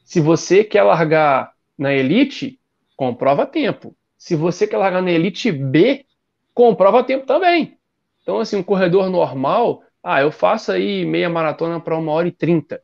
Se 0.05 0.21
você 0.21 0.65
quer 0.65 0.83
largar 0.83 1.54
na 1.77 1.93
Elite, 1.93 2.59
comprova 2.97 3.47
tempo. 3.47 3.97
Se 4.17 4.35
você 4.35 4.67
quer 4.67 4.79
largar 4.79 5.03
na 5.03 5.11
Elite 5.11 5.53
B, 5.53 6.07
comprova 6.55 7.05
tempo 7.05 7.27
também. 7.27 7.77
Então, 8.23 8.39
assim, 8.39 8.57
um 8.57 8.63
corredor 8.63 9.11
normal, 9.11 9.83
ah, 10.03 10.21
eu 10.21 10.31
faço 10.33 10.73
aí 10.73 11.05
meia 11.05 11.29
maratona 11.29 11.81
para 11.81 11.97
uma 11.97 12.13
hora 12.13 12.29
e 12.29 12.33
trinta. 12.33 12.83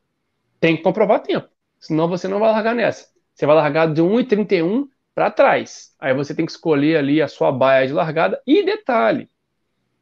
Tem 0.59 0.77
que 0.77 0.83
comprovar 0.83 1.21
tempo. 1.21 1.47
Senão 1.79 2.07
você 2.07 2.27
não 2.27 2.39
vai 2.39 2.51
largar 2.51 2.75
nessa. 2.75 3.07
Você 3.33 3.45
vai 3.45 3.55
largar 3.55 3.91
de 3.91 4.01
1,31 4.01 4.87
para 5.15 5.31
trás. 5.31 5.95
Aí 5.99 6.13
você 6.13 6.35
tem 6.35 6.45
que 6.45 6.51
escolher 6.51 6.97
ali 6.97 7.21
a 7.21 7.27
sua 7.27 7.51
baia 7.51 7.87
de 7.87 7.93
largada. 7.93 8.41
E 8.45 8.63
detalhe: 8.63 9.29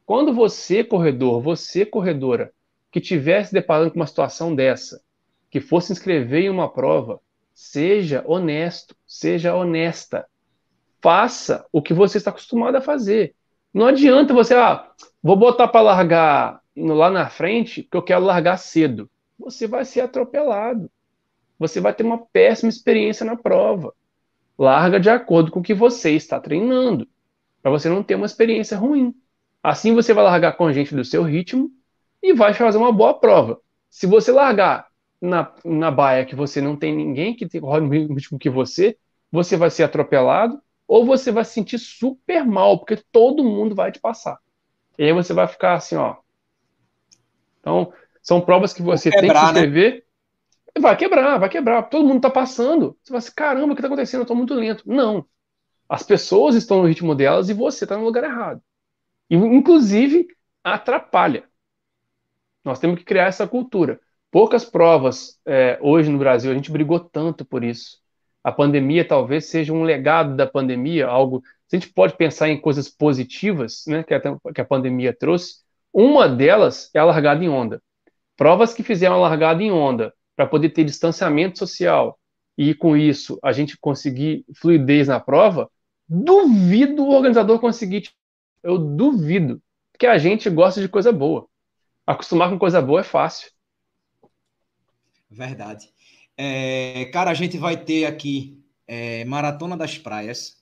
quando 0.06 0.34
você, 0.34 0.84
corredor, 0.84 1.42
você, 1.42 1.86
corredora, 1.86 2.52
que 2.92 3.00
tivesse 3.00 3.54
deparando 3.54 3.92
com 3.92 4.00
uma 4.00 4.08
situação 4.08 4.54
dessa, 4.54 5.02
que 5.50 5.62
fosse 5.62 5.92
inscrever 5.92 6.44
em 6.44 6.50
uma 6.50 6.68
prova, 6.68 7.22
seja 7.60 8.24
honesto, 8.26 8.96
seja 9.06 9.54
honesta. 9.54 10.26
Faça 11.02 11.66
o 11.74 11.82
que 11.82 11.94
você 11.94 12.18
está 12.18 12.32
acostumado 12.32 12.78
a 12.78 12.82
fazer. 12.82 13.36
Não 13.74 13.86
adianta 13.86 14.34
você, 14.34 14.56
ah, 14.56 14.90
vou 15.22 15.36
botar 15.36 15.68
para 15.68 15.82
largar 15.82 16.62
lá 16.74 17.12
na 17.12 17.30
frente 17.30 17.84
que 17.84 17.98
eu 17.98 18.02
quero 18.02 18.24
largar 18.24 18.56
cedo. 18.58 19.10
Você 19.38 19.68
vai 19.68 19.84
ser 19.84 20.00
atropelado. 20.00 20.90
Você 21.60 21.82
vai 21.82 21.94
ter 21.94 22.04
uma 22.04 22.18
péssima 22.18 22.70
experiência 22.70 23.26
na 23.26 23.36
prova. 23.36 23.94
Larga 24.58 24.98
de 24.98 25.10
acordo 25.10 25.52
com 25.52 25.60
o 25.60 25.64
que 25.64 25.74
você 25.74 26.12
está 26.12 26.40
treinando, 26.40 27.10
para 27.62 27.72
você 27.72 27.90
não 27.90 28.02
ter 28.02 28.16
uma 28.16 28.26
experiência 28.26 28.78
ruim. 28.78 29.14
Assim 29.62 29.94
você 29.94 30.14
vai 30.14 30.24
largar 30.24 30.54
com 30.54 30.66
a 30.66 30.72
gente 30.72 30.96
do 30.96 31.04
seu 31.04 31.24
ritmo 31.24 31.70
e 32.24 32.34
vai 32.34 32.54
fazer 32.54 32.78
uma 32.78 32.92
boa 32.92 33.14
prova. 33.14 33.60
Se 33.90 34.08
você 34.08 34.32
largar 34.32 34.89
na, 35.22 35.54
na 35.66 35.92
baia 35.92 36.26
que 36.26 36.36
você 36.36 36.62
não 36.62 36.76
tem 36.76 36.96
ninguém 36.96 37.36
que 37.36 37.46
roda 37.58 37.86
o 37.86 37.90
mesmo 37.90 38.16
ritmo 38.16 38.40
que 38.40 38.50
você, 38.50 38.98
você 39.32 39.58
vai 39.58 39.70
ser 39.70 39.84
atropelado 39.84 40.62
ou 40.88 41.06
você 41.06 41.32
vai 41.32 41.46
se 41.46 41.54
sentir 41.54 41.78
super 41.78 42.46
mal, 42.46 42.80
porque 42.80 42.98
todo 43.12 43.44
mundo 43.44 43.76
vai 43.76 43.92
te 43.92 44.00
passar. 44.00 44.40
E 44.98 45.04
aí 45.04 45.14
você 45.14 45.34
vai 45.34 45.48
ficar 45.48 45.76
assim, 45.76 45.96
ó, 45.96 46.18
então, 47.60 47.94
são 48.22 48.42
provas 48.42 48.74
que 48.74 48.82
você 48.82 49.12
quebrar, 49.12 49.22
tem 49.22 49.30
que 49.32 49.38
se 49.38 49.46
né? 49.46 49.50
inscrever. 49.52 49.94
Né? 50.76 50.82
Vai 50.82 50.98
quebrar, 50.98 51.38
vai 51.38 51.50
quebrar. 51.50 51.84
Todo 51.84 52.08
mundo 52.08 52.18
está 52.18 52.30
passando. 52.30 52.98
Você 53.04 53.12
vai 53.12 53.20
assim, 53.20 53.32
caramba, 53.36 53.74
o 53.74 53.76
que 53.76 53.82
está 53.82 53.88
acontecendo? 53.88 54.22
Eu 54.22 54.24
estou 54.24 54.38
muito 54.38 54.54
lento. 54.54 54.84
Não. 54.86 55.26
As 55.88 56.04
pessoas 56.04 56.56
estão 56.56 56.82
no 56.82 56.88
ritmo 56.88 57.16
delas 57.16 57.50
e 57.50 57.54
você 57.54 57.86
está 57.86 57.98
no 57.98 58.06
lugar 58.06 58.24
errado. 58.24 58.62
E, 59.30 59.36
inclusive, 59.36 60.28
atrapalha. 60.64 61.44
Nós 62.64 62.80
temos 62.80 62.98
que 63.00 63.06
criar 63.06 63.26
essa 63.26 63.48
cultura. 63.48 64.00
Poucas 64.32 64.64
provas 64.64 65.40
é, 65.46 65.80
hoje 65.82 66.12
no 66.12 66.20
Brasil, 66.20 66.52
a 66.52 66.54
gente 66.54 66.72
brigou 66.72 67.00
tanto 67.00 67.44
por 67.44 67.64
isso. 67.64 67.98
A 68.44 68.52
pandemia 68.52 69.06
talvez 69.06 69.46
seja 69.46 69.74
um 69.74 69.84
legado 69.84 70.36
da 70.36 70.46
pandemia, 70.46 71.08
algo. 71.08 71.44
Se 71.68 71.76
a 71.76 71.80
gente 71.80 71.92
pode 71.94 72.16
pensar 72.16 72.50
em 72.50 72.60
coisas 72.60 72.88
positivas 72.88 73.84
né, 73.88 74.04
que, 74.04 74.14
a, 74.14 74.22
que 74.54 74.62
a 74.62 74.66
pandemia 74.66 75.14
trouxe, 75.14 75.58
uma 75.94 76.28
delas 76.28 76.90
é 76.94 77.00
a 77.00 77.06
largada 77.06 77.44
em 77.44 77.50
onda. 77.50 77.82
Provas 78.38 78.74
que 78.74 78.84
fizeram 78.84 79.16
a 79.16 79.20
largada 79.20 79.62
em 79.62 79.72
onda 79.72 80.14
para 80.36 80.48
poder 80.48 80.70
ter 80.70 80.84
distanciamento 80.84 81.60
social 81.60 82.18
e 82.58 82.74
com 82.74 82.96
isso 82.96 83.40
a 83.44 83.52
gente 83.52 83.78
conseguir 83.78 84.46
fluidez 84.56 85.08
na 85.08 85.20
prova, 85.20 85.70
duvido 86.08 87.04
o 87.04 87.12
organizador 87.12 87.60
conseguir. 87.60 88.10
Eu 88.62 88.78
duvido, 88.78 89.62
porque 89.92 90.06
a 90.08 90.18
gente 90.18 90.50
gosta 90.50 90.82
de 90.82 90.88
coisa 90.88 91.12
boa. 91.12 91.48
Acostumar 92.06 92.50
com 92.50 92.60
coisa 92.60 92.82
boa 92.82 93.02
é 93.02 93.04
fácil. 93.04 93.52
Verdade. 95.30 95.90
É, 96.38 97.06
cara, 97.14 97.32
a 97.32 97.34
gente 97.34 97.58
vai 97.58 97.78
ter 97.78 98.06
aqui 98.06 98.58
é, 98.88 99.24
Maratona 99.26 99.78
das 99.78 99.98
Praias. 99.98 100.58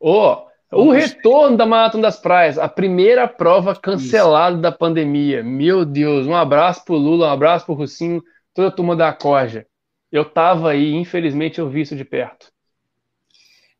Oh, 0.00 0.46
o 0.72 0.90
retorno 0.90 1.56
da 1.56 1.64
Maratona 1.64 2.02
das 2.02 2.18
Praias, 2.18 2.58
a 2.58 2.68
primeira 2.68 3.28
prova 3.28 3.76
cancelada 3.76 4.54
Isso. 4.54 4.62
da 4.62 4.72
pandemia. 4.72 5.42
Meu 5.42 5.84
Deus, 5.84 6.26
um 6.26 6.34
abraço 6.34 6.84
pro 6.84 6.96
Lula, 6.96 7.28
um 7.28 7.32
abraço 7.32 7.64
pro 7.64 7.74
Russinho, 7.74 8.22
toda 8.52 8.68
a 8.68 8.72
turma 8.72 8.96
da 8.96 9.12
Corja. 9.12 9.66
Eu 10.10 10.24
tava 10.24 10.70
aí, 10.70 10.92
infelizmente 10.94 11.58
eu 11.60 11.68
vi 11.68 11.82
isso 11.82 11.94
de 11.94 12.04
perto. 12.04 12.52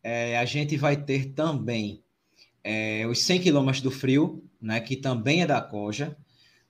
É, 0.02 0.38
a 0.38 0.44
gente 0.44 0.76
vai 0.76 0.96
ter 0.96 1.32
também 1.32 2.02
é, 2.62 3.06
os 3.06 3.22
100 3.22 3.40
quilômetros 3.40 3.82
do 3.82 3.90
frio, 3.90 4.44
né, 4.60 4.80
que 4.80 4.96
também 4.96 5.42
é 5.42 5.46
da 5.46 5.60
Corja. 5.60 6.16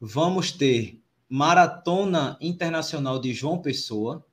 Vamos 0.01 0.53
ter 0.53 1.01
Maratona 1.35 2.39
Internacional 2.41 3.19
de 3.19 3.33
João 3.33 3.59
Pessoa, 3.59 4.25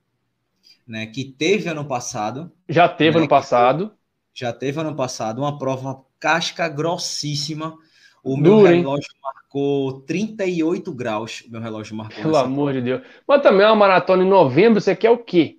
né, 0.87 1.07
que 1.07 1.23
teve 1.23 1.69
ano 1.69 1.85
passado. 1.85 2.51
Já 2.67 2.87
teve 2.87 3.15
né, 3.15 3.19
ano 3.19 3.27
passado 3.29 3.91
já 4.33 4.53
teve 4.53 4.79
ano 4.79 4.95
passado 4.95 5.39
uma 5.39 5.57
prova 5.57 6.03
casca 6.19 6.67
grossíssima. 6.67 7.77
O 8.23 8.37
meu 8.37 8.57
Duro, 8.57 8.67
relógio 8.67 9.09
hein? 9.11 9.19
marcou 9.21 10.01
38 10.01 10.93
graus. 10.93 11.41
O 11.41 11.51
meu 11.51 11.61
relógio 11.61 11.95
marcou. 11.95 12.21
Pelo 12.21 12.37
amor 12.37 12.71
prova. 12.71 12.73
de 12.73 12.81
Deus. 12.81 13.01
Mas 13.27 13.41
também 13.41 13.65
é 13.65 13.69
uma 13.69 13.75
maratona 13.75 14.23
em 14.23 14.29
novembro, 14.29 14.79
você 14.79 14.95
quer 14.95 15.09
o 15.09 15.17
quê? 15.17 15.57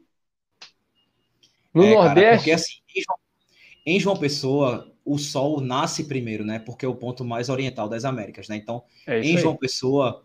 No 1.74 1.84
é, 1.84 1.95
Nordeste. 1.95 2.22
Cara, 2.22 2.36
porque 2.36 2.53
assim, 2.53 2.74
em 2.95 3.03
João, 3.03 3.18
em 3.84 4.01
João 4.01 4.16
Pessoa, 4.16 4.93
o 5.05 5.18
sol 5.18 5.61
nasce 5.61 6.05
primeiro, 6.05 6.45
né? 6.45 6.59
Porque 6.59 6.84
é 6.84 6.88
o 6.88 6.95
ponto 6.95 7.24
mais 7.24 7.49
oriental 7.49 7.88
das 7.88 8.05
Américas, 8.05 8.49
né? 8.49 8.57
Então, 8.57 8.84
é 9.07 9.20
em 9.20 9.36
João 9.36 9.57
Pessoa, 9.57 10.24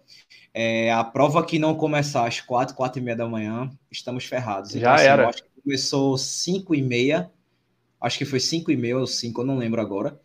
é, 0.58 0.92
a 0.92 1.04
prova 1.04 1.46
que 1.46 1.60
não 1.60 1.76
começar 1.76 2.28
às 2.28 2.42
quatro, 2.42 2.76
quatro 2.76 3.00
e 3.00 3.04
meia 3.04 3.18
da 3.18 3.28
manhã, 3.28 3.70
estamos 3.92 4.26
ferrados. 4.26 4.72
Então, 4.72 4.82
Já 4.82 4.96
assim, 4.96 5.06
era. 5.06 5.30
acho 5.30 5.44
que 5.44 5.62
começou 5.62 6.18
cinco 6.18 6.74
e 6.74 6.82
meia 6.82 7.30
acho 8.00 8.18
que 8.18 8.26
foi 8.26 8.40
5 8.40 8.72
e 8.72 8.78
meia 8.78 8.98
ou 8.98 9.08
5, 9.08 9.42
eu 9.42 9.46
não 9.46 9.58
lembro 9.58 9.82
agora. 9.82 10.20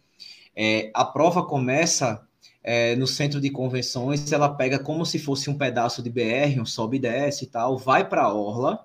É, 0.55 0.91
a 0.95 1.05
prova 1.05 1.45
começa 1.45 2.22
é, 2.62 2.95
no 2.97 3.07
centro 3.07 3.41
de 3.41 3.51
convenções, 3.51 4.30
ela 4.33 4.49
pega 4.49 4.78
como 4.78 5.05
se 5.05 5.18
fosse 5.18 5.51
um 5.51 5.57
pedaço 5.57 6.03
de 6.03 6.11
BR, 6.11 6.61
um 6.61 6.66
sobe 6.66 6.99
e 6.99 7.01
desce 7.01 7.45
e 7.45 7.49
tal, 7.49 7.78
vai 7.78 8.09
para 8.09 8.22
a 8.24 8.35
orla, 8.35 8.85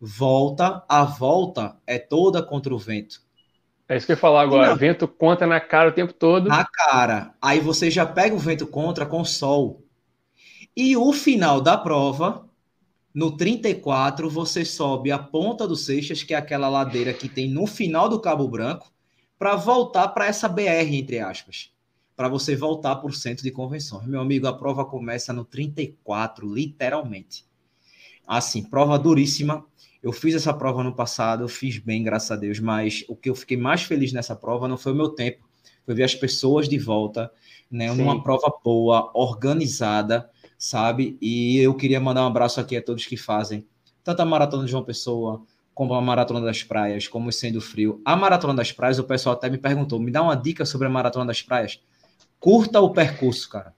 volta, 0.00 0.82
a 0.88 1.04
volta 1.04 1.76
é 1.86 1.98
toda 1.98 2.42
contra 2.42 2.74
o 2.74 2.78
vento. 2.78 3.24
É 3.88 3.96
isso 3.96 4.06
que 4.06 4.12
eu 4.12 4.16
ia 4.16 4.20
falar 4.20 4.42
agora, 4.42 4.70
Não. 4.70 4.76
vento 4.76 5.06
contra 5.06 5.46
na 5.46 5.60
cara 5.60 5.90
o 5.90 5.92
tempo 5.92 6.12
todo. 6.12 6.48
Na 6.48 6.64
cara. 6.64 7.34
Aí 7.40 7.60
você 7.60 7.88
já 7.88 8.04
pega 8.04 8.34
o 8.34 8.38
vento 8.38 8.66
contra 8.66 9.06
com 9.06 9.24
sol. 9.24 9.85
E 10.76 10.94
o 10.94 11.10
final 11.10 11.60
da 11.60 11.78
prova, 11.78 12.46
no 13.14 13.34
34, 13.34 14.28
você 14.28 14.62
sobe 14.62 15.10
a 15.10 15.18
ponta 15.18 15.66
do 15.66 15.74
Seixas, 15.74 16.22
que 16.22 16.34
é 16.34 16.36
aquela 16.36 16.68
ladeira 16.68 17.14
que 17.14 17.30
tem 17.30 17.48
no 17.48 17.66
final 17.66 18.10
do 18.10 18.20
Cabo 18.20 18.46
Branco, 18.46 18.92
para 19.38 19.56
voltar 19.56 20.08
para 20.08 20.26
essa 20.26 20.46
BR, 20.46 20.94
entre 20.94 21.18
aspas. 21.18 21.72
Para 22.14 22.28
você 22.28 22.54
voltar 22.54 22.96
para 22.96 23.08
o 23.08 23.12
centro 23.12 23.42
de 23.42 23.50
convenções. 23.50 24.06
Meu 24.06 24.20
amigo, 24.20 24.46
a 24.46 24.52
prova 24.52 24.84
começa 24.84 25.32
no 25.32 25.46
34, 25.46 26.46
literalmente. 26.52 27.46
Assim, 28.26 28.62
prova 28.62 28.98
duríssima. 28.98 29.64
Eu 30.02 30.12
fiz 30.12 30.34
essa 30.34 30.52
prova 30.52 30.84
no 30.84 30.94
passado, 30.94 31.42
eu 31.42 31.48
fiz 31.48 31.78
bem, 31.78 32.02
graças 32.02 32.30
a 32.30 32.36
Deus, 32.36 32.60
mas 32.60 33.02
o 33.08 33.16
que 33.16 33.30
eu 33.30 33.34
fiquei 33.34 33.56
mais 33.56 33.82
feliz 33.82 34.12
nessa 34.12 34.36
prova 34.36 34.68
não 34.68 34.76
foi 34.76 34.92
o 34.92 34.94
meu 34.94 35.08
tempo, 35.08 35.48
foi 35.86 35.94
ver 35.94 36.04
as 36.04 36.14
pessoas 36.14 36.68
de 36.68 36.78
volta, 36.78 37.32
né? 37.70 37.88
Sim. 37.90 37.96
Numa 37.96 38.22
prova 38.22 38.52
boa, 38.62 39.10
organizada, 39.14 40.30
sabe? 40.58 41.16
E 41.20 41.58
eu 41.58 41.74
queria 41.74 42.00
mandar 42.00 42.24
um 42.24 42.26
abraço 42.26 42.60
aqui 42.60 42.76
a 42.76 42.82
todos 42.82 43.06
que 43.06 43.16
fazem 43.16 43.66
tanto 44.02 44.20
a 44.20 44.24
Maratona 44.24 44.64
de 44.64 44.70
João 44.70 44.84
Pessoa, 44.84 45.42
como 45.74 45.92
a 45.94 46.00
Maratona 46.00 46.40
das 46.40 46.62
Praias, 46.62 47.08
como 47.08 47.28
o 47.28 47.32
Sendo 47.32 47.60
Frio. 47.60 48.00
A 48.04 48.14
Maratona 48.14 48.54
das 48.54 48.70
Praias, 48.70 48.98
o 48.98 49.04
pessoal 49.04 49.34
até 49.34 49.50
me 49.50 49.58
perguntou, 49.58 49.98
me 49.98 50.12
dá 50.12 50.22
uma 50.22 50.36
dica 50.36 50.64
sobre 50.64 50.86
a 50.86 50.90
Maratona 50.90 51.26
das 51.26 51.42
Praias. 51.42 51.80
Curta 52.38 52.80
o 52.80 52.90
percurso, 52.90 53.48
cara. 53.50 53.74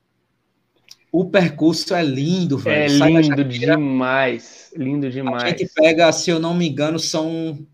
O 1.11 1.25
percurso 1.25 1.95
é 1.95 2.03
lindo, 2.03 2.59
velho. 2.59 2.95
É 2.95 2.99
Sai 2.99 3.13
lindo 3.13 3.45
demais. 3.45 4.71
Lindo 4.77 5.11
demais. 5.11 5.43
A 5.45 5.49
gente 5.49 5.67
pega, 5.75 6.13
se 6.13 6.29
eu 6.29 6.39
não 6.39 6.55
me 6.55 6.69
engano, 6.69 6.99
são. 6.99 7.67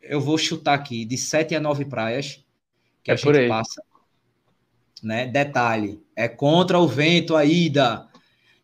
Eu 0.00 0.20
vou 0.20 0.38
chutar 0.38 0.74
aqui, 0.74 1.04
de 1.04 1.18
sete 1.18 1.54
a 1.54 1.60
nove 1.60 1.84
praias 1.84 2.44
que 3.04 3.10
é 3.10 3.14
a 3.14 3.16
gente 3.16 3.48
passa. 3.48 3.82
Né? 5.04 5.26
Detalhe: 5.26 6.02
é 6.16 6.26
contra 6.28 6.78
o 6.78 6.88
vento 6.88 7.36
a 7.36 7.44
ida. 7.44 8.08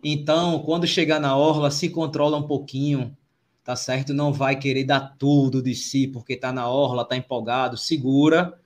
Então, 0.03 0.61
quando 0.61 0.87
chegar 0.87 1.21
na 1.21 1.37
orla, 1.37 1.71
se 1.71 1.91
controla 1.91 2.37
um 2.39 2.47
pouquinho 2.47 3.17
tá 3.71 3.77
certo? 3.77 4.13
Não 4.13 4.33
vai 4.33 4.57
querer 4.57 4.83
dar 4.83 5.15
tudo 5.17 5.63
de 5.63 5.77
si 5.77 6.09
porque 6.09 6.37
tá 6.37 6.53
na 6.53 6.69
orla, 6.69 7.05
tá 7.05 7.17
empolgado, 7.17 7.77
segura, 7.77 8.59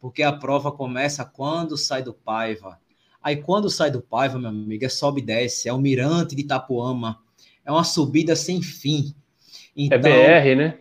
porque 0.00 0.22
a 0.22 0.32
prova 0.32 0.72
começa 0.72 1.26
quando 1.26 1.76
sai 1.76 2.02
do 2.02 2.14
Paiva. 2.14 2.80
Aí 3.22 3.36
quando 3.36 3.68
sai 3.68 3.90
do 3.90 4.00
Paiva, 4.00 4.38
meu 4.38 4.48
amigo, 4.48 4.82
é 4.82 4.88
sobe 4.88 5.20
e 5.20 5.24
desce, 5.24 5.68
é 5.68 5.72
o 5.74 5.78
Mirante 5.78 6.34
de 6.34 6.40
Itapuama, 6.40 7.18
é 7.66 7.70
uma 7.70 7.84
subida 7.84 8.34
sem 8.34 8.62
fim. 8.62 9.14
É 9.76 9.84
então, 9.84 10.10
é 10.10 10.40
BR, 10.40 10.56
né? 10.56 10.78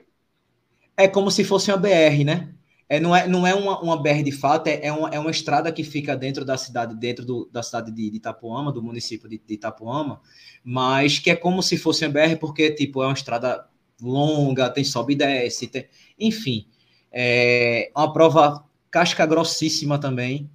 É 0.96 1.08
como 1.10 1.30
se 1.30 1.44
fosse 1.44 1.70
uma 1.70 1.78
BR, 1.78 2.24
né? 2.24 2.55
É, 2.88 3.00
não 3.00 3.16
é, 3.16 3.28
não 3.28 3.48
é 3.48 3.56
uma, 3.56 3.80
uma 3.82 4.02
BR 4.02 4.22
de 4.24 4.32
fato, 4.32 4.68
é, 4.68 4.86
é, 4.86 4.92
uma, 4.92 5.10
é 5.10 5.20
uma 5.20 5.32
estrada 5.32 5.72
que 5.72 5.84
fica 5.84 6.16
dentro 6.16 6.46
da 6.46 6.56
cidade, 6.56 6.96
dentro 6.96 7.26
do, 7.26 7.50
da 7.52 7.64
cidade 7.64 7.92
de, 7.92 8.12
de 8.12 8.18
Itapuama, 8.18 8.72
do 8.72 8.82
município 8.82 9.28
de, 9.28 9.42
de, 9.44 9.56
Itapuama, 9.56 10.22
mas 10.64 11.18
que 11.18 11.32
é 11.32 11.36
como 11.36 11.64
se 11.64 11.78
fosse 11.78 12.06
uma 12.06 12.12
BR, 12.12 12.38
porque 12.40 12.72
tipo, 12.72 13.02
é 13.02 13.08
uma 13.08 13.14
estrada 13.14 13.68
longa, 14.00 14.70
tem 14.70 14.84
sobe 14.84 15.14
e 15.14 15.16
desce, 15.16 15.68
tem, 15.68 15.88
enfim. 16.20 16.68
É 17.12 17.92
uma 17.96 18.12
prova 18.14 18.64
casca 18.92 19.26
grossíssima 19.26 19.98
também, 19.98 20.50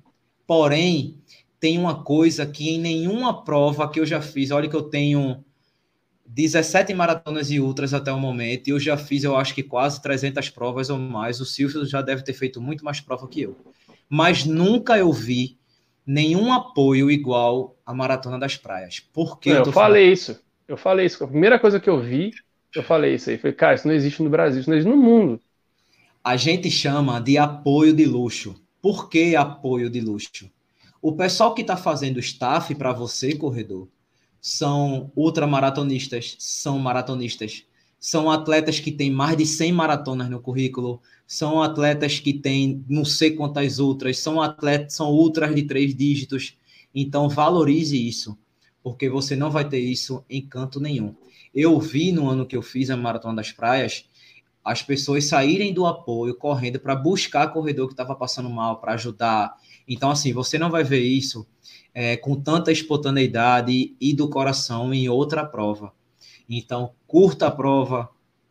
porém, 0.47 1.19
tem 1.59 1.79
uma 1.79 2.05
coisa 2.05 2.47
que 2.47 2.71
em 2.71 2.79
nenhuma 2.79 3.45
prova 3.45 3.91
que 3.91 3.99
eu 3.99 4.07
já 4.07 4.23
fiz, 4.23 4.51
olha 4.51 4.69
que 4.69 4.77
eu 4.77 4.83
tenho 4.83 5.45
17 6.33 6.95
maratonas 6.95 7.51
e 7.51 7.59
ultras 7.59 7.93
até 7.93 8.13
o 8.13 8.19
momento, 8.19 8.69
e 8.69 8.71
eu 8.71 8.79
já 8.79 8.97
fiz, 8.97 9.25
eu 9.25 9.37
acho 9.37 9.53
que 9.53 9.65
quase 9.65 10.01
300 10.01 10.49
provas 10.51 10.89
ou 10.89 10.99
mais. 10.99 11.41
O 11.41 11.45
Silvio 11.45 11.85
já 11.85 12.01
deve 12.01 12.23
ter 12.23 12.33
feito 12.33 12.61
muito 12.61 12.85
mais 12.85 13.01
prova 13.01 13.27
que 13.27 13.43
eu. 13.43 13.57
Mas 14.09 14.45
nunca 14.45 14.97
eu 14.97 15.13
vi 15.13 15.59
nenhum 16.07 16.53
apoio 16.53 17.11
igual 17.11 17.77
à 17.85 17.93
Maratona 17.93 18.39
das 18.39 18.57
Praias. 18.57 19.01
Por 19.01 19.41
que 19.41 19.51
eu, 19.51 19.57
eu 19.57 19.73
falei 19.73 20.05
falando? 20.05 20.13
isso. 20.13 20.41
Eu 20.69 20.77
falei 20.77 21.07
isso. 21.07 21.25
A 21.25 21.27
primeira 21.27 21.59
coisa 21.59 21.81
que 21.81 21.91
eu 21.91 22.01
vi, 22.01 22.31
eu 22.75 22.83
falei 22.83 23.15
isso 23.15 23.29
aí. 23.29 23.37
Falei, 23.37 23.57
cara, 23.57 23.75
isso 23.75 23.89
não 23.89 23.95
existe 23.95 24.23
no 24.23 24.31
Brasil, 24.31 24.61
isso 24.61 24.71
não 24.71 24.77
existe 24.77 24.95
no 24.95 25.03
mundo. 25.03 25.41
A 26.23 26.37
gente 26.37 26.71
chama 26.71 27.21
de 27.21 27.39
apoio 27.39 27.93
de 27.93 28.07
luxo. 28.07 28.55
Por 28.81 29.09
que 29.09 29.35
apoio 29.35 29.91
de 29.91 30.01
luxo? 30.01 30.49
O 31.03 31.13
pessoal 31.13 31.55
que 31.55 31.63
está 31.63 31.77
fazendo 31.77 32.21
staff 32.21 32.73
para 32.77 32.93
você, 32.93 33.35
corredor, 33.35 33.89
são 34.41 35.13
ultramaratonistas, 35.15 36.37
são 36.39 36.79
maratonistas, 36.79 37.65
são 37.99 38.31
atletas 38.31 38.81
que 38.81 38.91
têm 38.91 39.11
mais 39.11 39.37
de 39.37 39.45
100 39.45 39.73
maratonas 39.73 40.31
no 40.31 40.41
currículo, 40.41 41.03
são 41.27 41.63
atletas 41.63 42.19
que 42.19 42.33
têm 42.33 42.85
não 42.89 43.05
sei 43.05 43.33
quantas 43.33 43.79
outras, 43.79 44.19
são 44.19 44.41
atletas, 44.41 44.95
são 44.95 45.11
ultras 45.11 45.55
de 45.55 45.65
três 45.65 45.95
dígitos. 45.95 46.57
Então 46.95 47.29
valorize 47.29 47.97
isso, 48.09 48.39
porque 48.83 49.09
você 49.09 49.37
não 49.37 49.51
vai 49.51 49.69
ter 49.69 49.79
isso 49.79 50.25
em 50.29 50.41
canto 50.41 50.81
nenhum. 50.81 51.15
Eu 51.55 51.79
vi 51.79 52.11
no 52.11 52.29
ano 52.29 52.47
que 52.47 52.57
eu 52.57 52.63
fiz 52.63 52.91
a 52.91 52.97
Maratona 52.97 53.37
das 53.37 53.53
Praias, 53.53 54.07
as 54.65 54.83
pessoas 54.83 55.27
saírem 55.27 55.73
do 55.73 55.87
apoio 55.87 56.35
correndo 56.35 56.79
para 56.79 56.95
buscar 56.95 57.49
corredor 57.49 57.87
que 57.87 57.93
estava 57.93 58.15
passando 58.15 58.49
mal, 58.49 58.81
para 58.81 58.95
ajudar. 58.95 59.55
Então, 59.89 60.11
assim, 60.11 60.33
você 60.33 60.59
não 60.59 60.71
vai 60.71 60.85
ver 60.85 61.01
isso 61.01 61.47
é, 61.95 62.17
com 62.17 62.41
tanta 62.41 62.73
espontaneidade 62.73 63.95
e 64.01 64.15
do 64.15 64.29
coração 64.29 64.93
em 64.95 65.09
outra 65.09 65.45
prova. 65.45 65.93
Então, 66.49 66.93
curta 67.07 67.47
a 67.47 67.51
prova, 67.51 68.09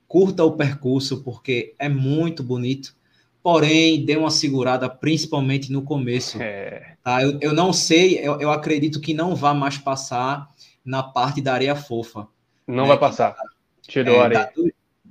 curta 0.08 0.44
o 0.44 0.54
percurso, 0.54 1.24
porque 1.24 1.74
é 1.78 1.90
muito 1.90 2.42
bonito, 2.44 2.96
porém, 3.44 4.04
dê 4.04 4.16
uma 4.16 4.32
segurada, 4.32 4.90
principalmente 4.90 5.72
no 5.72 5.82
começo. 5.82 6.42
É. 6.42 6.96
Tá? 7.04 7.22
Eu, 7.22 7.38
eu 7.42 7.54
não 7.54 7.74
sei, 7.74 8.20
eu, 8.20 8.40
eu 8.40 8.52
acredito 8.52 9.00
que 9.00 9.14
não 9.14 9.36
vá 9.36 9.54
mais 9.54 9.78
passar 9.78 10.50
na 10.84 11.04
parte 11.04 11.42
da 11.42 11.54
areia 11.54 11.76
fofa. 11.76 12.28
Não 12.68 12.84
né? 12.84 12.90
vai 12.90 13.00
passar. 13.00 13.36
Tirou 13.82 14.16
é, 14.16 14.20
a 14.20 14.24
areia. 14.24 14.54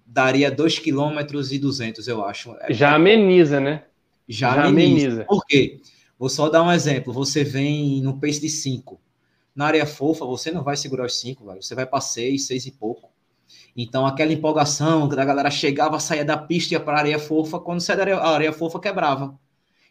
Daria 0.07 0.51
2,2 0.51 0.81
km 0.83 1.53
e 1.53 1.59
200, 1.59 2.09
eu 2.09 2.25
acho. 2.25 2.57
Já 2.71 2.95
ameniza, 2.95 3.61
né? 3.61 3.85
Já, 4.29 4.55
Já 4.55 4.65
ameniza. 4.65 5.07
ameniza. 5.07 5.25
Por 5.25 5.45
quê? 5.47 5.81
Vou 6.19 6.29
só 6.29 6.49
dar 6.49 6.63
um 6.63 6.73
exemplo. 6.73 7.13
Você 7.13 7.45
vem 7.45 8.03
no 8.03 8.19
pace 8.19 8.41
de 8.41 8.49
5. 8.49 9.01
Na 9.55 9.67
área 9.67 9.87
fofa, 9.87 10.25
você 10.25 10.51
não 10.51 10.63
vai 10.63 10.77
segurar 10.77 11.07
os 11.07 11.19
5, 11.19 11.45
você 11.45 11.75
vai 11.75 11.87
para 11.87 12.01
6, 12.01 12.47
6 12.47 12.67
e 12.67 12.71
pouco. 12.73 13.11
Então, 13.77 14.07
aquela 14.07 14.33
empolgação 14.33 15.09
da 15.09 15.25
galera 15.25 15.51
chegava, 15.51 15.99
saía 16.01 16.25
da 16.25 16.37
pista 16.37 16.75
e 16.75 16.77
ia 16.77 16.81
para 16.81 16.97
a 16.97 17.01
areia 17.01 17.19
fofa, 17.19 17.59
quando 17.59 17.81
saía 17.81 17.97
da 17.97 18.03
areia, 18.03 18.17
a 18.19 18.35
areia 18.35 18.53
fofa, 18.53 18.81
quebrava. 18.81 19.39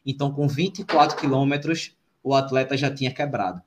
Então, 0.05 0.31
com 0.31 0.47
24 0.47 1.17
quilômetros, 1.17 1.95
o 2.23 2.33
atleta 2.33 2.77
já 2.77 2.93
tinha 2.93 3.11
quebrado. 3.11 3.61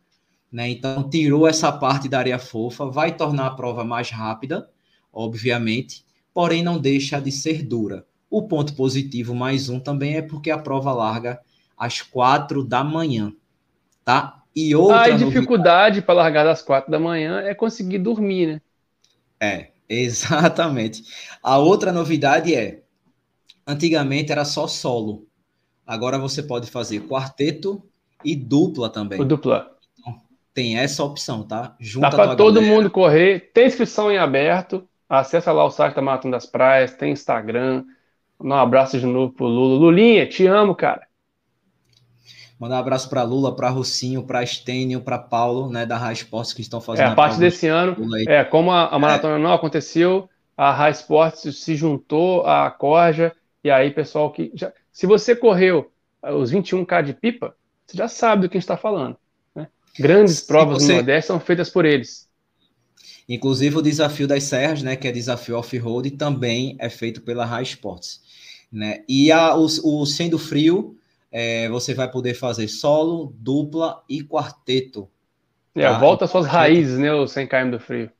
Né? 0.51 0.71
Então, 0.71 1.09
tirou 1.09 1.47
essa 1.47 1.71
parte 1.71 2.09
da 2.09 2.19
areia 2.19 2.39
fofa, 2.39 2.87
vai 2.87 3.17
tornar 3.17 3.47
a 3.47 3.55
prova 3.55 3.85
mais 3.85 4.11
rápida, 4.11 4.69
obviamente, 5.13 6.05
porém 6.33 6.63
não 6.63 6.79
deixa 6.79 7.21
de 7.21 7.33
ser 7.33 7.63
dura. 7.63 8.07
O 8.29 8.43
ponto 8.43 8.75
positivo, 8.75 9.35
mais 9.35 9.69
um, 9.69 9.81
também 9.81 10.17
é 10.17 10.23
porque 10.23 10.51
a 10.51 10.59
prova 10.59 10.93
larga 10.93 11.41
às 11.81 12.03
quatro 12.03 12.63
da 12.63 12.85
manhã, 12.85 13.33
tá? 14.05 14.43
E 14.55 14.75
outra 14.77 15.05
a 15.05 15.11
dificuldade 15.17 16.03
para 16.03 16.15
largar 16.15 16.45
das 16.45 16.61
quatro 16.61 16.91
da 16.91 17.01
manhã 17.01 17.41
é 17.41 17.55
conseguir 17.55 17.99
dormir, 17.99 18.47
né? 18.47 18.61
É, 19.41 19.69
exatamente. 19.89 21.03
A 21.43 21.57
outra 21.57 21.91
novidade 21.91 22.55
é, 22.55 22.83
antigamente 23.67 24.31
era 24.31 24.45
só 24.45 24.67
solo, 24.67 25.27
agora 25.87 26.19
você 26.19 26.43
pode 26.43 26.71
fazer 26.71 27.01
quarteto 27.07 27.83
e 28.23 28.37
dupla 28.37 28.91
também. 28.91 29.19
O 29.19 29.25
dupla. 29.25 29.75
Então, 29.99 30.21
tem 30.53 30.77
essa 30.77 31.03
opção, 31.03 31.43
tá? 31.45 31.75
Junta 31.81 32.11
Dá 32.11 32.15
para 32.15 32.37
todo 32.37 32.57
galera. 32.57 32.75
mundo 32.75 32.91
correr, 32.91 33.51
tem 33.55 33.67
inscrição 33.67 34.13
em 34.13 34.19
aberto, 34.19 34.87
acessa 35.09 35.51
lá 35.51 35.65
o 35.65 35.71
site 35.71 35.95
da 35.95 36.03
Maratona 36.03 36.37
das 36.37 36.45
Praias, 36.45 36.93
tem 36.93 37.11
Instagram. 37.11 37.87
Um 38.39 38.53
abraço 38.53 38.99
de 38.99 39.07
novo 39.07 39.33
pro 39.33 39.47
Lula. 39.47 39.79
Lulinha, 39.79 40.27
te 40.27 40.47
amo, 40.47 40.75
cara. 40.75 41.10
Mandar 42.61 42.77
um 42.77 42.81
abraço 42.81 43.09
para 43.09 43.23
Lula, 43.23 43.57
para 43.57 43.71
Rocinho, 43.71 44.23
para 44.23 44.43
Estênio, 44.43 45.01
para 45.01 45.19
Paulo, 45.19 45.71
né, 45.71 45.87
da 45.87 45.97
Rai 45.97 46.13
Sports 46.13 46.53
que 46.53 46.61
estão 46.61 46.79
fazendo. 46.79 47.07
É, 47.07 47.09
a 47.09 47.15
parte 47.15 47.39
desse 47.39 47.67
ano, 47.67 47.97
é, 48.29 48.45
como 48.45 48.71
a, 48.71 48.89
a 48.89 48.99
maratona 48.99 49.37
é. 49.37 49.39
não 49.39 49.55
aconteceu, 49.55 50.29
a 50.55 50.71
Rai 50.71 50.91
Sports 50.91 51.57
se 51.57 51.75
juntou 51.75 52.45
à 52.47 52.71
Corja, 52.71 53.33
e 53.65 53.71
aí, 53.71 53.91
pessoal, 53.91 54.31
que 54.31 54.51
já, 54.55 54.71
se 54.93 55.07
você 55.07 55.35
correu 55.35 55.91
eh, 56.23 56.33
os 56.33 56.53
21K 56.53 57.03
de 57.03 57.15
pipa, 57.15 57.57
você 57.87 57.97
já 57.97 58.09
sabe 58.09 58.43
do 58.43 58.49
que 58.51 58.59
a 58.59 58.61
gente 58.61 58.65
está 58.65 58.77
falando. 58.77 59.17
Né? 59.55 59.67
Grandes 59.99 60.43
provas 60.43 60.83
você... 60.83 60.93
no 60.93 60.97
Nordeste 60.97 61.29
são 61.29 61.41
feitas 61.41 61.71
por 61.71 61.87
eles. 61.87 62.29
Inclusive 63.27 63.79
o 63.79 63.83
desafio 63.83 64.29
das 64.29 64.43
serras, 64.43 64.83
né, 64.83 64.97
que 64.97 65.09
é 65.09 65.13
desafio 65.13 65.57
off-road, 65.57 66.11
também 66.11 66.77
é 66.79 66.91
feito 66.91 67.23
pela 67.23 67.47
Rai 67.47 67.63
Sports. 67.63 68.21
Né? 68.71 69.03
E 69.09 69.33
a, 69.33 69.57
o, 69.57 69.65
o 69.65 70.05
Sendo 70.05 70.39
Frio, 70.39 70.99
é, 71.31 71.69
você 71.69 71.95
vai 71.95 72.11
poder 72.11 72.35
fazer 72.35 72.69
solo, 72.69 73.35
dupla 73.39 74.03
e 74.09 74.23
quarteto. 74.23 75.09
É, 75.75 75.83
tá? 75.83 75.99
volta 75.99 76.25
às 76.25 76.31
suas 76.31 76.47
raízes, 76.47 76.99
né, 76.99 77.13
o 77.13 77.27
Sem 77.27 77.47
Caim 77.47 77.71
do 77.71 77.79
Frio. 77.79 78.11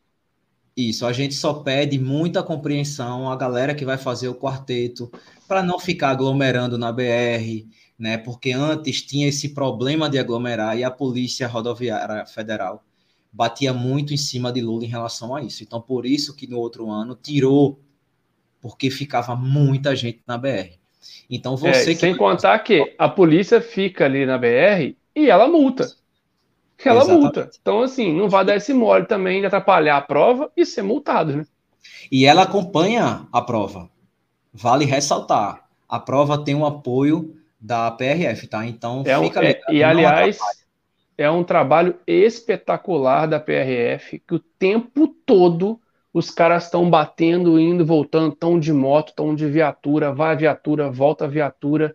Isso, 0.77 1.05
a 1.05 1.13
gente 1.13 1.35
só 1.35 1.55
pede 1.55 1.99
muita 1.99 2.43
compreensão 2.43 3.31
a 3.31 3.37
galera 3.37 3.75
que 3.75 3.85
vai 3.85 3.99
fazer 3.99 4.29
o 4.29 4.35
quarteto 4.35 5.11
para 5.47 5.63
não 5.63 5.79
ficar 5.79 6.11
aglomerando 6.11 6.79
na 6.79 6.93
BR, 6.93 7.67
né? 7.99 8.17
Porque 8.17 8.53
antes 8.53 9.03
tinha 9.03 9.29
esse 9.29 9.51
problema 9.53 10.09
de 10.09 10.19
aglomerar 10.19 10.79
e 10.79 10.85
a 10.85 10.91
Polícia 10.91 11.47
Rodoviária 11.49 12.25
Federal 12.25 12.85
batia 13.33 13.73
muito 13.75 14.15
em 14.15 14.17
cima 14.17 14.53
de 14.53 14.61
Lula 14.61 14.85
em 14.85 14.89
relação 14.89 15.35
a 15.35 15.43
isso. 15.43 15.63
Então, 15.63 15.81
por 15.81 16.07
isso 16.07 16.35
que 16.35 16.47
no 16.47 16.59
outro 16.59 16.91
ano 16.91 17.15
tirou, 17.15 17.81
porque 18.61 18.91
ficava 18.91 19.37
muita 19.37 19.95
gente 19.95 20.23
na 20.27 20.39
BR. 20.39 20.80
Então, 21.29 21.57
você 21.57 21.91
é, 21.91 21.95
que... 21.95 21.95
Sem 21.97 22.17
contar 22.17 22.59
que 22.61 22.95
a 22.99 23.09
polícia 23.09 23.61
fica 23.61 24.05
ali 24.05 24.27
na 24.27 24.37
BR 24.37 24.95
e 25.15 25.31
ela 25.31 25.49
multa. 25.49 25.89
Ela 26.85 27.01
Exatamente. 27.01 27.23
multa. 27.23 27.51
Então, 27.61 27.83
assim, 27.83 28.13
não 28.13 28.29
vai 28.29 28.45
dar 28.45 28.57
esse 28.57 28.73
mole 28.73 29.07
também 29.07 29.41
de 29.41 29.47
atrapalhar 29.47 29.97
a 29.97 30.01
prova 30.01 30.51
e 30.57 30.65
ser 30.65 30.83
multado, 30.83 31.37
né? 31.37 31.47
E 32.11 32.27
ela 32.27 32.43
acompanha 32.43 33.27
a 33.33 33.43
prova. 33.43 33.89
Vale 34.53 34.85
ressaltar. 34.85 35.65
A 35.89 35.99
prova 35.99 36.43
tem 36.43 36.55
um 36.55 36.65
apoio 36.65 37.37
da 37.61 37.91
PRF, 37.91 38.47
tá? 38.47 38.67
Então, 38.67 39.03
é 39.07 39.19
um, 39.19 39.25
fica 39.25 39.45
é, 39.45 39.61
E, 39.69 39.83
aliás, 39.83 40.39
é 41.19 41.31
um 41.31 41.45
trabalho 41.45 41.97
espetacular 42.07 43.27
da 43.27 43.39
PRF, 43.39 44.19
que 44.27 44.35
o 44.35 44.39
tempo 44.39 45.09
todo 45.27 45.79
os 46.13 46.31
caras 46.31 46.65
estão 46.65 46.89
batendo, 46.89 47.59
indo, 47.59 47.85
voltando, 47.85 48.33
estão 48.33 48.59
de 48.59 48.73
moto, 48.73 49.11
estão 49.11 49.35
de 49.35 49.47
viatura, 49.47 50.13
vai 50.13 50.33
a 50.33 50.37
viatura, 50.37 50.91
volta 50.91 51.25
a 51.25 51.29
viatura, 51.29 51.95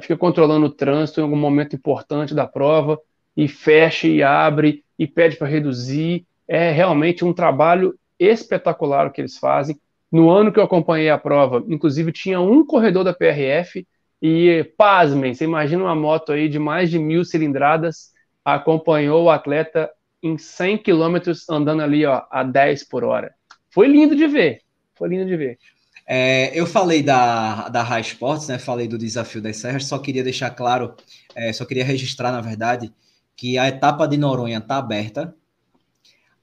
fica 0.00 0.16
controlando 0.16 0.66
o 0.66 0.70
trânsito 0.70 1.20
em 1.20 1.24
algum 1.24 1.36
momento 1.36 1.76
importante 1.76 2.34
da 2.34 2.46
prova, 2.46 2.98
e 3.36 3.48
fecha 3.48 4.06
e 4.06 4.22
abre, 4.22 4.84
e 4.98 5.06
pede 5.06 5.36
para 5.36 5.48
reduzir. 5.48 6.24
É 6.46 6.70
realmente 6.70 7.24
um 7.24 7.32
trabalho 7.32 7.98
espetacular 8.18 9.06
o 9.06 9.10
que 9.10 9.20
eles 9.20 9.36
fazem. 9.38 9.78
No 10.10 10.30
ano 10.30 10.52
que 10.52 10.58
eu 10.58 10.64
acompanhei 10.64 11.10
a 11.10 11.18
prova, 11.18 11.64
inclusive 11.68 12.12
tinha 12.12 12.40
um 12.40 12.64
corredor 12.64 13.04
da 13.04 13.12
PRF, 13.12 13.86
e 14.22 14.64
pasmem, 14.78 15.34
você 15.34 15.44
imagina 15.44 15.84
uma 15.84 15.94
moto 15.94 16.32
aí 16.32 16.48
de 16.48 16.58
mais 16.58 16.88
de 16.90 16.98
mil 16.98 17.24
cilindradas, 17.24 18.12
acompanhou 18.42 19.24
o 19.24 19.30
atleta 19.30 19.90
em 20.24 20.38
100 20.38 20.78
quilômetros 20.78 21.46
andando 21.50 21.82
ali 21.82 22.06
ó, 22.06 22.22
a 22.30 22.42
10 22.42 22.84
por 22.84 23.04
hora. 23.04 23.34
Foi 23.68 23.86
lindo 23.86 24.16
de 24.16 24.26
ver, 24.26 24.62
foi 24.94 25.10
lindo 25.10 25.26
de 25.26 25.36
ver. 25.36 25.58
É, 26.06 26.58
eu 26.58 26.66
falei 26.66 27.02
da, 27.02 27.68
da 27.68 27.82
High 27.82 28.00
Sports, 28.00 28.48
né? 28.48 28.58
Falei 28.58 28.88
do 28.88 28.96
desafio 28.96 29.42
das 29.42 29.58
serras, 29.58 29.84
só 29.84 29.98
queria 29.98 30.24
deixar 30.24 30.50
claro, 30.50 30.94
é, 31.34 31.52
só 31.52 31.66
queria 31.66 31.84
registrar, 31.84 32.32
na 32.32 32.40
verdade, 32.40 32.90
que 33.36 33.58
a 33.58 33.68
etapa 33.68 34.08
de 34.08 34.16
Noronha 34.16 34.58
está 34.58 34.78
aberta, 34.78 35.34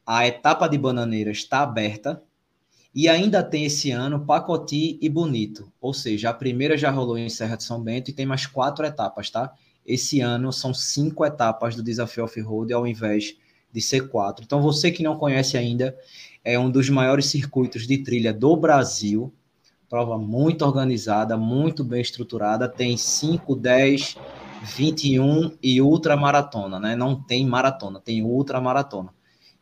a 0.06 0.28
etapa 0.28 0.68
de 0.68 0.78
Bananeiras 0.78 1.38
está 1.38 1.62
aberta, 1.62 2.22
e 2.94 3.08
ainda 3.08 3.42
tem 3.42 3.66
esse 3.66 3.90
ano 3.90 4.26
Pacoti 4.26 5.00
e 5.02 5.10
Bonito, 5.10 5.72
ou 5.82 5.94
seja, 5.94 6.30
a 6.30 6.34
primeira 6.34 6.78
já 6.78 6.92
rolou 6.92 7.18
em 7.18 7.30
Serra 7.30 7.56
de 7.56 7.64
São 7.64 7.82
Bento 7.82 8.12
e 8.12 8.14
tem 8.14 8.26
mais 8.28 8.46
quatro 8.46 8.86
etapas, 8.86 9.30
tá? 9.30 9.54
Esse 9.84 10.20
ano 10.20 10.52
são 10.54 10.74
cinco 10.74 11.26
etapas 11.26 11.76
do 11.76 11.82
desafio 11.82 12.26
off-road 12.26 12.74
ao 12.74 12.86
invés 12.86 13.38
de 13.72 13.82
ser 13.82 14.09
quatro. 14.09 14.43
Então, 14.43 14.61
você 14.61 14.91
que 14.91 15.03
não 15.03 15.17
conhece 15.17 15.57
ainda, 15.57 15.95
é 16.43 16.57
um 16.57 16.69
dos 16.69 16.89
maiores 16.89 17.28
circuitos 17.28 17.88
de 17.88 17.97
trilha 17.99 18.34
do 18.34 18.55
Brasil. 18.55 19.34
Prova 19.89 20.17
muito 20.17 20.65
organizada, 20.65 21.38
muito 21.38 21.84
bem 21.84 22.01
estruturada. 22.01 22.67
Tem 22.67 22.97
5, 22.97 23.55
10, 23.55 24.17
21 24.63 25.57
e 25.61 25.82
ultramaratona, 25.82 26.80
né? 26.80 26.95
Não 26.95 27.15
tem 27.15 27.45
maratona, 27.45 27.99
tem 27.99 28.22
ultramaratona. 28.22 29.09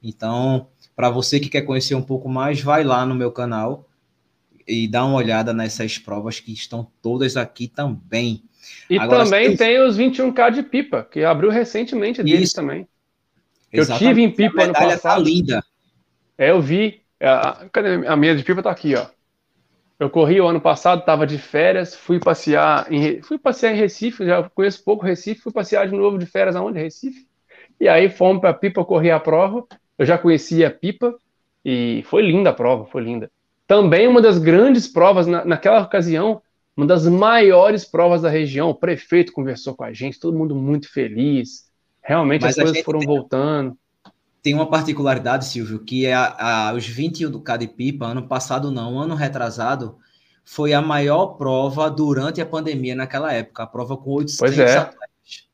Então, 0.01 0.67
para 0.95 1.09
você 1.09 1.39
que 1.39 1.49
quer 1.49 1.61
conhecer 1.61 1.95
um 1.95 2.01
pouco 2.01 2.29
mais, 2.29 2.61
vai 2.61 2.83
lá 2.83 3.05
no 3.05 3.15
meu 3.15 3.31
canal 3.31 3.87
e 4.67 4.87
dá 4.87 5.03
uma 5.03 5.15
olhada 5.15 5.53
nessas 5.53 5.97
provas 5.97 6.39
que 6.39 6.53
estão 6.53 6.87
todas 7.01 7.35
aqui 7.35 7.67
também. 7.67 8.43
E 8.89 8.99
Agora, 8.99 9.23
também 9.23 9.55
tem 9.55 9.81
os 9.81 9.97
21K 9.97 10.51
de 10.51 10.63
pipa, 10.63 11.07
que 11.09 11.23
abriu 11.23 11.49
recentemente 11.49 12.21
deles 12.21 12.53
também. 12.53 12.87
Exatamente. 13.71 14.03
Eu 14.03 14.09
tive 14.09 14.21
em 14.21 14.31
pipa 14.31 14.67
no 14.67 14.73
tá 14.73 14.79
passado. 14.79 15.17
Tá 15.17 15.29
linda. 15.29 15.63
É, 16.37 16.51
eu 16.51 16.61
vi. 16.61 17.01
A, 17.21 17.65
a 18.07 18.15
minha 18.15 18.35
de 18.35 18.43
pipa? 18.43 18.63
Tá 18.63 18.71
aqui, 18.71 18.95
ó. 18.95 19.05
Eu 19.99 20.09
corri 20.09 20.39
o 20.39 20.47
ano 20.47 20.61
passado, 20.61 20.99
estava 20.99 21.27
de 21.27 21.37
férias, 21.37 21.93
fui 21.93 22.19
passear 22.19 22.89
em 22.89 23.21
fui 23.21 23.37
passear 23.37 23.73
em 23.73 23.77
Recife, 23.77 24.25
já 24.25 24.41
conheço 24.43 24.81
pouco 24.81 25.05
Recife, 25.05 25.41
fui 25.41 25.51
passear 25.51 25.89
de 25.89 25.93
novo 25.93 26.17
de 26.17 26.25
férias 26.25 26.55
aonde? 26.55 26.79
Recife. 26.79 27.27
E 27.77 27.87
aí 27.87 28.09
fomos 28.09 28.39
para 28.39 28.53
Pipa 28.53 28.85
correr 28.85 29.11
a 29.11 29.19
prova. 29.19 29.65
Eu 29.97 30.05
já 30.05 30.17
conhecia 30.17 30.69
a 30.69 30.71
Pipa 30.71 31.13
e 31.65 32.01
foi 32.05 32.21
linda 32.21 32.51
a 32.51 32.53
prova, 32.53 32.85
foi 32.85 33.03
linda. 33.03 33.29
Também 33.67 34.07
uma 34.07 34.21
das 34.21 34.37
grandes 34.37 34.87
provas 34.87 35.27
na, 35.27 35.43
naquela 35.43 35.81
ocasião 35.81 36.41
uma 36.79 36.87
das 36.87 37.05
maiores 37.05 37.83
provas 37.83 38.21
da 38.21 38.29
região. 38.29 38.69
O 38.69 38.75
prefeito 38.75 39.33
conversou 39.33 39.75
com 39.75 39.83
a 39.83 39.91
gente, 39.91 40.17
todo 40.17 40.37
mundo 40.37 40.55
muito 40.55 40.89
feliz. 40.89 41.68
Realmente 42.09 42.41
Mas 42.41 42.57
as 42.57 42.63
coisas 42.63 42.83
foram 42.83 42.99
tem, 43.01 43.07
voltando. 43.07 43.77
Tem 44.41 44.55
uma 44.55 44.67
particularidade, 44.67 45.45
Silvio, 45.45 45.77
que 45.77 46.07
é 46.07 46.15
a, 46.15 46.69
a, 46.69 46.73
os 46.73 46.83
21 46.87 47.29
do 47.29 47.39
Cade 47.39 47.67
Pipa, 47.67 48.07
ano 48.07 48.27
passado 48.27 48.71
não, 48.71 48.99
ano 48.99 49.13
retrasado, 49.13 49.95
foi 50.43 50.73
a 50.73 50.81
maior 50.81 51.35
prova 51.37 51.87
durante 51.87 52.41
a 52.41 52.45
pandemia 52.47 52.95
naquela 52.95 53.31
época, 53.31 53.61
a 53.61 53.67
prova 53.67 53.95
com 53.95 54.09
800 54.09 54.57
é. 54.57 54.77
atletas, 54.77 55.47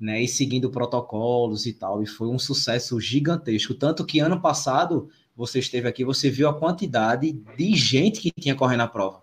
né, 0.00 0.20
e 0.20 0.26
seguindo 0.26 0.70
protocolos 0.70 1.66
e 1.66 1.72
tal, 1.72 2.02
e 2.02 2.06
foi 2.06 2.26
um 2.26 2.38
sucesso 2.38 2.98
gigantesco, 3.00 3.72
tanto 3.72 4.04
que 4.04 4.18
ano 4.18 4.40
passado, 4.40 5.08
você 5.36 5.60
esteve 5.60 5.86
aqui, 5.86 6.04
você 6.04 6.28
viu 6.28 6.48
a 6.48 6.58
quantidade 6.58 7.30
de 7.56 7.76
gente 7.76 8.20
que 8.20 8.32
tinha 8.40 8.56
correndo 8.56 8.80
a 8.80 8.88
prova. 8.88 9.20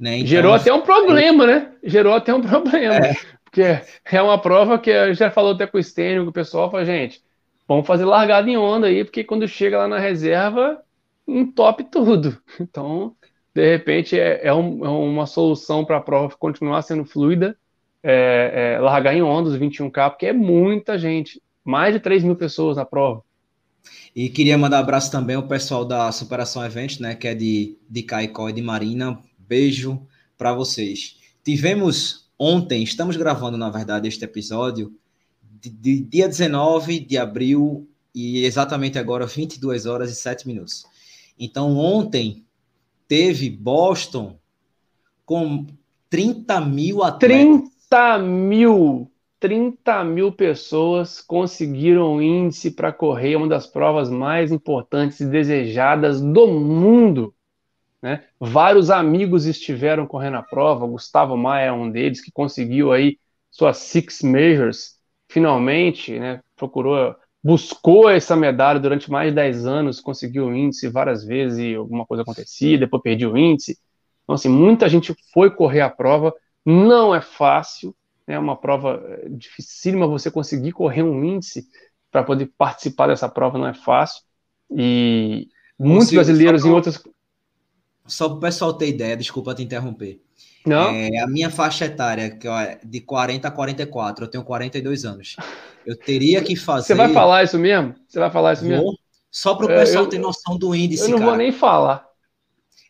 Né? 0.00 0.16
Então, 0.16 0.28
Gerou 0.28 0.54
até 0.54 0.72
um 0.72 0.80
problema, 0.80 1.46
né? 1.46 1.72
Gerou 1.84 2.14
até 2.14 2.34
um 2.34 2.40
problema. 2.40 2.94
É. 2.94 3.14
Porque 3.56 4.16
é 4.16 4.20
uma 4.20 4.38
prova 4.38 4.78
que 4.78 4.90
a 4.90 5.06
gente 5.06 5.18
já 5.18 5.30
falou 5.30 5.52
até 5.52 5.66
com 5.66 5.78
o 5.78 5.82
Stênio, 5.82 6.24
com 6.24 6.30
o 6.30 6.32
pessoal, 6.32 6.70
fala, 6.70 6.84
gente, 6.84 7.22
vamos 7.66 7.86
fazer 7.86 8.04
largada 8.04 8.50
em 8.50 8.56
onda 8.58 8.88
aí, 8.88 9.02
porque 9.02 9.24
quando 9.24 9.48
chega 9.48 9.78
lá 9.78 9.88
na 9.88 9.98
reserva, 9.98 10.82
entope 11.26 11.84
tudo. 11.84 12.38
Então, 12.60 13.16
de 13.54 13.66
repente, 13.66 14.20
é, 14.20 14.48
é, 14.48 14.52
um, 14.52 14.84
é 14.84 14.88
uma 14.90 15.24
solução 15.24 15.86
para 15.86 15.96
a 15.96 16.00
prova 16.02 16.36
continuar 16.38 16.82
sendo 16.82 17.06
fluida, 17.06 17.56
é, 18.02 18.74
é, 18.74 18.78
largar 18.78 19.14
em 19.14 19.22
onda 19.22 19.48
os 19.48 19.56
21K, 19.56 20.10
porque 20.10 20.26
é 20.26 20.32
muita 20.34 20.98
gente, 20.98 21.42
mais 21.64 21.94
de 21.94 22.00
3 22.00 22.24
mil 22.24 22.36
pessoas 22.36 22.76
na 22.76 22.84
prova. 22.84 23.22
E 24.14 24.28
queria 24.28 24.58
mandar 24.58 24.76
um 24.76 24.80
abraço 24.80 25.10
também 25.10 25.36
ao 25.36 25.48
pessoal 25.48 25.82
da 25.82 26.12
Superação 26.12 26.62
Event, 26.62 27.00
né, 27.00 27.14
que 27.14 27.26
é 27.26 27.34
de, 27.34 27.78
de 27.88 28.02
Caicó 28.02 28.50
e 28.50 28.52
de 28.52 28.60
Marina, 28.60 29.18
Beijo 29.38 30.06
para 30.36 30.52
vocês. 30.52 31.16
Tivemos 31.42 32.25
ontem, 32.38 32.82
estamos 32.82 33.16
gravando, 33.16 33.56
na 33.56 33.70
verdade, 33.70 34.08
este 34.08 34.24
episódio, 34.24 34.92
de, 35.42 35.70
de, 35.70 36.00
dia 36.00 36.28
19 36.28 37.00
de 37.00 37.18
abril 37.18 37.88
e 38.14 38.44
exatamente 38.44 38.98
agora 38.98 39.26
22 39.26 39.86
horas 39.86 40.10
e 40.10 40.14
7 40.14 40.46
minutos. 40.46 40.84
Então, 41.38 41.76
ontem 41.76 42.44
teve 43.06 43.50
Boston 43.50 44.38
com 45.24 45.66
30 46.08 46.60
mil 46.62 47.02
atletas. 47.02 47.70
30 47.88 48.18
mil! 48.18 49.10
30 49.38 50.02
mil 50.04 50.32
pessoas 50.32 51.20
conseguiram 51.20 52.16
o 52.16 52.22
índice 52.22 52.70
para 52.70 52.90
correr 52.90 53.36
uma 53.36 53.46
das 53.46 53.66
provas 53.66 54.08
mais 54.08 54.50
importantes 54.50 55.20
e 55.20 55.26
desejadas 55.26 56.20
do 56.22 56.46
mundo. 56.46 57.34
Né? 58.06 58.22
Vários 58.38 58.88
amigos 58.88 59.46
estiveram 59.46 60.06
correndo 60.06 60.36
a 60.36 60.42
prova, 60.42 60.86
Gustavo 60.86 61.36
Maia 61.36 61.66
é 61.66 61.72
um 61.72 61.90
deles 61.90 62.20
que 62.20 62.30
conseguiu 62.30 62.92
aí 62.92 63.18
suas 63.50 63.78
six 63.78 64.22
majors, 64.22 64.94
finalmente, 65.28 66.16
né? 66.16 66.40
procurou, 66.54 67.16
buscou 67.42 68.08
essa 68.08 68.36
medalha 68.36 68.78
durante 68.78 69.10
mais 69.10 69.30
de 69.30 69.34
10 69.34 69.66
anos, 69.66 70.00
conseguiu 70.00 70.46
o 70.46 70.54
índice 70.54 70.86
várias 70.86 71.24
vezes 71.24 71.58
e 71.58 71.74
alguma 71.74 72.06
coisa 72.06 72.22
acontecia, 72.22 72.78
depois 72.78 73.02
perdeu 73.02 73.32
o 73.32 73.36
índice. 73.36 73.76
Então, 74.22 74.36
assim, 74.36 74.48
muita 74.48 74.88
gente 74.88 75.12
foi 75.34 75.50
correr 75.50 75.80
a 75.80 75.90
prova, 75.90 76.32
não 76.64 77.12
é 77.12 77.20
fácil, 77.20 77.92
é 78.24 78.34
né? 78.34 78.38
uma 78.38 78.54
prova 78.56 79.02
eh, 79.04 79.26
dificílima 79.30 80.06
você 80.06 80.30
conseguir 80.30 80.70
correr 80.70 81.02
um 81.02 81.24
índice 81.24 81.66
para 82.12 82.22
poder 82.22 82.52
participar 82.56 83.08
dessa 83.08 83.28
prova, 83.28 83.58
não 83.58 83.66
é 83.66 83.74
fácil. 83.74 84.22
E 84.70 85.48
muitos 85.76 86.12
brasileiros 86.12 86.64
em 86.64 86.70
outras 86.70 87.02
só 88.06 88.28
para 88.28 88.36
o 88.36 88.40
pessoal 88.40 88.72
ter 88.74 88.88
ideia, 88.88 89.16
desculpa 89.16 89.54
te 89.54 89.62
interromper. 89.62 90.20
Não. 90.66 90.90
É, 90.90 91.18
a 91.20 91.28
minha 91.28 91.48
faixa 91.48 91.84
etária, 91.84 92.30
que 92.30 92.48
é 92.48 92.80
de 92.84 93.00
40 93.00 93.46
a 93.46 93.50
44, 93.50 94.24
eu 94.24 94.28
tenho 94.28 94.44
42 94.44 95.04
anos. 95.04 95.36
Eu 95.86 95.96
teria 95.96 96.42
que 96.42 96.56
fazer. 96.56 96.88
Você 96.88 96.94
vai 96.94 97.12
falar 97.12 97.44
isso 97.44 97.56
mesmo? 97.56 97.94
Você 98.08 98.18
vai 98.18 98.30
falar 98.30 98.54
isso 98.54 98.62
vou, 98.62 98.70
mesmo? 98.70 98.98
Só 99.30 99.54
para 99.54 99.66
o 99.66 99.68
pessoal 99.68 100.04
eu, 100.04 100.10
ter 100.10 100.18
noção 100.18 100.58
do 100.58 100.74
índice. 100.74 101.04
Eu 101.04 101.10
não 101.10 101.18
cara. 101.18 101.30
vou 101.30 101.38
nem 101.38 101.52
falar. 101.52 102.04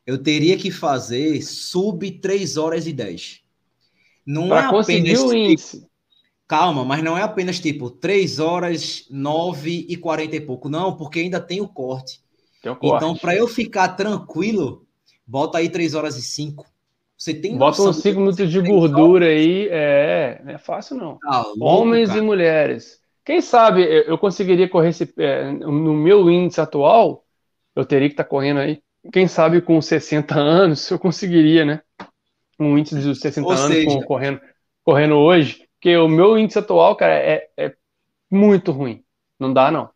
eu 0.06 0.16
teria 0.16 0.56
que 0.56 0.70
fazer 0.70 1.42
sub 1.42 2.10
3 2.10 2.56
horas 2.56 2.86
e 2.86 2.94
10. 2.94 3.42
Não 4.24 4.48
pra 4.48 4.68
é 4.68 4.70
conseguir 4.70 5.10
apenas, 5.10 5.20
o 5.20 5.24
tipo, 5.24 5.36
índice. 5.36 5.86
Calma, 6.48 6.84
mas 6.84 7.04
não 7.04 7.18
é 7.18 7.22
apenas 7.22 7.60
tipo 7.60 7.90
3 7.90 8.38
horas, 8.38 9.04
9 9.10 9.86
e 9.86 9.96
40 9.96 10.36
e 10.36 10.40
pouco. 10.40 10.68
Não, 10.70 10.96
porque 10.96 11.20
ainda 11.20 11.40
tem 11.40 11.60
o 11.60 11.68
corte. 11.68 12.22
Tem 12.62 12.72
o 12.72 12.76
corte. 12.76 12.96
Então, 12.96 13.16
para 13.16 13.36
eu 13.36 13.46
ficar 13.46 13.88
tranquilo, 13.88 14.85
bota 15.26 15.58
aí 15.58 15.68
3 15.68 15.94
horas 15.94 16.16
e 16.16 16.22
5. 16.22 16.64
Você 17.16 17.32
tem 17.32 17.56
Bota 17.56 17.80
uns 17.82 17.96
5 17.96 18.20
minutos 18.20 18.50
de 18.50 18.60
gordura 18.60 19.24
horas? 19.24 19.38
aí. 19.38 19.68
É, 19.70 20.40
não 20.44 20.52
é 20.52 20.58
fácil 20.58 20.96
não. 20.96 21.18
Tá 21.18 21.42
louco, 21.42 21.64
Homens 21.64 22.08
cara. 22.08 22.20
e 22.20 22.22
mulheres. 22.22 23.00
Quem 23.24 23.40
sabe 23.40 23.82
eu 23.82 24.16
conseguiria 24.18 24.68
correr 24.68 24.90
esse, 24.90 25.12
é, 25.18 25.50
no 25.50 25.94
meu 25.94 26.30
índice 26.30 26.60
atual, 26.60 27.24
eu 27.74 27.84
teria 27.84 28.08
que 28.08 28.12
estar 28.12 28.24
tá 28.24 28.30
correndo 28.30 28.60
aí. 28.60 28.82
Quem 29.12 29.26
sabe 29.26 29.60
com 29.60 29.80
60 29.80 30.38
anos 30.38 30.90
eu 30.90 30.98
conseguiria, 30.98 31.64
né? 31.64 31.80
Um 32.58 32.76
índice 32.76 33.00
de 33.00 33.14
60 33.14 33.46
Ou 33.46 33.52
anos 33.52 33.66
seja... 33.66 34.04
correndo, 34.04 34.40
correndo 34.84 35.16
hoje. 35.16 35.66
Porque 35.74 35.96
o 35.96 36.08
meu 36.08 36.38
índice 36.38 36.58
atual, 36.58 36.94
cara, 36.96 37.14
é, 37.14 37.48
é 37.56 37.74
muito 38.30 38.72
ruim. 38.72 39.02
Não 39.38 39.52
dá, 39.52 39.70
não. 39.70 39.90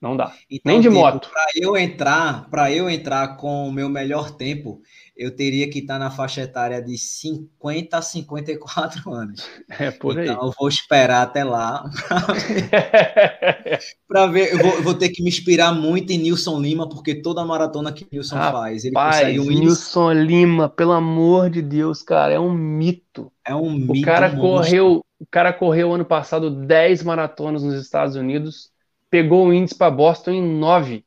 Não 0.00 0.16
dá. 0.16 0.32
Então, 0.48 0.72
Nem 0.72 0.80
de 0.80 0.88
tipo, 0.88 1.00
moto. 1.00 1.28
Para 1.28 1.46
eu 1.56 1.76
entrar, 1.76 2.48
para 2.48 2.72
eu 2.72 2.88
entrar 2.88 3.36
com 3.36 3.68
o 3.68 3.72
meu 3.72 3.88
melhor 3.88 4.30
tempo, 4.30 4.80
eu 5.16 5.34
teria 5.34 5.68
que 5.68 5.80
estar 5.80 5.98
na 5.98 6.08
faixa 6.08 6.42
etária 6.42 6.80
de 6.80 6.96
50 6.96 7.98
a 7.98 8.02
54 8.02 9.10
anos. 9.12 9.44
É 9.68 9.90
por 9.90 10.16
aí. 10.16 10.28
Então 10.28 10.46
eu 10.46 10.54
vou 10.56 10.68
esperar 10.68 11.22
até 11.22 11.42
lá 11.42 11.90
para 14.06 14.26
ver. 14.28 14.52
Eu 14.52 14.58
vou, 14.58 14.74
eu 14.74 14.82
vou, 14.84 14.94
ter 14.94 15.08
que 15.08 15.20
me 15.20 15.28
inspirar 15.28 15.72
muito 15.72 16.12
em 16.12 16.18
Nilson 16.18 16.60
Lima, 16.60 16.88
porque 16.88 17.16
toda 17.16 17.42
a 17.42 17.44
maratona 17.44 17.92
que 17.92 18.06
Nilson 18.10 18.36
Rapaz, 18.36 18.52
faz, 18.52 18.84
ele 18.84 18.94
consegue 18.94 19.40
um 19.40 19.46
Nilson 19.46 20.12
Lima, 20.12 20.68
pelo 20.68 20.92
amor 20.92 21.50
de 21.50 21.60
Deus, 21.60 22.02
cara, 22.02 22.32
é 22.32 22.38
um 22.38 22.52
mito. 22.52 23.32
É 23.44 23.52
um 23.52 23.72
mito. 23.72 23.92
O 23.94 24.02
cara 24.02 24.36
correu, 24.36 25.04
o 25.18 25.26
cara 25.26 25.52
correu 25.52 25.92
ano 25.92 26.04
passado 26.04 26.48
10 26.48 27.02
maratonas 27.02 27.64
nos 27.64 27.74
Estados 27.74 28.14
Unidos, 28.14 28.70
pegou 29.10 29.46
o 29.46 29.52
índice 29.52 29.76
para 29.76 29.90
Boston 29.90 30.32
em 30.32 30.42
9. 30.42 31.04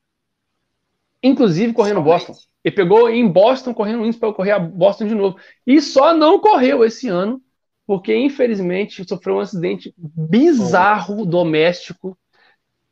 Inclusive 1.23 1.73
correndo 1.73 2.03
Somente. 2.03 2.27
Boston. 2.27 2.33
Ele 2.63 2.75
pegou 2.75 3.09
em 3.09 3.27
Boston, 3.27 3.73
correndo 3.73 4.03
índice 4.05 4.19
para 4.19 4.33
correr 4.33 4.51
a 4.51 4.59
Boston 4.59 5.07
de 5.07 5.15
novo. 5.15 5.37
E 5.65 5.81
só 5.81 6.13
não 6.13 6.39
correu 6.39 6.83
esse 6.83 7.07
ano, 7.07 7.41
porque 7.85 8.15
infelizmente 8.15 9.03
sofreu 9.07 9.35
um 9.35 9.39
acidente 9.39 9.93
bizarro 9.97 11.25
doméstico, 11.25 12.17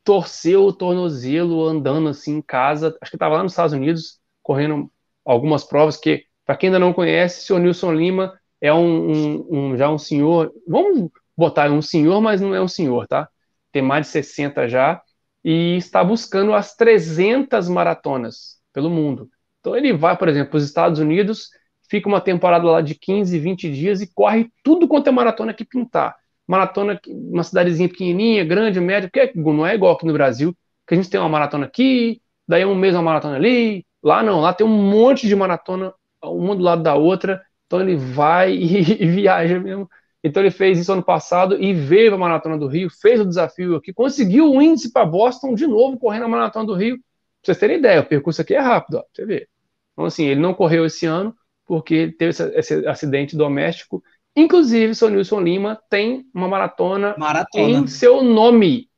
torceu 0.02 0.64
o 0.64 0.72
tornozelo 0.72 1.64
andando 1.64 2.08
assim 2.08 2.38
em 2.38 2.42
casa. 2.42 2.96
Acho 3.00 3.10
que 3.10 3.16
estava 3.16 3.36
lá 3.36 3.42
nos 3.42 3.52
Estados 3.52 3.72
Unidos, 3.72 4.18
correndo 4.42 4.90
algumas 5.24 5.64
provas 5.64 5.96
que, 5.96 6.24
para 6.44 6.56
quem 6.56 6.68
ainda 6.68 6.78
não 6.78 6.92
conhece, 6.92 7.42
o 7.42 7.46
senhor 7.46 7.60
Nilson 7.60 7.92
Lima 7.92 8.38
é 8.60 8.72
um, 8.74 9.10
um, 9.10 9.46
um, 9.50 9.76
já 9.76 9.88
um 9.88 9.98
senhor, 9.98 10.52
vamos 10.66 11.10
botar 11.36 11.70
um 11.70 11.80
senhor, 11.80 12.20
mas 12.20 12.40
não 12.40 12.54
é 12.54 12.60
um 12.60 12.68
senhor, 12.68 13.06
tá? 13.06 13.28
Tem 13.72 13.82
mais 13.82 14.06
de 14.06 14.12
60 14.12 14.68
já, 14.68 15.00
e 15.44 15.76
está 15.76 16.02
buscando 16.04 16.52
as 16.54 16.74
300 16.76 17.68
maratonas 17.68 18.58
pelo 18.72 18.90
mundo. 18.90 19.28
Então 19.60 19.76
ele 19.76 19.92
vai, 19.92 20.16
por 20.16 20.28
exemplo, 20.28 20.50
para 20.50 20.58
os 20.58 20.64
Estados 20.64 20.98
Unidos, 20.98 21.48
fica 21.88 22.08
uma 22.08 22.20
temporada 22.20 22.64
lá 22.64 22.80
de 22.80 22.94
15, 22.94 23.38
20 23.38 23.70
dias 23.70 24.00
e 24.00 24.12
corre 24.12 24.50
tudo 24.62 24.88
quanto 24.88 25.08
é 25.08 25.12
maratona 25.12 25.54
que 25.54 25.64
pintar. 25.64 26.16
Maratona, 26.46 27.00
uma 27.08 27.42
cidadezinha 27.42 27.88
pequenininha, 27.88 28.44
grande, 28.44 28.80
média, 28.80 29.08
porque 29.12 29.32
não 29.36 29.66
é 29.66 29.74
igual 29.74 29.94
aqui 29.94 30.06
no 30.06 30.12
Brasil, 30.12 30.56
que 30.86 30.94
a 30.94 30.96
gente 30.96 31.10
tem 31.10 31.20
uma 31.20 31.28
maratona 31.28 31.66
aqui, 31.66 32.20
daí 32.46 32.64
um 32.64 32.74
mês 32.74 32.94
uma 32.94 33.02
maratona 33.02 33.36
ali, 33.36 33.86
lá 34.02 34.22
não, 34.22 34.40
lá 34.40 34.52
tem 34.52 34.66
um 34.66 34.70
monte 34.90 35.28
de 35.28 35.36
maratona, 35.36 35.94
uma 36.22 36.56
do 36.56 36.62
lado 36.62 36.82
da 36.82 36.94
outra, 36.94 37.40
então 37.66 37.80
ele 37.80 37.96
vai 37.96 38.52
e, 38.52 38.80
e 39.02 39.06
viaja 39.06 39.60
mesmo. 39.60 39.88
Então 40.22 40.42
ele 40.42 40.50
fez 40.50 40.78
isso 40.78 40.92
ano 40.92 41.02
passado 41.02 41.60
e 41.60 41.72
veio 41.72 42.14
a 42.14 42.18
Maratona 42.18 42.58
do 42.58 42.66
Rio, 42.66 42.90
fez 42.90 43.20
o 43.20 43.24
desafio 43.24 43.76
aqui, 43.76 43.92
conseguiu 43.92 44.52
o 44.52 44.60
índice 44.60 44.92
para 44.92 45.06
Boston 45.06 45.54
de 45.54 45.66
novo, 45.66 45.98
correndo 45.98 46.24
a 46.26 46.28
Maratona 46.28 46.66
do 46.66 46.74
Rio, 46.74 46.98
Pra 47.40 47.46
vocês 47.54 47.58
terem 47.58 47.78
ideia, 47.78 48.00
o 48.00 48.06
percurso 48.06 48.42
aqui 48.42 48.54
é 48.54 48.60
rápido, 48.60 48.98
ó, 48.98 49.00
pra 49.00 49.08
você 49.14 49.24
ver. 49.24 49.48
Então, 49.92 50.04
assim, 50.04 50.26
ele 50.26 50.40
não 50.40 50.52
correu 50.52 50.84
esse 50.84 51.06
ano 51.06 51.34
porque 51.66 52.14
teve 52.18 52.30
esse, 52.30 52.42
esse 52.54 52.86
acidente 52.86 53.34
doméstico. 53.36 54.02
Inclusive, 54.36 54.92
o 54.92 54.94
seu 54.94 55.08
Nilson 55.08 55.40
Lima 55.40 55.80
tem 55.88 56.26
uma 56.34 56.48
maratona, 56.48 57.14
maratona 57.18 57.78
em 57.78 57.86
seu 57.86 58.22
nome. 58.22 58.88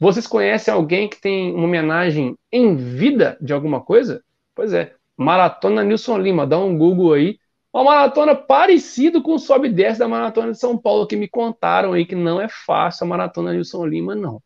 Vocês 0.00 0.26
conhecem 0.26 0.74
alguém 0.74 1.08
que 1.08 1.20
tem 1.20 1.54
uma 1.54 1.64
homenagem 1.64 2.36
em 2.50 2.74
vida 2.74 3.38
de 3.40 3.52
alguma 3.52 3.80
coisa? 3.80 4.22
Pois 4.54 4.72
é, 4.72 4.94
Maratona 5.16 5.84
Nilson 5.84 6.18
Lima. 6.18 6.44
Dá 6.44 6.58
um 6.58 6.76
Google 6.76 7.12
aí. 7.12 7.38
Uma 7.72 7.84
maratona 7.84 8.34
parecido 8.34 9.22
com 9.22 9.34
o 9.34 9.38
sobe 9.38 9.68
e 9.68 9.72
desce 9.72 9.98
da 9.98 10.06
Maratona 10.06 10.52
de 10.52 10.58
São 10.58 10.76
Paulo, 10.76 11.06
que 11.06 11.16
me 11.16 11.26
contaram 11.26 11.94
aí 11.94 12.04
que 12.04 12.14
não 12.14 12.40
é 12.40 12.48
fácil 12.48 13.04
a 13.04 13.08
Maratona 13.08 13.52
Nilson 13.52 13.86
Lima, 13.86 14.14
não. 14.14 14.42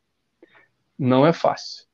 Não 0.97 1.27
é 1.27 1.33
fácil. 1.33 1.85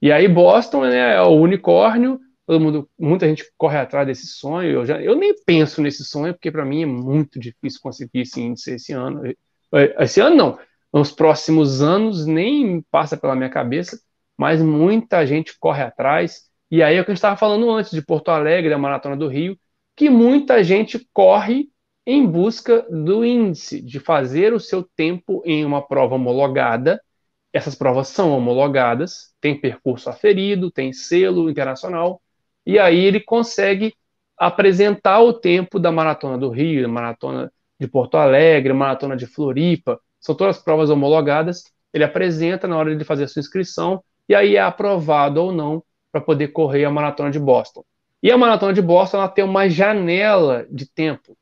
E 0.00 0.10
aí 0.10 0.26
Boston 0.26 0.82
né, 0.82 1.14
é 1.14 1.22
o 1.22 1.30
unicórnio, 1.30 2.18
todo 2.44 2.60
mundo, 2.60 2.90
muita 2.98 3.28
gente 3.28 3.44
corre 3.56 3.78
atrás 3.78 4.06
desse 4.08 4.26
sonho. 4.26 4.70
Eu, 4.70 4.84
já, 4.84 5.00
eu 5.00 5.14
nem 5.14 5.32
penso 5.46 5.80
nesse 5.80 6.04
sonho, 6.04 6.34
porque 6.34 6.50
para 6.50 6.64
mim 6.64 6.82
é 6.82 6.86
muito 6.86 7.38
difícil 7.38 7.80
conseguir 7.80 8.22
esse 8.22 8.40
índice 8.40 8.72
esse 8.72 8.92
ano. 8.92 9.22
Esse 10.00 10.20
ano 10.20 10.36
não, 10.36 10.58
nos 10.92 11.12
próximos 11.12 11.80
anos 11.80 12.26
nem 12.26 12.82
passa 12.90 13.16
pela 13.16 13.36
minha 13.36 13.48
cabeça, 13.48 13.98
mas 14.36 14.60
muita 14.60 15.24
gente 15.24 15.56
corre 15.60 15.82
atrás. 15.82 16.50
E 16.68 16.82
aí 16.82 16.96
é 16.96 17.00
o 17.00 17.04
que 17.04 17.12
a 17.12 17.14
gente 17.14 17.18
estava 17.18 17.36
falando 17.36 17.70
antes 17.70 17.92
de 17.92 18.02
Porto 18.02 18.30
Alegre, 18.30 18.70
da 18.70 18.78
Maratona 18.78 19.16
do 19.16 19.28
Rio, 19.28 19.56
que 20.02 20.10
muita 20.10 20.64
gente 20.64 20.98
corre 21.12 21.68
em 22.04 22.26
busca 22.26 22.84
do 22.90 23.24
índice, 23.24 23.80
de 23.80 24.00
fazer 24.00 24.52
o 24.52 24.58
seu 24.58 24.82
tempo 24.82 25.40
em 25.46 25.64
uma 25.64 25.80
prova 25.80 26.16
homologada. 26.16 27.00
Essas 27.52 27.76
provas 27.76 28.08
são 28.08 28.36
homologadas, 28.36 29.32
tem 29.40 29.54
percurso 29.60 30.10
aferido, 30.10 30.72
tem 30.72 30.92
selo 30.92 31.48
internacional, 31.48 32.20
e 32.66 32.80
aí 32.80 32.98
ele 32.98 33.20
consegue 33.20 33.94
apresentar 34.36 35.20
o 35.20 35.32
tempo 35.32 35.78
da 35.78 35.92
Maratona 35.92 36.36
do 36.36 36.48
Rio, 36.48 36.88
Maratona 36.88 37.52
de 37.78 37.86
Porto 37.86 38.16
Alegre, 38.16 38.72
Maratona 38.72 39.16
de 39.16 39.26
Floripa, 39.28 40.00
são 40.18 40.34
todas 40.34 40.58
provas 40.58 40.90
homologadas, 40.90 41.62
ele 41.94 42.02
apresenta 42.02 42.66
na 42.66 42.76
hora 42.76 42.96
de 42.96 43.04
fazer 43.04 43.22
a 43.22 43.28
sua 43.28 43.38
inscrição, 43.38 44.02
e 44.28 44.34
aí 44.34 44.56
é 44.56 44.60
aprovado 44.60 45.40
ou 45.40 45.52
não 45.52 45.80
para 46.10 46.20
poder 46.20 46.48
correr 46.48 46.84
a 46.84 46.90
Maratona 46.90 47.30
de 47.30 47.38
Boston. 47.38 47.84
E 48.22 48.30
a 48.30 48.38
Maratona 48.38 48.72
de 48.72 48.80
Boston 48.80 49.18
ela 49.18 49.28
tem 49.28 49.44
uma 49.44 49.68
janela 49.68 50.66
de 50.70 50.86
tempo. 50.86 51.36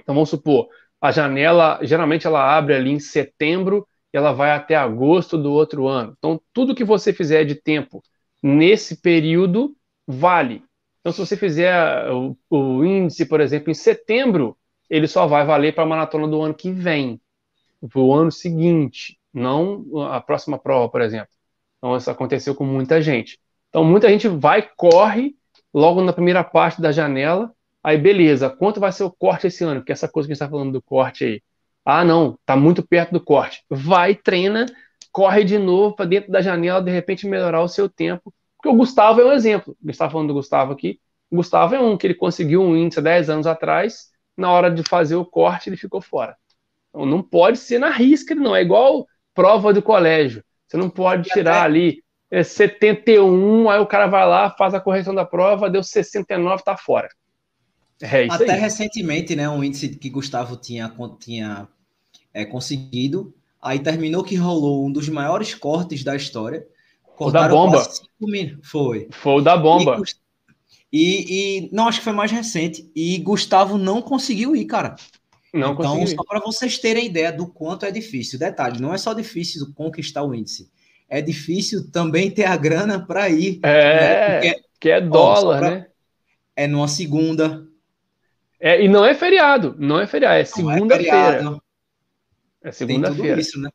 Então 0.00 0.14
vamos 0.14 0.28
supor, 0.28 0.68
a 1.00 1.10
janela 1.10 1.78
geralmente 1.82 2.26
ela 2.26 2.56
abre 2.56 2.74
ali 2.74 2.90
em 2.90 3.00
setembro 3.00 3.86
ela 4.16 4.32
vai 4.32 4.52
até 4.52 4.76
agosto 4.76 5.36
do 5.36 5.52
outro 5.52 5.88
ano. 5.88 6.14
Então, 6.16 6.40
tudo 6.52 6.74
que 6.74 6.84
você 6.84 7.12
fizer 7.12 7.44
de 7.44 7.56
tempo 7.56 8.02
nesse 8.42 9.00
período 9.00 9.76
vale. 10.06 10.62
Então, 11.00 11.12
se 11.12 11.18
você 11.18 11.36
fizer 11.36 12.10
o, 12.10 12.36
o 12.48 12.84
índice, 12.84 13.26
por 13.26 13.40
exemplo, 13.40 13.70
em 13.70 13.74
setembro, 13.74 14.56
ele 14.88 15.08
só 15.08 15.26
vai 15.26 15.44
valer 15.44 15.74
para 15.74 15.82
a 15.82 15.86
maratona 15.86 16.28
do 16.28 16.40
ano 16.40 16.54
que 16.54 16.70
vem, 16.70 17.20
o 17.94 18.14
ano 18.14 18.30
seguinte, 18.30 19.18
não 19.32 19.84
a 20.06 20.20
próxima 20.20 20.58
prova, 20.58 20.88
por 20.88 21.00
exemplo. 21.00 21.28
Então, 21.78 21.96
isso 21.96 22.10
aconteceu 22.10 22.54
com 22.54 22.64
muita 22.64 23.02
gente. 23.02 23.38
Então, 23.68 23.84
muita 23.84 24.08
gente 24.08 24.28
vai, 24.28 24.62
corre, 24.76 25.34
logo 25.74 26.00
na 26.00 26.12
primeira 26.12 26.44
parte 26.44 26.80
da 26.80 26.92
janela, 26.92 27.52
aí 27.82 27.98
beleza, 27.98 28.48
quanto 28.48 28.78
vai 28.78 28.92
ser 28.92 29.02
o 29.02 29.10
corte 29.10 29.48
esse 29.48 29.64
ano? 29.64 29.80
Porque 29.80 29.92
essa 29.92 30.08
coisa 30.08 30.28
que 30.28 30.32
a 30.32 30.34
gente 30.34 30.42
está 30.42 30.48
falando 30.48 30.72
do 30.72 30.80
corte 30.80 31.24
aí, 31.24 31.42
ah, 31.84 32.04
não, 32.04 32.38
tá 32.46 32.56
muito 32.56 32.86
perto 32.86 33.12
do 33.12 33.20
corte. 33.20 33.62
Vai, 33.68 34.14
treina, 34.14 34.66
corre 35.12 35.44
de 35.44 35.58
novo 35.58 35.94
para 35.94 36.06
dentro 36.06 36.30
da 36.32 36.40
janela, 36.40 36.80
de 36.80 36.90
repente 36.90 37.26
melhorar 37.26 37.60
o 37.60 37.68
seu 37.68 37.88
tempo. 37.88 38.32
Porque 38.56 38.68
o 38.74 38.78
Gustavo 38.78 39.20
é 39.20 39.24
um 39.24 39.32
exemplo. 39.32 39.76
A 39.78 39.86
gente 39.86 39.92
está 39.92 40.08
falando 40.08 40.28
do 40.28 40.34
Gustavo 40.34 40.72
aqui. 40.72 40.98
O 41.30 41.36
Gustavo 41.36 41.74
é 41.74 41.80
um 41.80 41.96
que 41.96 42.06
ele 42.06 42.14
conseguiu 42.14 42.62
um 42.62 42.76
índice 42.76 43.00
há 43.00 43.02
10 43.02 43.28
anos 43.28 43.46
atrás. 43.46 44.10
Na 44.36 44.50
hora 44.50 44.70
de 44.70 44.82
fazer 44.82 45.16
o 45.16 45.24
corte, 45.24 45.68
ele 45.68 45.76
ficou 45.76 46.00
fora. 46.00 46.36
Então, 46.88 47.04
não 47.04 47.22
pode 47.22 47.58
ser 47.58 47.78
na 47.78 47.90
risca, 47.90 48.34
não. 48.34 48.56
É 48.56 48.62
igual 48.62 49.06
prova 49.34 49.72
do 49.72 49.82
colégio. 49.82 50.42
Você 50.66 50.76
não 50.76 50.88
pode 50.88 51.28
tirar 51.28 51.62
ali 51.62 52.02
é 52.34 52.42
71, 52.42 53.70
aí 53.70 53.78
o 53.78 53.86
cara 53.86 54.08
vai 54.08 54.26
lá, 54.26 54.50
faz 54.50 54.74
a 54.74 54.80
correção 54.80 55.14
da 55.14 55.24
prova, 55.24 55.70
deu 55.70 55.84
69, 55.84 56.64
tá 56.64 56.76
fora. 56.76 57.08
É 58.02 58.26
Até 58.28 58.54
aí. 58.54 58.60
recentemente, 58.60 59.36
né, 59.36 59.48
um 59.48 59.62
índice 59.62 59.88
que 59.90 60.10
Gustavo 60.10 60.56
tinha, 60.56 60.92
tinha 61.20 61.68
é, 62.32 62.44
conseguido. 62.44 63.32
Aí 63.62 63.78
terminou 63.78 64.24
que 64.24 64.34
rolou 64.34 64.84
um 64.84 64.90
dos 64.90 65.08
maiores 65.08 65.54
cortes 65.54 66.02
da 66.02 66.16
história. 66.16 66.66
o 67.16 67.30
da 67.30 67.48
bomba. 67.48 67.82
Foi. 68.64 69.08
Foi 69.12 69.34
o 69.34 69.40
da 69.40 69.56
bomba. 69.56 70.02
E, 70.92 71.62
e, 71.62 71.68
não, 71.72 71.86
acho 71.86 72.00
que 72.00 72.04
foi 72.04 72.12
mais 72.12 72.32
recente. 72.32 72.90
E 72.96 73.16
Gustavo 73.18 73.78
não 73.78 74.02
conseguiu 74.02 74.56
ir, 74.56 74.64
cara. 74.64 74.96
Não 75.52 75.72
então, 75.72 75.98
consegui. 75.98 76.16
só 76.16 76.24
para 76.24 76.40
vocês 76.40 76.78
terem 76.78 77.06
ideia 77.06 77.32
do 77.32 77.46
quanto 77.46 77.86
é 77.86 77.92
difícil. 77.92 78.40
Detalhe, 78.40 78.82
não 78.82 78.92
é 78.92 78.98
só 78.98 79.14
difícil 79.14 79.72
conquistar 79.72 80.24
o 80.24 80.34
índice. 80.34 80.68
É 81.08 81.20
difícil 81.20 81.90
também 81.90 82.30
ter 82.30 82.44
a 82.44 82.56
grana 82.56 83.04
para 83.04 83.28
ir. 83.28 83.60
É, 83.62 84.40
né? 84.40 84.54
Que 84.80 84.90
é 84.90 85.00
dólar, 85.00 85.56
ó, 85.56 85.58
pra, 85.58 85.70
né? 85.70 85.86
é 86.56 86.66
numa 86.66 86.88
segunda. 86.88 87.66
É, 88.60 88.82
e 88.82 88.88
não 88.88 89.04
é 89.04 89.14
feriado, 89.14 89.74
não 89.78 90.00
é 90.00 90.06
feriado, 90.06 90.36
é, 90.36 90.40
é 90.40 90.44
segunda-feira. 90.44 91.60
É, 92.62 92.68
é 92.68 92.72
segunda-feira. 92.72 93.40
Né? 93.58 93.70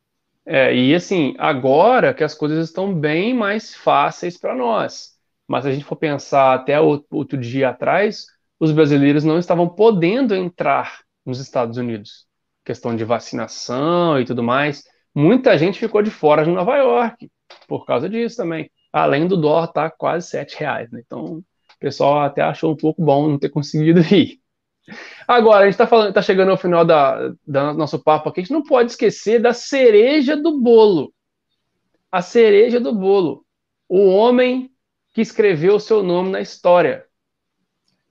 É, 0.46 0.76
e 0.76 0.96
assim, 0.96 1.36
agora 1.38 2.14
que 2.14 2.24
as 2.24 2.34
coisas 2.34 2.68
estão 2.68 2.94
bem 2.94 3.34
mais 3.34 3.76
fáceis 3.76 4.38
para 4.38 4.56
nós. 4.56 5.16
Mas 5.48 5.64
se 5.64 5.70
a 5.70 5.74
gente 5.74 5.86
for 5.86 5.96
pensar 5.96 6.54
até 6.54 6.80
outro 6.80 7.38
dia 7.38 7.70
atrás, 7.70 8.26
os 8.60 8.72
brasileiros 8.72 9.24
não 9.24 9.40
estavam 9.40 9.70
podendo 9.70 10.36
entrar 10.36 11.02
nos 11.26 11.40
Estados 11.40 11.78
Unidos. 11.78 12.28
Questão 12.66 12.96
de 12.96 13.04
vacinação 13.04 14.20
e 14.20 14.26
tudo 14.26 14.44
mais. 14.44 14.84
Muita 15.14 15.58
gente 15.58 15.80
ficou 15.80 16.02
de 16.02 16.12
fora 16.12 16.44
de 16.44 16.52
Nova 16.52 16.76
York 16.78 17.30
por 17.68 17.86
causa 17.86 18.10
disso 18.10 18.38
também. 18.38 18.70
Além 18.92 19.28
do 19.28 19.38
dólar 19.38 19.68
tá 19.68 19.90
quase 19.90 20.28
sete 20.28 20.58
reais, 20.60 20.90
né? 20.92 21.02
Então, 21.06 21.38
o 21.38 21.44
pessoal 21.80 22.22
até 22.22 22.42
achou 22.42 22.72
um 22.72 22.76
pouco 22.76 23.04
bom 23.04 23.28
não 23.28 23.40
ter 23.40 23.50
conseguido 23.50 24.02
ir. 24.14 24.40
Agora, 25.28 25.62
a 25.62 25.66
gente 25.66 25.74
está 25.74 25.86
falando, 25.86 26.14
tá 26.14 26.22
chegando 26.22 26.50
ao 26.50 26.58
final 26.58 26.84
da, 26.84 27.32
da 27.46 27.74
nosso 27.74 28.04
papo 28.04 28.30
aqui, 28.30 28.40
a 28.40 28.44
gente 28.44 28.54
não 28.54 28.64
pode 28.64 28.92
esquecer 28.92 29.40
da 29.40 29.54
cereja 29.54 30.36
do 30.36 30.60
bolo. 30.60 31.14
A 32.12 32.22
cereja 32.22 32.80
do 32.80 32.94
bolo. 32.94 33.46
O 33.88 34.08
homem 34.08 34.72
que 35.14 35.22
escreveu 35.22 35.76
o 35.76 35.80
seu 35.80 36.02
nome 36.02 36.32
na 36.32 36.42
história. 36.42 37.06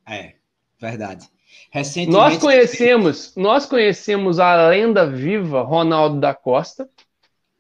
É, 0.07 0.35
verdade. 0.81 1.29
Recentemente, 1.71 2.13
nós 2.13 2.39
conhecemos, 2.39 3.33
nós 3.37 3.67
conhecemos 3.67 4.39
a 4.41 4.69
lenda 4.69 5.07
viva 5.07 5.63
Ronaldo 5.63 6.19
da 6.19 6.35
Costa, 6.35 6.89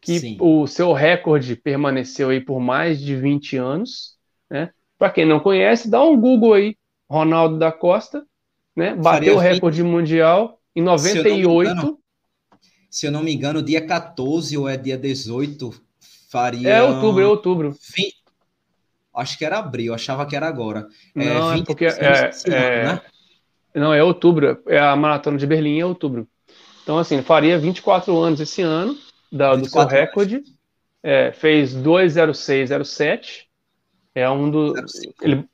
que 0.01 0.19
Sim. 0.19 0.37
o 0.41 0.67
seu 0.67 0.93
recorde 0.93 1.55
permaneceu 1.55 2.31
aí 2.31 2.41
por 2.41 2.59
mais 2.59 3.01
de 3.01 3.15
20 3.15 3.57
anos, 3.57 4.17
né? 4.51 4.71
Para 4.99 5.11
quem 5.11 5.27
não 5.27 5.39
conhece, 5.39 5.91
dá 5.91 6.03
um 6.03 6.19
Google 6.19 6.55
aí, 6.55 6.77
Ronaldo 7.09 7.59
da 7.59 7.71
Costa, 7.71 8.25
né? 8.75 8.95
Bateu 8.95 9.37
o 9.37 9.39
recorde 9.39 9.83
mundial 9.83 10.59
em 10.75 10.81
98. 10.81 11.21
Se 11.21 11.45
eu, 11.45 11.63
engano, 11.63 11.99
se 12.91 13.07
eu 13.07 13.13
não 13.13 13.23
me 13.23 13.35
engano, 13.35 13.63
dia 13.63 13.85
14 13.85 14.57
ou 14.57 14.69
é 14.69 14.77
dia 14.77 14.97
18, 14.97 15.71
faria. 16.31 16.69
É 16.69 16.83
outubro, 16.83 17.23
é 17.23 17.27
outubro. 17.27 17.77
20, 17.95 18.15
acho 19.15 19.37
que 19.37 19.45
era 19.45 19.59
abril, 19.59 19.93
achava 19.93 20.25
que 20.25 20.35
era 20.35 20.49
agora. 20.49 20.89
É, 21.15 21.35
não, 21.35 21.53
é, 21.53 21.59
é 21.59 21.65
porque 21.65 21.85
é, 21.85 22.31
é, 22.47 22.85
né? 22.85 23.01
Não, 23.79 23.93
é 23.95 24.03
outubro, 24.03 24.61
é 24.67 24.79
a 24.79 24.95
maratona 24.97 25.39
de 25.39 25.47
Berlim 25.47 25.81
é 25.81 25.87
outubro. 25.87 26.29
Então, 26.83 26.99
assim, 26.99 27.23
faria 27.23 27.59
24 27.59 28.17
anos 28.19 28.41
esse 28.41 28.63
ano 28.63 28.97
da, 29.31 29.55
do 29.55 29.69
seu 29.69 29.87
recorde. 29.87 30.43
É, 31.03 31.33
fez 31.33 31.75
2,0607. 31.75 33.47
É 34.15 34.29
um 34.29 34.51
do. 34.51 34.75
05. 34.89 35.15
Ele, 35.23 35.45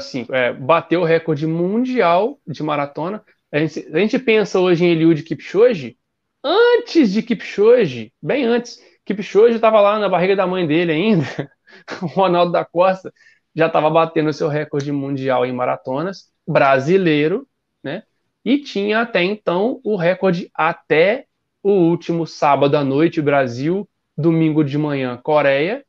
05. 0.00 0.34
É, 0.34 0.52
bateu 0.52 1.00
o 1.02 1.04
recorde 1.04 1.46
mundial 1.46 2.38
de 2.46 2.62
maratona. 2.62 3.22
A 3.50 3.58
gente, 3.58 3.86
a 3.92 3.98
gente 3.98 4.18
pensa 4.18 4.60
hoje 4.60 4.84
em 4.84 4.92
Eliud 4.92 5.22
Kipchoge. 5.22 5.98
Antes 6.42 7.12
de 7.12 7.22
Kipchoge, 7.22 8.12
bem 8.20 8.44
antes, 8.44 8.80
Kipchoge 9.04 9.56
estava 9.56 9.80
lá 9.80 9.98
na 9.98 10.08
barriga 10.08 10.34
da 10.34 10.46
mãe 10.46 10.66
dele 10.66 10.92
ainda. 10.92 11.26
o 12.02 12.06
Ronaldo 12.06 12.52
da 12.52 12.64
Costa 12.64 13.12
já 13.54 13.66
estava 13.66 13.90
batendo 13.90 14.30
o 14.30 14.32
seu 14.32 14.48
recorde 14.48 14.90
mundial 14.90 15.44
em 15.44 15.52
maratonas, 15.52 16.31
brasileiro, 16.46 17.46
né? 17.82 18.02
E 18.44 18.58
tinha 18.58 19.00
até 19.00 19.22
então 19.22 19.80
o 19.84 19.96
recorde 19.96 20.50
até 20.54 21.26
o 21.62 21.70
último 21.70 22.26
sábado 22.26 22.76
à 22.76 22.84
noite, 22.84 23.22
Brasil, 23.22 23.88
domingo 24.16 24.64
de 24.64 24.76
manhã, 24.76 25.16
Coreia, 25.16 25.84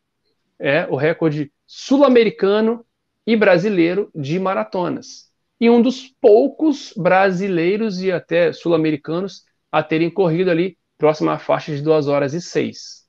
é 0.59 0.85
o 0.87 0.95
recorde 0.95 1.51
sul-americano 1.65 2.85
e 3.25 3.35
brasileiro 3.35 4.11
de 4.13 4.39
maratonas. 4.39 5.31
E 5.59 5.69
um 5.69 5.81
dos 5.81 6.07
poucos 6.21 6.93
brasileiros 6.95 8.01
e 8.01 8.11
até 8.11 8.53
sul-americanos 8.53 9.43
a 9.71 9.81
terem 9.81 10.09
corrido 10.09 10.51
ali 10.51 10.77
próximo 10.97 11.31
à 11.31 11.39
faixa 11.39 11.75
de 11.75 11.81
2 11.81 12.07
horas 12.07 12.33
e 12.33 12.41
6. 12.41 13.07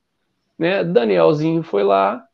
Né? 0.58 0.82
Danielzinho 0.82 1.62
foi 1.62 1.82
lá, 1.82 2.24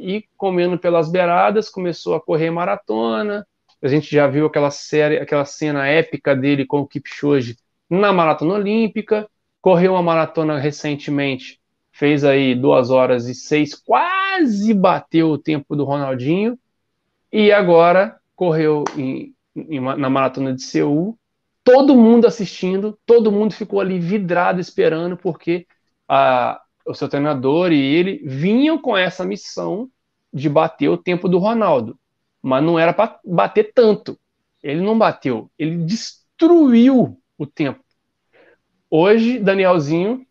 e 0.00 0.24
comendo 0.36 0.78
pelas 0.78 1.10
beiradas, 1.10 1.68
começou 1.68 2.14
a 2.14 2.20
correr 2.20 2.50
maratona. 2.50 3.46
A 3.82 3.88
gente 3.88 4.10
já 4.10 4.26
viu 4.26 4.46
aquela 4.46 4.70
série, 4.70 5.18
aquela 5.18 5.44
cena 5.44 5.86
épica 5.86 6.36
dele 6.36 6.66
com 6.66 6.80
o 6.80 6.86
Kipchoge 6.86 7.56
na 7.88 8.12
maratona 8.12 8.54
olímpica. 8.54 9.28
Correu 9.60 9.92
uma 9.92 10.02
maratona 10.02 10.58
recentemente, 10.58 11.60
fez 11.92 12.24
aí 12.24 12.54
duas 12.54 12.90
horas 12.90 13.26
e 13.26 13.34
seis, 13.34 13.74
quase 13.74 14.72
bateu 14.72 15.28
o 15.30 15.38
tempo 15.38 15.76
do 15.76 15.84
Ronaldinho. 15.84 16.58
E 17.32 17.52
agora 17.52 18.16
correu 18.34 18.84
em, 18.96 19.34
em, 19.54 19.80
na 19.80 20.08
maratona 20.08 20.54
de 20.54 20.62
Seul. 20.62 21.18
Todo 21.62 21.94
mundo 21.94 22.26
assistindo, 22.26 22.98
todo 23.04 23.30
mundo 23.30 23.52
ficou 23.52 23.80
ali 23.80 23.98
vidrado 23.98 24.60
esperando, 24.60 25.16
porque 25.16 25.66
a, 26.08 26.60
o 26.86 26.94
seu 26.94 27.08
treinador 27.08 27.70
e 27.70 27.80
ele 27.80 28.22
vinham 28.24 28.78
com 28.78 28.96
essa 28.96 29.24
missão 29.24 29.88
de 30.32 30.48
bater 30.48 30.88
o 30.88 30.96
tempo 30.96 31.28
do 31.28 31.38
Ronaldo, 31.38 31.98
mas 32.42 32.62
não 32.62 32.78
era 32.78 32.92
para 32.92 33.18
bater 33.24 33.72
tanto. 33.74 34.18
Ele 34.62 34.80
não 34.80 34.98
bateu, 34.98 35.50
ele 35.58 35.76
destruiu 35.78 37.18
o 37.38 37.46
tempo. 37.46 37.80
Hoje, 38.90 39.38
Danielzinho, 39.38 40.26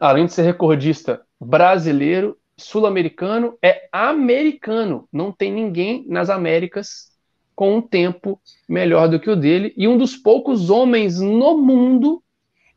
além 0.00 0.26
de 0.26 0.32
ser 0.32 0.42
recordista 0.42 1.22
brasileiro, 1.40 2.38
sul-americano, 2.56 3.56
é 3.62 3.88
americano. 3.92 5.08
Não 5.12 5.32
tem 5.32 5.52
ninguém 5.52 6.04
nas 6.08 6.30
Américas 6.30 7.12
com 7.54 7.76
um 7.76 7.82
tempo 7.82 8.40
melhor 8.68 9.08
do 9.08 9.20
que 9.20 9.30
o 9.30 9.36
dele 9.36 9.72
e 9.76 9.86
um 9.86 9.98
dos 9.98 10.16
poucos 10.16 10.70
homens 10.70 11.20
no 11.20 11.58
mundo 11.58 12.22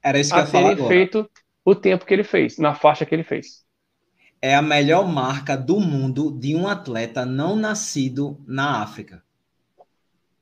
Era 0.04 0.20
isso 0.20 0.34
que 0.34 0.40
a 0.40 0.46
terem 0.46 0.78
feito 0.78 1.30
o 1.66 1.76
tempo 1.76 2.06
que 2.06 2.14
ele 2.14 2.24
fez, 2.24 2.58
na 2.60 2.76
faixa 2.76 3.06
que 3.06 3.16
ele 3.16 3.24
fez. 3.24 3.65
É 4.46 4.54
a 4.54 4.62
melhor 4.62 5.08
marca 5.08 5.58
do 5.58 5.80
mundo 5.80 6.30
de 6.30 6.56
um 6.56 6.68
atleta 6.68 7.26
não 7.26 7.56
nascido 7.56 8.40
na 8.46 8.84
África. 8.84 9.24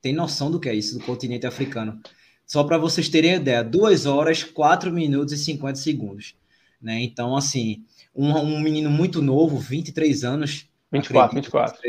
Tem 0.01 0.14
noção 0.14 0.51
do 0.51 0.60
que 0.60 0.68
é 0.68 0.76
isso, 0.76 0.99
do 0.99 1.06
continente 1.06 1.47
africano? 1.47 2.01
Só 2.45 2.66
para 2.66 2.78
vocês 2.78 3.08
terem 3.08 3.36
ideia, 3.36 3.64
2 3.64 4.06
horas, 4.06 4.43
4 4.43 4.91
minutos 4.91 5.34
e 5.34 5.38
50 5.38 5.76
segundos. 5.76 6.36
Né? 6.82 7.01
Então, 7.01 7.34
assim, 7.38 7.86
um, 8.14 8.36
um 8.38 8.60
menino 8.60 8.89
muito 8.89 9.22
novo, 9.22 9.58
23 9.58 10.26
anos. 10.26 10.68
24, 10.91 11.39
acredito, 11.39 11.51
24. 11.51 11.82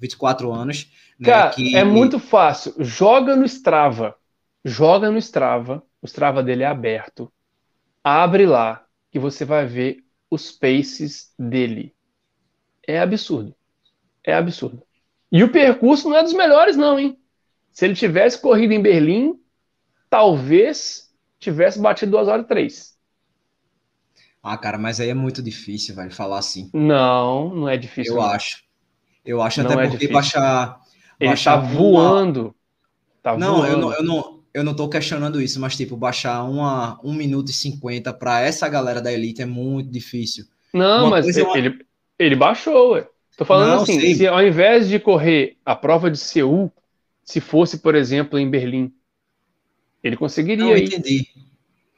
24 0.00 0.52
anos. 0.52 0.90
Né, 1.18 1.26
Cara, 1.26 1.50
que... 1.50 1.76
é 1.76 1.84
muito 1.84 2.18
fácil. 2.18 2.74
Joga 2.78 3.36
no 3.36 3.44
Strava. 3.44 4.16
Joga 4.64 5.10
no 5.10 5.18
Strava. 5.18 5.82
O 6.00 6.06
Strava 6.06 6.42
dele 6.42 6.62
é 6.62 6.66
aberto 6.66 7.30
abre 8.02 8.46
lá 8.46 8.84
que 9.10 9.18
você 9.18 9.44
vai 9.44 9.66
ver 9.66 9.98
os 10.30 10.50
paces 10.50 11.32
dele. 11.38 11.94
É 12.86 13.00
absurdo. 13.00 13.54
É 14.24 14.34
absurdo. 14.34 14.82
E 15.30 15.42
o 15.44 15.52
percurso 15.52 16.08
não 16.08 16.16
é 16.16 16.22
dos 16.22 16.32
melhores, 16.32 16.76
não, 16.76 16.98
hein? 16.98 17.18
Se 17.72 17.84
ele 17.84 17.94
tivesse 17.94 18.40
corrido 18.40 18.72
em 18.72 18.82
Berlim, 18.82 19.38
talvez 20.08 21.10
tivesse 21.38 21.80
batido 21.80 22.12
2 22.12 22.28
horas 22.28 22.44
e 22.44 22.48
3. 22.48 22.98
Ah, 24.42 24.56
cara, 24.56 24.78
mas 24.78 25.00
aí 25.00 25.10
é 25.10 25.14
muito 25.14 25.42
difícil, 25.42 25.94
vai 25.94 26.10
falar 26.10 26.38
assim. 26.38 26.70
Não, 26.72 27.54
não 27.54 27.68
é 27.68 27.76
difícil. 27.76 28.14
Eu 28.14 28.20
não. 28.20 28.28
acho. 28.28 28.64
Eu 29.24 29.42
acho 29.42 29.62
não 29.62 29.70
até 29.70 29.74
é 29.74 29.82
porque 29.82 30.06
difícil. 30.06 30.14
baixar. 30.14 30.80
Ele 31.20 31.30
baixar 31.30 31.60
tá 31.60 31.66
voando. 31.66 32.54
Tá 33.22 33.36
não, 33.36 33.56
voando. 33.56 33.72
Eu 33.72 33.78
não, 33.78 33.92
eu 33.92 34.02
não, 34.02 34.37
eu 34.58 34.64
não 34.64 34.72
estou 34.72 34.88
questionando 34.88 35.40
isso, 35.40 35.60
mas, 35.60 35.76
tipo, 35.76 35.96
baixar 35.96 36.42
uma, 36.42 36.98
1 37.02 37.12
minuto 37.14 37.50
e 37.50 37.52
50 37.52 38.12
para 38.14 38.40
essa 38.40 38.68
galera 38.68 39.00
da 39.00 39.12
elite 39.12 39.40
é 39.40 39.46
muito 39.46 39.90
difícil. 39.90 40.44
Não, 40.72 41.06
uma 41.06 41.10
mas 41.10 41.36
ele, 41.36 41.46
uma... 41.46 41.58
ele, 41.58 41.78
ele 42.18 42.36
baixou, 42.36 42.92
ué. 42.92 43.06
Tô 43.36 43.44
falando 43.44 43.76
não, 43.76 43.82
assim, 43.82 44.14
se 44.14 44.26
ao 44.26 44.44
invés 44.44 44.88
de 44.88 44.98
correr 44.98 45.56
a 45.64 45.76
prova 45.76 46.10
de 46.10 46.18
Seul, 46.18 46.72
se 47.22 47.40
fosse, 47.40 47.78
por 47.78 47.94
exemplo, 47.94 48.36
em 48.36 48.50
Berlim, 48.50 48.92
ele 50.02 50.16
conseguiria 50.16 50.64
não, 50.64 50.76
entendi. 50.76 51.26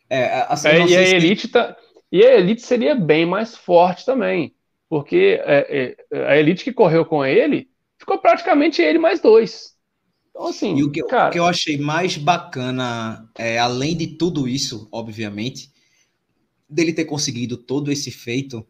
É, 0.08 0.44
assim, 0.48 0.68
é, 0.68 0.86
e 0.86 0.96
a 0.96 1.02
elite 1.02 1.48
tá, 1.48 1.76
e 2.12 2.22
a 2.22 2.38
elite 2.38 2.60
seria 2.60 2.94
bem 2.94 3.24
mais 3.24 3.56
forte 3.56 4.04
também, 4.04 4.54
porque 4.88 5.40
é, 5.44 5.96
é, 6.12 6.26
a 6.26 6.36
elite 6.36 6.62
que 6.62 6.72
correu 6.72 7.06
com 7.06 7.24
ele 7.24 7.70
ficou 7.96 8.18
praticamente 8.18 8.82
ele 8.82 8.98
mais 8.98 9.20
dois. 9.20 9.74
Então, 10.40 10.48
assim, 10.48 10.74
e 10.74 10.82
o 10.82 10.90
que, 10.90 11.02
cara... 11.02 11.28
o 11.28 11.32
que 11.32 11.38
eu 11.38 11.44
achei 11.44 11.76
mais 11.76 12.16
bacana, 12.16 13.28
é, 13.36 13.58
além 13.58 13.94
de 13.94 14.06
tudo 14.06 14.48
isso, 14.48 14.88
obviamente, 14.90 15.70
dele 16.66 16.94
ter 16.94 17.04
conseguido 17.04 17.58
todo 17.58 17.92
esse 17.92 18.10
feito, 18.10 18.66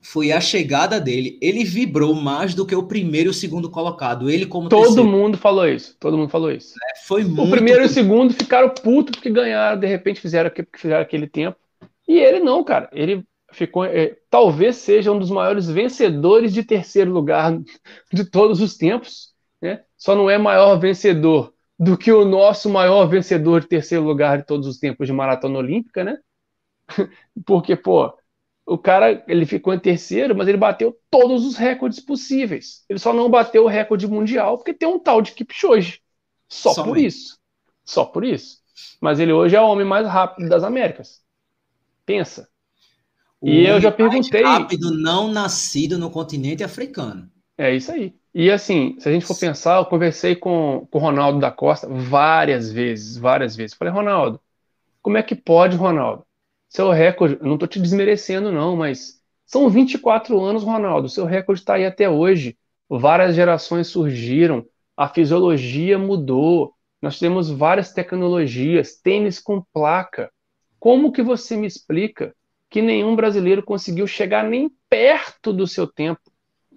foi 0.00 0.32
a 0.32 0.40
chegada 0.40 1.00
dele. 1.00 1.38
Ele 1.40 1.62
vibrou 1.62 2.12
mais 2.12 2.56
do 2.56 2.66
que 2.66 2.74
o 2.74 2.88
primeiro 2.88 3.28
e 3.28 3.30
o 3.30 3.34
segundo 3.34 3.70
colocado. 3.70 4.28
Ele 4.28 4.46
como 4.46 4.68
Todo 4.68 4.86
terceiro. 4.86 5.08
mundo 5.08 5.38
falou 5.38 5.68
isso. 5.68 5.96
Todo 6.00 6.18
mundo 6.18 6.28
falou 6.28 6.50
isso. 6.50 6.74
É, 6.90 7.06
foi 7.06 7.22
muito... 7.22 7.44
O 7.44 7.50
primeiro 7.50 7.82
e 7.82 7.86
o 7.86 7.88
segundo 7.88 8.34
ficaram 8.34 8.68
putos 8.68 9.14
porque 9.14 9.30
ganharam, 9.30 9.78
de 9.78 9.86
repente 9.86 10.20
fizeram 10.20 10.50
fizeram 10.76 11.02
aquele 11.02 11.28
tempo. 11.28 11.56
E 12.08 12.18
ele 12.18 12.40
não, 12.40 12.64
cara. 12.64 12.90
Ele 12.92 13.24
ficou, 13.52 13.84
é, 13.84 14.16
talvez 14.28 14.74
seja 14.74 15.12
um 15.12 15.20
dos 15.20 15.30
maiores 15.30 15.68
vencedores 15.68 16.52
de 16.52 16.64
terceiro 16.64 17.12
lugar 17.12 17.56
de 18.12 18.24
todos 18.24 18.60
os 18.60 18.76
tempos 18.76 19.33
né, 19.64 19.82
só 19.96 20.14
não 20.14 20.28
é 20.28 20.36
maior 20.36 20.76
vencedor 20.76 21.54
do 21.78 21.96
que 21.96 22.12
o 22.12 22.24
nosso 22.24 22.68
maior 22.68 23.06
vencedor 23.06 23.62
de 23.62 23.66
terceiro 23.66 24.04
lugar 24.04 24.38
de 24.38 24.46
todos 24.46 24.66
os 24.66 24.78
tempos 24.78 25.06
de 25.06 25.12
maratona 25.12 25.58
olímpica, 25.58 26.04
né? 26.04 26.18
Porque, 27.46 27.74
pô, 27.74 28.14
o 28.66 28.76
cara 28.76 29.24
ele 29.26 29.46
ficou 29.46 29.72
em 29.72 29.78
terceiro, 29.78 30.36
mas 30.36 30.48
ele 30.48 30.58
bateu 30.58 30.98
todos 31.10 31.44
os 31.46 31.56
recordes 31.56 31.98
possíveis. 31.98 32.84
Ele 32.88 32.98
só 32.98 33.12
não 33.12 33.30
bateu 33.30 33.64
o 33.64 33.68
recorde 33.68 34.06
mundial 34.06 34.56
porque 34.58 34.72
tem 34.72 34.88
um 34.88 34.98
tal 34.98 35.20
de 35.20 35.32
Kipchoge. 35.32 36.00
Só, 36.48 36.72
só 36.72 36.84
por 36.84 36.96
isso. 36.96 37.38
Só 37.84 38.04
por 38.04 38.24
isso. 38.24 38.58
Mas 39.00 39.18
ele 39.18 39.32
hoje 39.32 39.56
é 39.56 39.60
o 39.60 39.66
homem 39.66 39.86
mais 39.86 40.06
rápido 40.06 40.48
das 40.48 40.62
Américas. 40.62 41.22
Pensa. 42.06 42.48
O 43.40 43.48
e 43.48 43.66
eu 43.66 43.80
já 43.80 43.90
perguntei. 43.90 44.42
Mais 44.42 44.60
rápido 44.60 44.96
não 44.96 45.28
nascido 45.28 45.98
no 45.98 46.10
continente 46.10 46.64
africano. 46.64 47.30
É 47.58 47.74
isso 47.74 47.92
aí. 47.92 48.14
E 48.34 48.50
assim, 48.50 48.96
se 48.98 49.08
a 49.08 49.12
gente 49.12 49.24
for 49.24 49.38
pensar, 49.38 49.78
eu 49.78 49.86
conversei 49.86 50.34
com, 50.34 50.88
com 50.90 50.98
o 50.98 51.00
Ronaldo 51.00 51.38
da 51.38 51.52
Costa 51.52 51.86
várias 51.88 52.72
vezes, 52.72 53.16
várias 53.16 53.54
vezes. 53.54 53.76
Falei, 53.76 53.94
Ronaldo, 53.94 54.40
como 55.00 55.16
é 55.16 55.22
que 55.22 55.36
pode, 55.36 55.76
Ronaldo? 55.76 56.26
Seu 56.68 56.90
recorde, 56.90 57.38
não 57.40 57.54
estou 57.54 57.68
te 57.68 57.78
desmerecendo, 57.78 58.50
não, 58.50 58.74
mas 58.74 59.22
são 59.46 59.68
24 59.68 60.40
anos, 60.40 60.64
Ronaldo. 60.64 61.08
Seu 61.08 61.24
recorde 61.24 61.60
está 61.60 61.74
aí 61.74 61.86
até 61.86 62.10
hoje. 62.10 62.58
Várias 62.88 63.36
gerações 63.36 63.86
surgiram, 63.86 64.66
a 64.96 65.08
fisiologia 65.08 65.96
mudou, 65.96 66.74
nós 67.00 67.18
temos 67.18 67.50
várias 67.50 67.92
tecnologias, 67.92 68.96
tênis 68.96 69.38
com 69.38 69.62
placa. 69.72 70.30
Como 70.80 71.12
que 71.12 71.22
você 71.22 71.56
me 71.56 71.66
explica 71.66 72.34
que 72.68 72.82
nenhum 72.82 73.14
brasileiro 73.14 73.62
conseguiu 73.62 74.06
chegar 74.06 74.42
nem 74.42 74.70
perto 74.88 75.52
do 75.52 75.66
seu 75.66 75.86
tempo? 75.86 76.20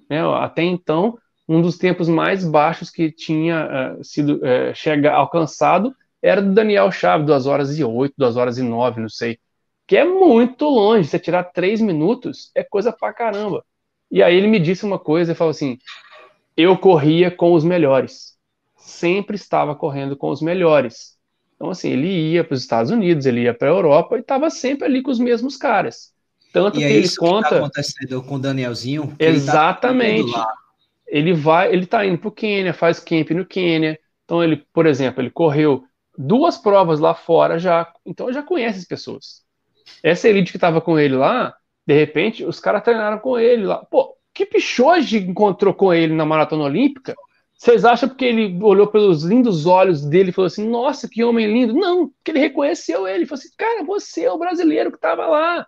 Né? 0.10 0.22
Até 0.36 0.64
então, 0.64 1.18
um 1.48 1.62
dos 1.62 1.78
tempos 1.78 2.10
mais 2.10 2.44
baixos 2.44 2.90
que 2.90 3.12
tinha 3.12 3.98
uh, 4.00 4.04
sido 4.04 4.38
uh, 4.38 4.76
chega, 4.76 5.14
alcançado 5.14 5.96
era 6.22 6.42
do 6.42 6.54
Daniel 6.54 6.92
Chaves, 6.92 7.26
2 7.28 7.46
horas 7.46 7.78
e 7.78 7.84
8, 7.84 8.14
2 8.18 8.38
horas 8.38 8.58
e 8.58 8.64
9, 8.64 9.02
não 9.02 9.10
sei. 9.10 9.40
Que 9.86 9.98
é 9.98 10.04
muito 10.04 10.66
longe. 10.66 11.08
Você 11.08 11.20
tirar 11.20 11.44
3 11.44 11.80
minutos 11.82 12.52
é 12.56 12.64
coisa 12.64 12.92
pra 12.92 13.14
caramba. 13.14 13.64
E 14.12 14.24
aí 14.24 14.36
ele 14.36 14.48
me 14.48 14.60
disse 14.60 14.86
uma 14.86 15.00
coisa, 15.00 15.32
ele 15.32 15.38
falou 15.38 15.52
assim: 15.52 15.78
eu 16.56 16.78
corria 16.78 17.30
com 17.30 17.54
os 17.54 17.64
melhores. 17.64 18.36
Sempre 18.76 19.36
estava 19.36 19.76
correndo 19.76 20.16
com 20.18 20.30
os 20.30 20.42
melhores. 20.42 21.18
Então, 21.56 21.70
assim, 21.70 21.90
ele 21.90 22.08
ia 22.34 22.44
para 22.44 22.54
os 22.54 22.62
Estados 22.62 22.92
Unidos, 22.92 23.26
ele 23.26 23.42
ia 23.42 23.54
para 23.54 23.68
a 23.68 23.72
Europa 23.72 24.18
e 24.18 24.22
estava 24.22 24.50
sempre 24.50 24.86
ali 24.86 25.02
com 25.02 25.12
os 25.12 25.20
mesmos 25.20 25.58
caras. 25.58 26.14
Tanto 26.54 26.78
e 26.78 26.80
que 26.80 26.86
é 26.86 26.92
ele 26.92 27.16
conta. 27.16 27.48
Que 27.48 27.56
tá 27.56 27.58
acontecendo 27.58 28.24
com 28.24 28.36
o 28.36 28.40
Danielzinho. 28.40 29.16
Exatamente. 29.20 30.30
Ele 30.30 30.32
tá 30.32 30.54
ele 31.08 31.34
vai, 31.34 31.72
ele 31.72 31.86
tá 31.86 32.06
indo 32.06 32.18
pro 32.18 32.32
Quênia, 32.32 32.74
faz 32.74 33.00
camp 33.00 33.30
no 33.32 33.46
Quênia. 33.46 34.00
Então 34.26 34.44
ele, 34.44 34.58
por 34.74 34.86
exemplo, 34.86 35.22
ele 35.22 35.32
correu 35.32 35.84
duas 36.18 36.58
provas 36.58 37.00
lá 37.00 37.14
fora 37.14 37.60
já, 37.60 37.92
então 38.06 38.32
já 38.34 38.42
conhece 38.44 38.80
as 38.80 38.86
pessoas. 38.86 39.44
Essa 40.04 40.28
elite 40.28 40.52
que 40.52 40.58
estava 40.58 40.82
com 40.82 41.00
ele 41.00 41.16
lá, 41.16 41.56
de 41.86 41.94
repente, 41.94 42.44
os 42.44 42.60
caras 42.60 42.84
treinaram 42.84 43.20
com 43.20 43.38
ele 43.40 43.66
lá. 43.66 43.86
Pô, 43.86 44.16
que 44.34 44.46
Pichoge 44.46 45.18
encontrou 45.18 45.74
com 45.74 45.94
ele 45.94 46.14
na 46.14 46.26
maratona 46.26 46.66
olímpica? 46.66 47.16
Vocês 47.58 47.84
acham 47.86 48.10
porque 48.10 48.26
ele 48.26 48.62
olhou 48.62 48.86
pelos 48.88 49.24
lindos 49.24 49.66
olhos 49.66 50.06
dele 50.06 50.30
e 50.30 50.34
falou 50.34 50.46
assim: 50.48 50.68
Nossa, 50.70 51.10
que 51.10 51.24
homem 51.24 51.52
lindo? 51.52 51.74
Não, 51.74 52.10
porque 52.10 52.32
ele 52.32 52.40
reconheceu 52.40 53.08
ele. 53.08 53.26
Falou 53.26 53.40
assim: 53.40 53.50
Cara, 53.58 53.84
você 53.84 54.26
é 54.26 54.32
o 54.32 54.38
brasileiro 54.38 54.92
que 54.92 54.98
estava 54.98 55.26
lá. 55.26 55.66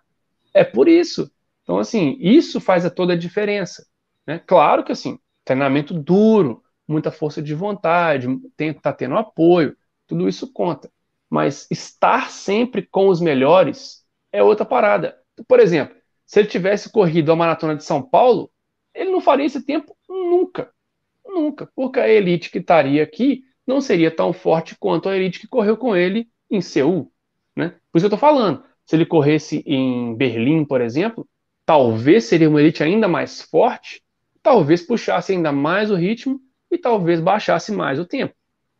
É 0.54 0.62
por 0.62 0.88
isso. 0.88 1.30
Então, 1.62 1.78
assim, 1.78 2.16
isso 2.20 2.60
faz 2.60 2.84
a 2.84 2.90
toda 2.90 3.14
a 3.14 3.18
diferença. 3.18 3.84
Né? 4.26 4.40
Claro 4.46 4.84
que, 4.84 4.92
assim, 4.92 5.18
treinamento 5.50 5.92
duro, 5.92 6.62
muita 6.86 7.10
força 7.10 7.42
de 7.42 7.54
vontade, 7.54 8.28
tem, 8.56 8.72
tá 8.72 8.92
tendo 8.92 9.16
apoio, 9.16 9.76
tudo 10.06 10.28
isso 10.28 10.52
conta. 10.52 10.90
Mas 11.28 11.66
estar 11.70 12.30
sempre 12.30 12.86
com 12.86 13.08
os 13.08 13.20
melhores 13.20 14.04
é 14.30 14.42
outra 14.42 14.64
parada. 14.64 15.18
Por 15.48 15.58
exemplo, 15.58 15.96
se 16.24 16.38
ele 16.38 16.48
tivesse 16.48 16.90
corrido 16.90 17.32
a 17.32 17.36
maratona 17.36 17.74
de 17.74 17.82
São 17.82 18.00
Paulo, 18.00 18.50
ele 18.94 19.10
não 19.10 19.20
faria 19.20 19.46
esse 19.46 19.64
tempo 19.64 19.96
nunca. 20.08 20.72
Nunca. 21.24 21.68
Porque 21.74 21.98
a 21.98 22.08
elite 22.08 22.50
que 22.50 22.58
estaria 22.58 23.02
aqui 23.02 23.42
não 23.66 23.80
seria 23.80 24.10
tão 24.10 24.32
forte 24.32 24.76
quanto 24.78 25.08
a 25.08 25.16
elite 25.16 25.40
que 25.40 25.48
correu 25.48 25.76
com 25.76 25.96
ele 25.96 26.28
em 26.48 26.60
Seul. 26.60 27.12
Né? 27.56 27.74
Por 27.90 27.98
isso 27.98 28.06
eu 28.06 28.08
estou 28.08 28.18
falando. 28.18 28.62
Se 28.84 28.94
ele 28.94 29.06
corresse 29.06 29.64
em 29.66 30.14
Berlim, 30.16 30.64
por 30.64 30.80
exemplo, 30.80 31.28
talvez 31.66 32.24
seria 32.24 32.48
uma 32.48 32.60
elite 32.60 32.82
ainda 32.82 33.08
mais 33.08 33.42
forte 33.42 34.00
talvez 34.42 34.82
puxasse 34.82 35.32
ainda 35.32 35.52
mais 35.52 35.90
o 35.90 35.94
ritmo 35.94 36.40
e 36.70 36.78
talvez 36.78 37.20
baixasse 37.20 37.72
mais 37.72 37.98
o 37.98 38.06
tempo. 38.06 38.34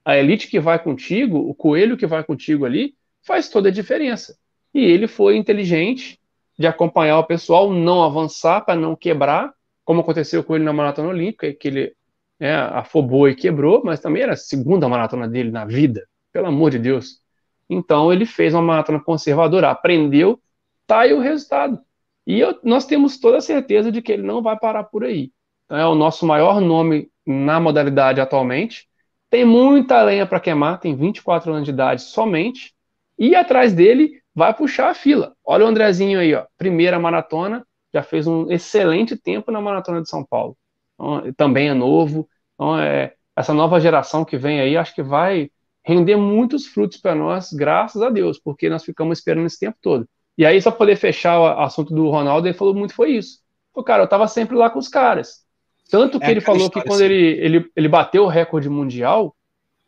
A 0.05 0.17
elite 0.17 0.49
que 0.49 0.59
vai 0.59 0.79
contigo, 0.83 1.39
o 1.39 1.55
coelho 1.55 1.97
que 1.97 2.07
vai 2.07 2.25
contigo 2.25 2.65
ali, 2.65 2.95
faz 3.23 3.49
toda 3.49 3.69
a 3.69 3.73
diferença. 3.73 4.37
E 4.73 4.81
ele 4.81 5.07
foi 5.07 5.37
inteligente 5.37 6.19
de 6.59 6.67
acompanhar 6.67 7.19
o 7.19 7.25
pessoal, 7.25 7.73
não 7.73 8.03
avançar 8.03 8.63
para 8.63 8.79
não 8.79 8.97
quebrar, 8.97 9.53
como 9.85 10.01
aconteceu 10.01 10.45
com 10.45 10.55
ele 10.55 10.65
na 10.65 10.73
maratona 10.73 11.09
olímpica, 11.09 11.53
que 11.53 11.69
ele 11.69 11.95
né, 12.39 12.55
afobou 12.55 13.29
e 13.29 13.35
quebrou, 13.35 13.83
mas 13.85 14.01
também 14.01 14.23
era 14.23 14.33
a 14.33 14.37
segunda 14.37 14.89
maratona 14.89 15.29
dele 15.29 15.51
na 15.51 15.65
vida, 15.65 16.07
pelo 16.33 16.47
amor 16.47 16.71
de 16.71 16.79
Deus. 16.79 17.21
Então 17.69 18.13
ele 18.13 18.25
fez 18.25 18.55
uma 18.55 18.63
maratona 18.63 19.01
conservadora, 19.01 19.71
aprendeu, 19.71 20.41
tá 20.87 21.01
aí 21.01 21.13
o 21.13 21.21
resultado. 21.21 21.81
E 22.27 22.39
eu, 22.41 22.59
nós 22.63 22.87
temos 22.87 23.19
toda 23.19 23.39
a 23.39 23.43
certeza 23.43 23.91
de 23.91 24.01
que 24.01 24.13
ele 24.13 24.23
não 24.23 24.43
vai 24.43 24.59
parar 24.59 24.85
por 24.85 25.05
aí 25.05 25.33
é 25.71 25.87
o 25.87 25.95
nosso 25.95 26.27
maior 26.27 26.61
nome 26.61 27.11
na 27.27 27.61
modalidade 27.61 28.21
atualmente. 28.21 28.89
Tem 29.31 29.45
muita 29.45 30.03
lenha 30.03 30.27
para 30.27 30.41
queimar, 30.41 30.81
tem 30.81 30.95
24 30.97 31.53
anos 31.53 31.64
de 31.64 31.71
idade 31.71 32.03
somente. 32.03 32.75
E 33.18 33.35
atrás 33.35 33.73
dele 33.73 34.21
vai 34.35 34.53
puxar 34.55 34.91
a 34.91 34.95
fila. 34.95 35.35
Olha 35.45 35.64
o 35.64 35.68
Andrezinho 35.68 36.18
aí, 36.18 36.35
ó, 36.35 36.45
primeira 36.57 36.99
maratona, 36.99 37.64
já 37.93 38.03
fez 38.03 38.27
um 38.27 38.51
excelente 38.51 39.16
tempo 39.16 39.51
na 39.51 39.61
maratona 39.61 40.03
de 40.03 40.09
São 40.09 40.25
Paulo. 40.25 40.57
Então, 40.95 41.33
também 41.35 41.68
é 41.68 41.75
novo. 41.75 42.29
Então, 42.55 42.79
é, 42.79 43.14
essa 43.37 43.55
nova 43.55 43.81
geração 43.81 44.25
que 44.25 44.37
vem 44.37 44.61
aí, 44.61 44.77
acho 44.77 44.95
que 44.95 45.03
vai 45.03 45.51
render 45.85 46.16
muitos 46.16 46.66
frutos 46.66 46.99
para 46.99 47.14
nós, 47.14 47.53
graças 47.53 48.03
a 48.03 48.11
Deus, 48.11 48.39
porque 48.39 48.68
nós 48.68 48.85
ficamos 48.85 49.18
esperando 49.18 49.47
esse 49.47 49.59
tempo 49.59 49.79
todo. 49.81 50.09
E 50.37 50.45
aí, 50.47 50.61
só 50.61 50.71
poder 50.71 50.97
fechar 50.97 51.39
o 51.39 51.47
assunto 51.61 51.95
do 51.95 52.09
Ronaldo, 52.09 52.47
ele 52.49 52.57
falou 52.57 52.75
muito 52.75 52.95
foi 52.95 53.12
isso. 53.12 53.41
O 53.75 53.83
cara, 53.83 54.03
eu 54.03 54.05
estava 54.05 54.27
sempre 54.29 54.57
lá 54.57 54.71
com 54.71 54.79
os 54.79 54.89
caras. 54.89 55.45
Tanto 55.91 56.20
que 56.20 56.26
é 56.26 56.30
ele 56.30 56.41
falou 56.41 56.70
que 56.70 56.82
quando 56.82 57.01
ele, 57.01 57.14
ele, 57.14 57.70
ele 57.74 57.88
bateu 57.88 58.24
o 58.24 58.28
recorde 58.28 58.68
mundial, 58.68 59.34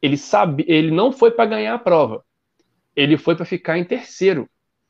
ele 0.01 0.17
sabe, 0.17 0.65
ele 0.67 0.91
não 0.91 1.13
foi 1.13 1.31
para 1.31 1.47
ganhar 1.47 1.75
a 1.75 1.79
prova. 1.79 2.25
Ele 2.95 3.17
foi 3.17 3.37
para 3.37 3.45
ficar 3.45 3.79
em 3.79 3.85
terceiro. 3.85 4.49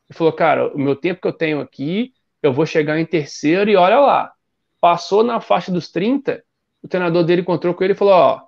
Ele 0.08 0.16
falou, 0.16 0.32
cara, 0.32 0.74
o 0.74 0.78
meu 0.78 0.96
tempo 0.96 1.20
que 1.20 1.28
eu 1.28 1.32
tenho 1.32 1.60
aqui, 1.60 2.14
eu 2.42 2.52
vou 2.52 2.64
chegar 2.64 2.98
em 2.98 3.04
terceiro 3.04 3.70
e 3.70 3.76
olha 3.76 4.00
lá. 4.00 4.32
Passou 4.80 5.22
na 5.22 5.40
faixa 5.40 5.70
dos 5.70 5.90
30, 5.90 6.42
o 6.82 6.88
treinador 6.88 7.22
dele 7.24 7.42
encontrou 7.42 7.74
com 7.74 7.84
ele 7.84 7.92
e 7.92 7.96
falou, 7.96 8.14
ó, 8.14 8.42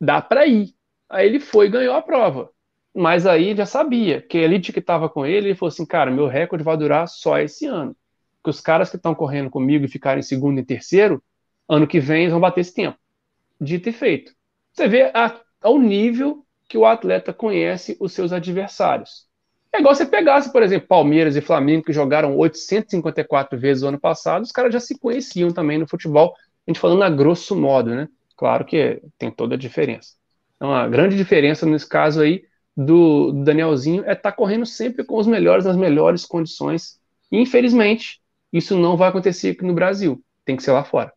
dá 0.00 0.20
para 0.20 0.46
ir. 0.46 0.74
Aí 1.08 1.26
ele 1.26 1.38
foi 1.38 1.66
e 1.66 1.70
ganhou 1.70 1.94
a 1.94 2.02
prova. 2.02 2.50
Mas 2.94 3.26
aí 3.26 3.54
já 3.54 3.66
sabia 3.66 4.20
que 4.22 4.38
a 4.38 4.42
elite 4.42 4.72
que 4.72 4.80
estava 4.80 5.08
com 5.08 5.24
ele, 5.24 5.48
ele 5.48 5.54
falou 5.54 5.68
assim, 5.68 5.86
cara, 5.86 6.10
meu 6.10 6.26
recorde 6.26 6.64
vai 6.64 6.76
durar 6.76 7.06
só 7.06 7.38
esse 7.38 7.66
ano. 7.66 7.94
Porque 8.36 8.50
os 8.50 8.60
caras 8.60 8.90
que 8.90 8.96
estão 8.96 9.14
correndo 9.14 9.50
comigo 9.50 9.84
e 9.84 9.88
ficarem 9.88 10.20
em 10.20 10.24
segundo 10.24 10.58
e 10.58 10.64
terceiro, 10.64 11.22
Ano 11.70 11.86
que 11.86 12.00
vem 12.00 12.22
eles 12.22 12.32
vão 12.32 12.40
bater 12.40 12.62
esse 12.62 12.74
tempo. 12.74 12.98
Dito 13.60 13.88
e 13.88 13.92
feito. 13.92 14.32
Você 14.72 14.88
vê 14.88 15.02
a, 15.14 15.40
ao 15.62 15.78
nível 15.78 16.44
que 16.68 16.76
o 16.76 16.84
atleta 16.84 17.32
conhece 17.32 17.96
os 18.00 18.12
seus 18.12 18.32
adversários. 18.32 19.28
É 19.72 19.78
igual 19.78 19.94
você 19.94 20.04
pegasse, 20.04 20.50
por 20.50 20.64
exemplo, 20.64 20.88
Palmeiras 20.88 21.36
e 21.36 21.40
Flamengo, 21.40 21.84
que 21.84 21.92
jogaram 21.92 22.36
854 22.36 23.56
vezes 23.56 23.84
no 23.84 23.90
ano 23.90 24.00
passado, 24.00 24.42
os 24.42 24.50
caras 24.50 24.72
já 24.72 24.80
se 24.80 24.98
conheciam 24.98 25.52
também 25.52 25.78
no 25.78 25.86
futebol, 25.86 26.34
a 26.66 26.70
gente 26.70 26.80
falando 26.80 27.04
a 27.04 27.08
grosso 27.08 27.54
modo, 27.54 27.94
né? 27.94 28.08
Claro 28.36 28.64
que 28.64 29.00
tem 29.16 29.30
toda 29.30 29.54
a 29.54 29.58
diferença. 29.58 30.14
Então, 30.56 30.74
a 30.74 30.88
grande 30.88 31.16
diferença 31.16 31.64
nesse 31.66 31.88
caso 31.88 32.20
aí 32.20 32.42
do, 32.76 33.30
do 33.30 33.44
Danielzinho 33.44 34.02
é 34.06 34.12
estar 34.12 34.32
tá 34.32 34.32
correndo 34.32 34.66
sempre 34.66 35.04
com 35.04 35.16
os 35.16 35.26
melhores, 35.28 35.64
nas 35.64 35.76
melhores 35.76 36.26
condições. 36.26 36.98
E, 37.30 37.38
infelizmente, 37.38 38.20
isso 38.52 38.76
não 38.76 38.96
vai 38.96 39.08
acontecer 39.08 39.50
aqui 39.50 39.64
no 39.64 39.72
Brasil, 39.72 40.20
tem 40.44 40.56
que 40.56 40.64
ser 40.64 40.72
lá 40.72 40.82
fora. 40.82 41.12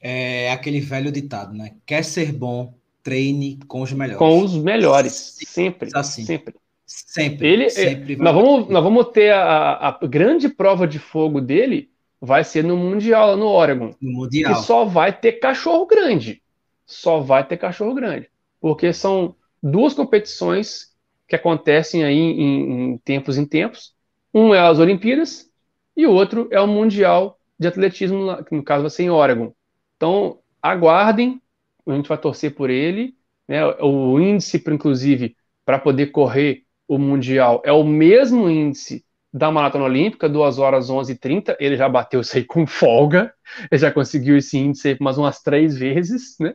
É 0.00 0.50
aquele 0.50 0.80
velho 0.80 1.12
ditado, 1.12 1.54
né? 1.54 1.74
Quer 1.84 2.02
ser 2.04 2.32
bom, 2.32 2.74
treine 3.02 3.58
com 3.68 3.82
os 3.82 3.92
melhores. 3.92 4.18
Com 4.18 4.42
os 4.42 4.56
melhores, 4.56 5.38
sempre. 5.46 5.90
Assim. 5.94 6.24
Sempre. 6.24 6.54
Sempre. 6.86 7.46
Ele, 7.46 7.64
é, 7.64 7.70
sempre 7.70 8.16
nós, 8.16 8.34
vamos, 8.34 8.68
nós 8.68 8.82
vamos 8.82 9.08
ter 9.10 9.32
a, 9.32 9.98
a, 10.00 10.06
grande 10.06 10.48
prova 10.48 10.88
de 10.88 10.98
fogo 10.98 11.40
dele, 11.40 11.88
vai 12.20 12.42
ser 12.42 12.64
no 12.64 12.76
Mundial, 12.76 13.28
lá 13.28 13.36
no 13.36 13.46
Oregon. 13.46 13.94
No 14.00 14.10
Mundial. 14.10 14.54
Que 14.54 14.66
só 14.66 14.84
vai 14.84 15.12
ter 15.12 15.34
cachorro 15.34 15.86
grande. 15.86 16.42
Só 16.84 17.20
vai 17.20 17.46
ter 17.46 17.58
cachorro 17.58 17.94
grande. 17.94 18.28
Porque 18.60 18.92
são 18.92 19.36
duas 19.62 19.94
competições 19.94 20.90
que 21.28 21.36
acontecem 21.36 22.02
aí 22.02 22.16
em, 22.16 22.92
em 22.92 22.98
tempos 22.98 23.38
em 23.38 23.46
tempos. 23.46 23.94
Um 24.34 24.52
é 24.52 24.58
as 24.58 24.80
Olimpíadas 24.80 25.48
e 25.96 26.06
o 26.06 26.12
outro 26.12 26.48
é 26.50 26.60
o 26.60 26.66
Mundial 26.66 27.38
de 27.56 27.68
Atletismo, 27.68 28.42
que 28.44 28.54
no 28.56 28.64
caso 28.64 28.82
vai 28.82 28.90
ser 28.90 29.04
em 29.04 29.10
Oregon. 29.10 29.52
Então, 30.00 30.38
aguardem, 30.62 31.42
a 31.86 31.92
gente 31.92 32.08
vai 32.08 32.16
torcer 32.16 32.54
por 32.54 32.70
ele. 32.70 33.14
Né? 33.46 33.62
O 33.82 34.18
índice, 34.18 34.62
inclusive, 34.66 35.36
para 35.62 35.78
poder 35.78 36.06
correr 36.06 36.64
o 36.88 36.98
Mundial 36.98 37.60
é 37.66 37.70
o 37.70 37.84
mesmo 37.84 38.48
índice 38.48 39.04
da 39.30 39.50
Maratona 39.50 39.84
Olímpica, 39.84 40.26
2 40.26 40.58
horas 40.58 40.88
11 40.88 41.12
e 41.12 41.18
30. 41.18 41.54
Ele 41.60 41.76
já 41.76 41.86
bateu 41.86 42.22
isso 42.22 42.34
aí 42.34 42.44
com 42.44 42.66
folga. 42.66 43.34
Ele 43.70 43.78
já 43.78 43.92
conseguiu 43.92 44.38
esse 44.38 44.56
índice 44.56 44.88
aí 44.88 44.96
mais 44.98 45.18
umas 45.18 45.42
três 45.42 45.76
vezes, 45.76 46.34
né? 46.40 46.54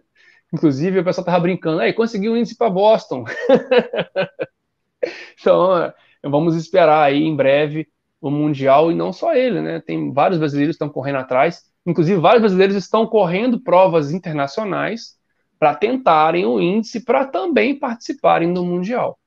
Inclusive, 0.52 1.00
o 1.00 1.04
pessoal 1.04 1.24
tava 1.24 1.39
brincando, 1.39 1.82
aí 1.82 1.93
conseguiu 1.93 2.34
um 2.34 2.38
índice 2.38 2.58
para 2.58 2.72
Boston. 2.72 3.26
então, 5.39 5.78
é, 5.78 5.93
vamos 6.24 6.56
esperar 6.56 7.04
aí 7.04 7.24
em 7.24 7.36
breve 7.36 7.88
o 8.20 8.32
Mundial 8.32 8.91
e 8.91 8.96
não 8.96 9.14
só 9.14 9.36
ele, 9.36 9.62
né? 9.62 9.80
Tem 9.82 10.12
vários 10.12 10.39
brasileiros 10.39 10.74
que 10.74 10.84
estão 10.84 10.89
correndo 10.89 11.20
atrás. 11.20 11.75
Inclusive, 11.86 12.20
vários 12.20 12.42
brasileiros 12.42 12.76
estão 12.76 13.06
correndo 13.06 13.60
provas 13.60 14.12
internacionais 14.12 15.16
para 15.60 15.76
tentarem 15.76 16.46
o 16.46 16.60
índice 16.60 17.00
para 17.00 17.26
também 17.26 17.78
participarem 17.78 18.52
do 18.54 18.66
Mundial. 18.66 19.18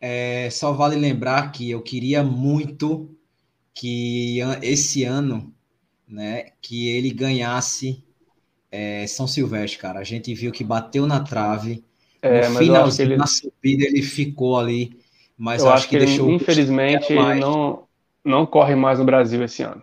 É, 0.00 0.48
só 0.50 0.72
vale 0.72 0.96
lembrar 0.96 1.50
que 1.50 1.70
eu 1.70 1.82
queria 1.82 2.22
muito 2.22 3.10
que 3.74 4.38
esse 4.62 5.02
ano, 5.04 5.52
né, 6.06 6.50
que 6.60 6.88
ele 6.88 7.10
ganhasse 7.10 8.04
é, 8.70 9.06
São 9.06 9.26
Silvestre, 9.26 9.78
cara. 9.78 10.00
A 10.00 10.04
gente 10.04 10.34
viu 10.34 10.52
que 10.52 10.64
bateu 10.64 11.06
na 11.06 11.20
trave. 11.20 11.84
É, 12.20 12.48
no 12.48 12.58
finalzinho, 12.58 13.08
ele... 13.08 13.16
na 13.16 13.26
subida, 13.26 13.84
ele 13.84 14.02
ficou 14.02 14.58
ali. 14.58 14.98
Mas 15.36 15.62
eu 15.62 15.70
acho, 15.70 15.88
que, 15.88 15.98
que 15.98 16.04
deixou. 16.04 16.30
Infelizmente, 16.30 17.12
ele 17.12 17.40
não, 17.40 17.84
não 18.24 18.46
corre 18.46 18.74
mais 18.74 18.98
no 18.98 19.04
Brasil 19.04 19.42
esse 19.42 19.62
ano. 19.62 19.82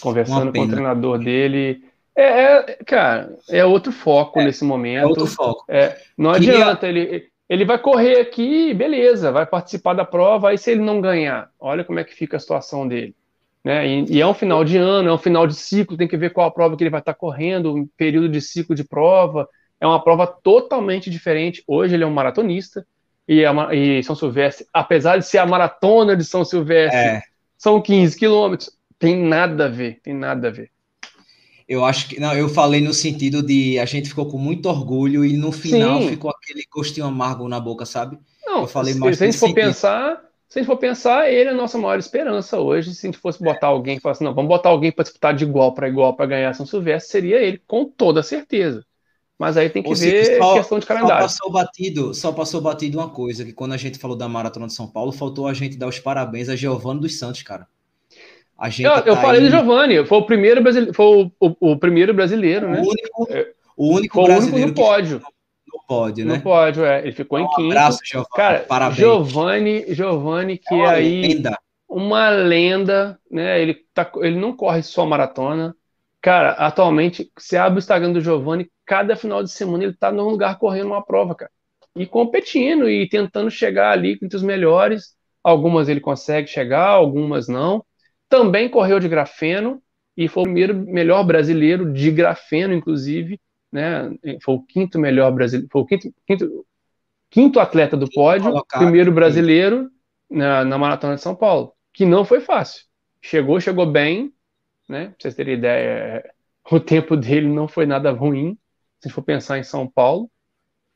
Conversando 0.00 0.52
com 0.52 0.60
o 0.60 0.68
treinador 0.68 1.18
dele. 1.18 1.82
É, 2.14 2.22
é, 2.22 2.62
cara, 2.84 3.36
é 3.48 3.64
outro 3.64 3.92
foco 3.92 4.40
é, 4.40 4.44
nesse 4.44 4.64
momento. 4.64 5.02
É 5.02 5.06
outro 5.06 5.26
foco. 5.26 5.64
É, 5.68 5.96
não 6.16 6.32
Queria... 6.32 6.54
adianta 6.54 6.86
ele 6.86 7.28
ele 7.48 7.64
vai 7.64 7.78
correr 7.78 8.20
aqui, 8.20 8.74
beleza, 8.74 9.30
vai 9.30 9.46
participar 9.46 9.94
da 9.94 10.04
prova, 10.04 10.50
aí 10.50 10.58
se 10.58 10.72
ele 10.72 10.80
não 10.80 11.00
ganhar, 11.00 11.48
olha 11.60 11.84
como 11.84 12.00
é 12.00 12.04
que 12.04 12.12
fica 12.12 12.36
a 12.36 12.40
situação 12.40 12.88
dele. 12.88 13.14
Né? 13.62 13.86
E, 13.86 14.14
e, 14.14 14.20
é 14.20 14.26
um 14.26 14.34
final 14.34 14.64
de 14.64 14.76
ano, 14.76 15.08
é 15.08 15.12
um 15.12 15.18
final 15.18 15.46
de 15.46 15.54
ciclo, 15.54 15.96
tem 15.96 16.08
que 16.08 16.16
ver 16.16 16.30
qual 16.30 16.48
a 16.48 16.50
prova 16.50 16.76
que 16.76 16.82
ele 16.82 16.90
vai 16.90 17.00
estar 17.00 17.14
correndo, 17.14 17.74
um 17.74 17.86
período 17.96 18.28
de 18.28 18.40
ciclo 18.40 18.74
de 18.74 18.84
prova. 18.84 19.48
É 19.80 19.86
uma 19.86 20.02
prova 20.02 20.26
totalmente 20.26 21.10
diferente. 21.10 21.62
Hoje 21.66 21.94
ele 21.94 22.04
é 22.04 22.06
um 22.06 22.12
maratonista, 22.12 22.86
e, 23.28 23.44
a, 23.44 23.74
e 23.74 24.02
São 24.02 24.14
Silvestre, 24.14 24.66
apesar 24.72 25.18
de 25.18 25.26
ser 25.26 25.38
a 25.38 25.46
maratona 25.46 26.16
de 26.16 26.24
São 26.24 26.44
Silvestre, 26.44 26.98
é. 26.98 27.22
são 27.58 27.80
15 27.80 28.16
quilômetros, 28.16 28.70
tem 28.98 29.16
nada 29.16 29.66
a 29.66 29.68
ver, 29.68 30.00
tem 30.02 30.14
nada 30.14 30.48
a 30.48 30.50
ver. 30.50 30.70
Eu 31.68 31.84
acho 31.84 32.08
que. 32.08 32.20
Não, 32.20 32.32
eu 32.32 32.48
falei 32.48 32.80
no 32.80 32.94
sentido 32.94 33.42
de 33.42 33.78
a 33.78 33.84
gente 33.84 34.08
ficou 34.08 34.26
com 34.26 34.38
muito 34.38 34.68
orgulho 34.68 35.24
e 35.24 35.36
no 35.36 35.50
final 35.50 36.00
Sim. 36.02 36.10
ficou 36.10 36.30
aquele 36.30 36.64
gostinho 36.70 37.06
amargo 37.06 37.48
na 37.48 37.58
boca, 37.58 37.84
sabe? 37.84 38.18
Não, 38.46 38.62
eu 38.62 38.68
falei 38.68 38.94
mais 38.94 39.18
se 39.18 39.24
a 39.24 39.26
gente 39.26 39.38
for 39.38 39.52
pensar, 39.52 40.22
se 40.48 40.58
a 40.58 40.62
gente 40.62 40.66
for 40.66 40.76
pensar, 40.76 41.28
ele 41.28 41.50
é 41.50 41.52
a 41.52 41.56
nossa 41.56 41.76
maior 41.76 41.98
esperança 41.98 42.60
hoje. 42.60 42.94
Se 42.94 43.06
a 43.06 43.10
gente 43.10 43.18
fosse 43.18 43.42
botar 43.42 43.66
alguém 43.66 43.96
e 43.96 44.00
falar 44.00 44.12
assim, 44.12 44.24
não, 44.24 44.34
vamos 44.34 44.48
botar 44.48 44.68
alguém 44.68 44.92
para 44.92 45.02
disputar 45.02 45.34
de 45.34 45.44
igual 45.44 45.74
para 45.74 45.88
igual 45.88 46.14
para 46.14 46.26
ganhar 46.26 46.54
São 46.54 46.64
Silvestre, 46.64 47.10
seria 47.10 47.42
ele, 47.42 47.60
com 47.66 47.84
toda 47.84 48.22
certeza. 48.22 48.84
Mas 49.38 49.56
aí 49.56 49.68
tem 49.68 49.82
que 49.82 49.88
Ou 49.88 49.94
ver 49.94 50.38
só, 50.38 50.54
questão 50.54 50.78
de 50.78 50.86
calendário. 50.86 51.28
Só 51.28 51.36
passou 51.36 51.52
batido, 51.52 52.14
só 52.14 52.32
passou 52.32 52.60
batido 52.60 52.98
uma 52.98 53.10
coisa, 53.10 53.44
que 53.44 53.52
quando 53.52 53.72
a 53.72 53.76
gente 53.76 53.98
falou 53.98 54.16
da 54.16 54.28
Maratona 54.28 54.68
de 54.68 54.72
São 54.72 54.86
Paulo, 54.86 55.12
faltou 55.12 55.46
a 55.46 55.52
gente 55.52 55.76
dar 55.76 55.88
os 55.88 55.98
parabéns 55.98 56.48
a 56.48 56.56
Giovanni 56.56 57.00
dos 57.00 57.18
Santos, 57.18 57.42
cara. 57.42 57.66
A 58.58 58.70
gente 58.70 58.84
eu, 58.84 59.02
tá 59.02 59.02
eu 59.06 59.16
falei 59.16 59.40
aí... 59.42 59.46
do 59.46 59.50
Giovanni, 59.50 60.06
foi 60.06 60.18
o 60.18 60.26
primeiro 60.26 60.62
brasileiro, 60.62 60.94
foi 60.94 61.06
o, 61.06 61.32
o, 61.38 61.72
o 61.72 61.78
primeiro 61.78 62.14
brasileiro, 62.14 62.66
o 62.66 62.70
né? 62.70 62.80
Único, 62.80 63.28
é, 63.30 63.52
o 63.76 63.94
único 63.94 64.14
foi 64.14 64.24
brasileiro 64.24 64.68
no 64.68 64.74
pódio. 64.74 65.22
No 65.66 65.82
pódio, 65.86 66.24
né? 66.24 66.34
No 66.34 66.40
pódio, 66.40 66.84
é. 66.84 67.02
Ele 67.02 67.12
ficou 67.12 67.38
em 67.38 67.46
quinto. 67.48 67.62
Um 67.62 67.70
abraço, 67.70 68.00
Giovanni. 68.02 68.30
Cara, 68.34 68.58
Parabéns. 68.60 68.98
Giovanni, 68.98 69.94
Giovanni 69.94 70.58
que 70.58 70.74
é 70.74 70.86
aí 70.86 71.22
lenda. 71.22 71.58
uma 71.86 72.30
lenda, 72.30 73.20
né? 73.30 73.60
Ele 73.60 73.74
tá, 73.92 74.10
ele 74.22 74.38
não 74.38 74.56
corre 74.56 74.82
só 74.82 75.04
maratona. 75.04 75.76
Cara, 76.22 76.52
atualmente, 76.52 77.30
você 77.38 77.58
abre 77.58 77.78
o 77.78 77.80
Instagram 77.80 78.12
do 78.12 78.22
Giovanni, 78.22 78.70
cada 78.86 79.14
final 79.14 79.42
de 79.42 79.50
semana 79.50 79.84
ele 79.84 79.92
tá 79.92 80.10
num 80.10 80.28
lugar 80.28 80.58
correndo 80.58 80.86
uma 80.86 81.04
prova, 81.04 81.34
cara. 81.34 81.50
E 81.94 82.06
competindo 82.06 82.88
e 82.88 83.06
tentando 83.08 83.50
chegar 83.50 83.92
ali 83.92 84.18
entre 84.22 84.36
os 84.36 84.42
melhores. 84.42 85.14
Algumas 85.44 85.88
ele 85.88 86.00
consegue 86.00 86.48
chegar, 86.48 86.88
algumas 86.88 87.48
não 87.48 87.84
também 88.28 88.68
correu 88.68 88.98
de 88.98 89.08
grafeno 89.08 89.82
e 90.16 90.28
foi 90.28 90.42
o 90.42 90.44
primeiro 90.44 90.74
melhor 90.74 91.24
brasileiro 91.24 91.92
de 91.92 92.10
grafeno, 92.10 92.74
inclusive, 92.74 93.40
né? 93.70 94.10
Foi 94.42 94.54
o 94.54 94.62
quinto 94.62 94.98
melhor 94.98 95.30
brasileiro, 95.32 95.68
foi 95.70 95.82
o 95.82 95.86
quinto, 95.86 96.14
quinto, 96.26 96.66
quinto 97.30 97.60
atleta 97.60 97.96
do 97.96 98.10
pódio, 98.10 98.52
primeiro 98.78 99.12
brasileiro 99.12 99.90
na, 100.30 100.64
na 100.64 100.78
maratona 100.78 101.16
de 101.16 101.20
São 101.20 101.34
Paulo, 101.34 101.72
que 101.92 102.06
não 102.06 102.24
foi 102.24 102.40
fácil. 102.40 102.84
Chegou, 103.20 103.60
chegou 103.60 103.86
bem, 103.86 104.32
né? 104.88 105.06
Pra 105.06 105.14
vocês 105.18 105.34
terem 105.34 105.54
ideia, 105.54 106.24
o 106.70 106.80
tempo 106.80 107.16
dele 107.16 107.48
não 107.48 107.68
foi 107.68 107.86
nada 107.86 108.10
ruim, 108.10 108.58
se 109.00 109.10
for 109.10 109.22
pensar 109.22 109.58
em 109.58 109.62
São 109.62 109.86
Paulo. 109.86 110.30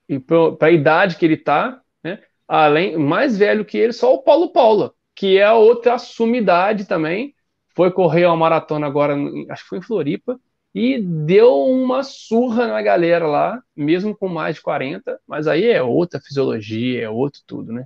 E 0.09 0.19
para 0.19 0.69
a 0.69 0.71
idade 0.71 1.17
que 1.17 1.25
ele 1.25 1.37
tá, 1.37 1.81
né? 2.03 2.21
Além, 2.49 2.97
mais 2.97 3.39
velho 3.39 3.65
que 3.65 3.79
ele, 3.79 3.93
só 3.93 4.13
o 4.15 4.23
Paulo 4.23 4.53
Paula, 4.53 4.93
que 5.21 5.37
é 5.37 5.53
outra 5.53 5.99
sumidade 5.99 6.87
também. 6.87 7.35
Foi 7.77 7.91
correr 7.91 8.25
uma 8.25 8.39
maratona 8.39 8.87
agora, 8.87 9.15
acho 9.51 9.65
que 9.65 9.69
foi 9.69 9.79
em 9.79 9.83
Floripa, 9.83 10.41
e 10.75 10.99
deu 10.99 11.67
uma 11.67 12.03
surra 12.03 12.67
na 12.67 12.81
galera 12.81 13.27
lá, 13.27 13.63
mesmo 13.77 14.17
com 14.17 14.29
mais 14.29 14.57
de 14.57 14.63
40, 14.63 15.21
mas 15.29 15.47
aí 15.47 15.67
é 15.67 15.83
outra 15.83 16.19
fisiologia, 16.21 17.03
é 17.03 17.11
outro 17.11 17.43
tudo, 17.47 17.71
né? 17.71 17.85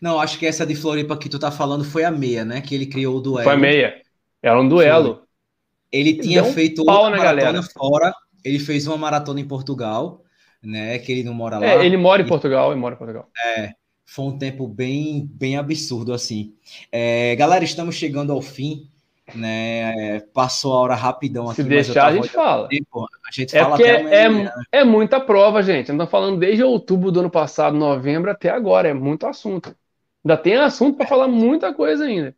Não, 0.00 0.20
acho 0.20 0.38
que 0.38 0.46
essa 0.46 0.64
de 0.64 0.76
Floripa 0.76 1.16
que 1.16 1.28
tu 1.28 1.40
tá 1.40 1.50
falando 1.50 1.82
foi 1.82 2.04
a 2.04 2.10
meia, 2.10 2.44
né? 2.44 2.60
Que 2.60 2.76
ele 2.76 2.86
criou 2.86 3.16
o 3.16 3.20
duelo. 3.20 3.42
Foi 3.42 3.54
a 3.54 3.58
meia. 3.58 4.00
Era 4.40 4.60
um 4.60 4.68
duelo. 4.68 5.16
Foi. 5.16 5.24
Ele 5.90 6.14
tinha 6.14 6.44
um 6.44 6.52
feito 6.52 6.82
outra 6.82 7.10
maratona 7.10 7.34
galera. 7.34 7.62
fora, 7.62 8.14
ele 8.44 8.60
fez 8.60 8.86
uma 8.86 8.96
maratona 8.96 9.40
em 9.40 9.48
Portugal, 9.48 10.22
né? 10.62 11.00
Que 11.00 11.10
ele 11.10 11.24
não 11.24 11.34
mora 11.34 11.56
é, 11.56 11.58
lá. 11.58 11.82
É, 11.82 11.86
ele 11.86 11.96
mora 11.96 12.22
em 12.22 12.26
Portugal, 12.26 12.70
ele 12.70 12.80
mora 12.80 12.94
em 12.94 12.98
Portugal. 12.98 13.28
É 13.44 13.72
foi 14.06 14.24
um 14.24 14.38
tempo 14.38 14.68
bem, 14.68 15.28
bem 15.34 15.56
absurdo 15.56 16.12
assim. 16.12 16.54
É, 16.92 17.34
galera, 17.34 17.64
estamos 17.64 17.96
chegando 17.96 18.32
ao 18.32 18.40
fim, 18.40 18.88
né? 19.34 20.16
É, 20.16 20.20
passou 20.20 20.72
a 20.74 20.80
hora 20.80 20.94
rapidão 20.94 21.50
aqui. 21.50 21.62
Se 21.62 21.68
deixar, 21.68 22.06
a 22.06 22.14
gente 22.14 22.28
fala. 22.28 22.68
Tempo, 22.68 23.04
a 23.26 23.32
gente 23.32 23.56
é 23.56 23.60
fala 23.60 23.76
porque 23.76 23.90
é, 23.90 24.28
né? 24.28 24.52
é 24.70 24.84
muita 24.84 25.18
prova, 25.18 25.60
gente. 25.60 25.90
Estamos 25.90 26.08
falando 26.08 26.38
desde 26.38 26.62
outubro 26.62 27.10
do 27.10 27.20
ano 27.20 27.30
passado, 27.30 27.76
novembro 27.76 28.30
até 28.30 28.48
agora. 28.48 28.88
É 28.88 28.94
muito 28.94 29.26
assunto. 29.26 29.76
Ainda 30.24 30.36
tem 30.36 30.54
assunto 30.54 30.96
para 30.96 31.06
falar 31.06 31.26
muita 31.26 31.74
coisa 31.74 32.04
ainda. 32.04 32.34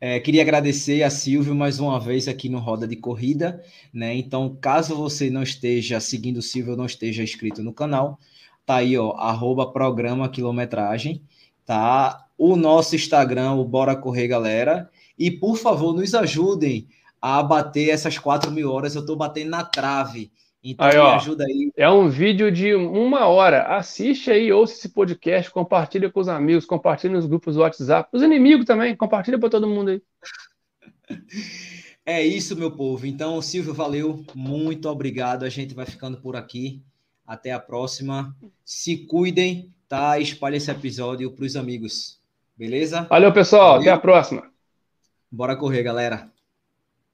É, 0.00 0.18
queria 0.18 0.42
agradecer 0.42 1.02
a 1.04 1.10
Silvio 1.10 1.54
mais 1.54 1.78
uma 1.78 2.00
vez 2.00 2.26
aqui 2.26 2.48
no 2.48 2.58
Roda 2.58 2.86
de 2.86 2.96
Corrida, 2.96 3.62
né? 3.92 4.14
Então, 4.14 4.58
caso 4.60 4.96
você 4.96 5.30
não 5.30 5.42
esteja 5.42 6.00
seguindo 6.00 6.38
o 6.38 6.42
Silvio, 6.42 6.76
não 6.76 6.86
esteja 6.86 7.22
inscrito 7.22 7.62
no 7.62 7.72
canal, 7.72 8.18
Tá 8.66 8.76
aí, 8.76 8.96
ó, 8.96 9.12
arroba 9.12 9.70
programa 9.70 10.28
quilometragem, 10.28 11.22
tá? 11.66 12.26
O 12.36 12.56
nosso 12.56 12.96
Instagram, 12.96 13.52
o 13.52 13.64
Bora 13.64 13.94
Correr 13.94 14.26
Galera. 14.26 14.90
E, 15.18 15.30
por 15.30 15.56
favor, 15.56 15.94
nos 15.94 16.14
ajudem 16.14 16.88
a 17.20 17.42
bater 17.42 17.90
essas 17.90 18.18
4 18.18 18.50
mil 18.50 18.70
horas. 18.70 18.94
Eu 18.94 19.04
tô 19.04 19.14
batendo 19.14 19.50
na 19.50 19.64
trave. 19.64 20.32
Então, 20.62 20.86
aí, 20.86 20.94
me 20.94 21.16
ajuda 21.16 21.44
aí. 21.44 21.70
É 21.76 21.90
um 21.90 22.08
vídeo 22.08 22.50
de 22.50 22.74
uma 22.74 23.26
hora. 23.26 23.76
Assiste 23.76 24.30
aí, 24.30 24.50
ouça 24.50 24.72
esse 24.72 24.88
podcast, 24.88 25.50
compartilha 25.50 26.10
com 26.10 26.20
os 26.20 26.28
amigos, 26.28 26.64
compartilha 26.64 27.12
nos 27.12 27.26
grupos 27.26 27.54
do 27.54 27.60
WhatsApp. 27.60 28.08
Os 28.12 28.22
inimigos 28.22 28.64
também, 28.64 28.96
compartilha 28.96 29.38
para 29.38 29.50
todo 29.50 29.68
mundo 29.68 29.90
aí. 29.90 30.02
É 32.06 32.22
isso, 32.22 32.54
meu 32.54 32.70
povo. 32.70 33.06
Então, 33.06 33.40
Silvio, 33.40 33.72
valeu. 33.72 34.22
Muito 34.34 34.90
obrigado. 34.90 35.42
A 35.42 35.48
gente 35.48 35.72
vai 35.72 35.86
ficando 35.86 36.18
por 36.18 36.36
aqui. 36.36 36.82
Até 37.26 37.52
a 37.52 37.58
próxima. 37.58 38.34
Se 38.64 38.96
cuidem, 38.96 39.72
tá? 39.88 40.18
Espalhe 40.18 40.56
esse 40.56 40.70
episódio 40.70 41.30
para 41.30 41.44
os 41.44 41.56
amigos. 41.56 42.20
Beleza? 42.56 43.02
Valeu, 43.10 43.32
pessoal. 43.32 43.74
Valeu. 43.74 43.80
Até 43.82 43.90
a 43.90 43.98
próxima. 43.98 44.50
Bora 45.30 45.56
correr, 45.56 45.82
galera. 45.82 46.33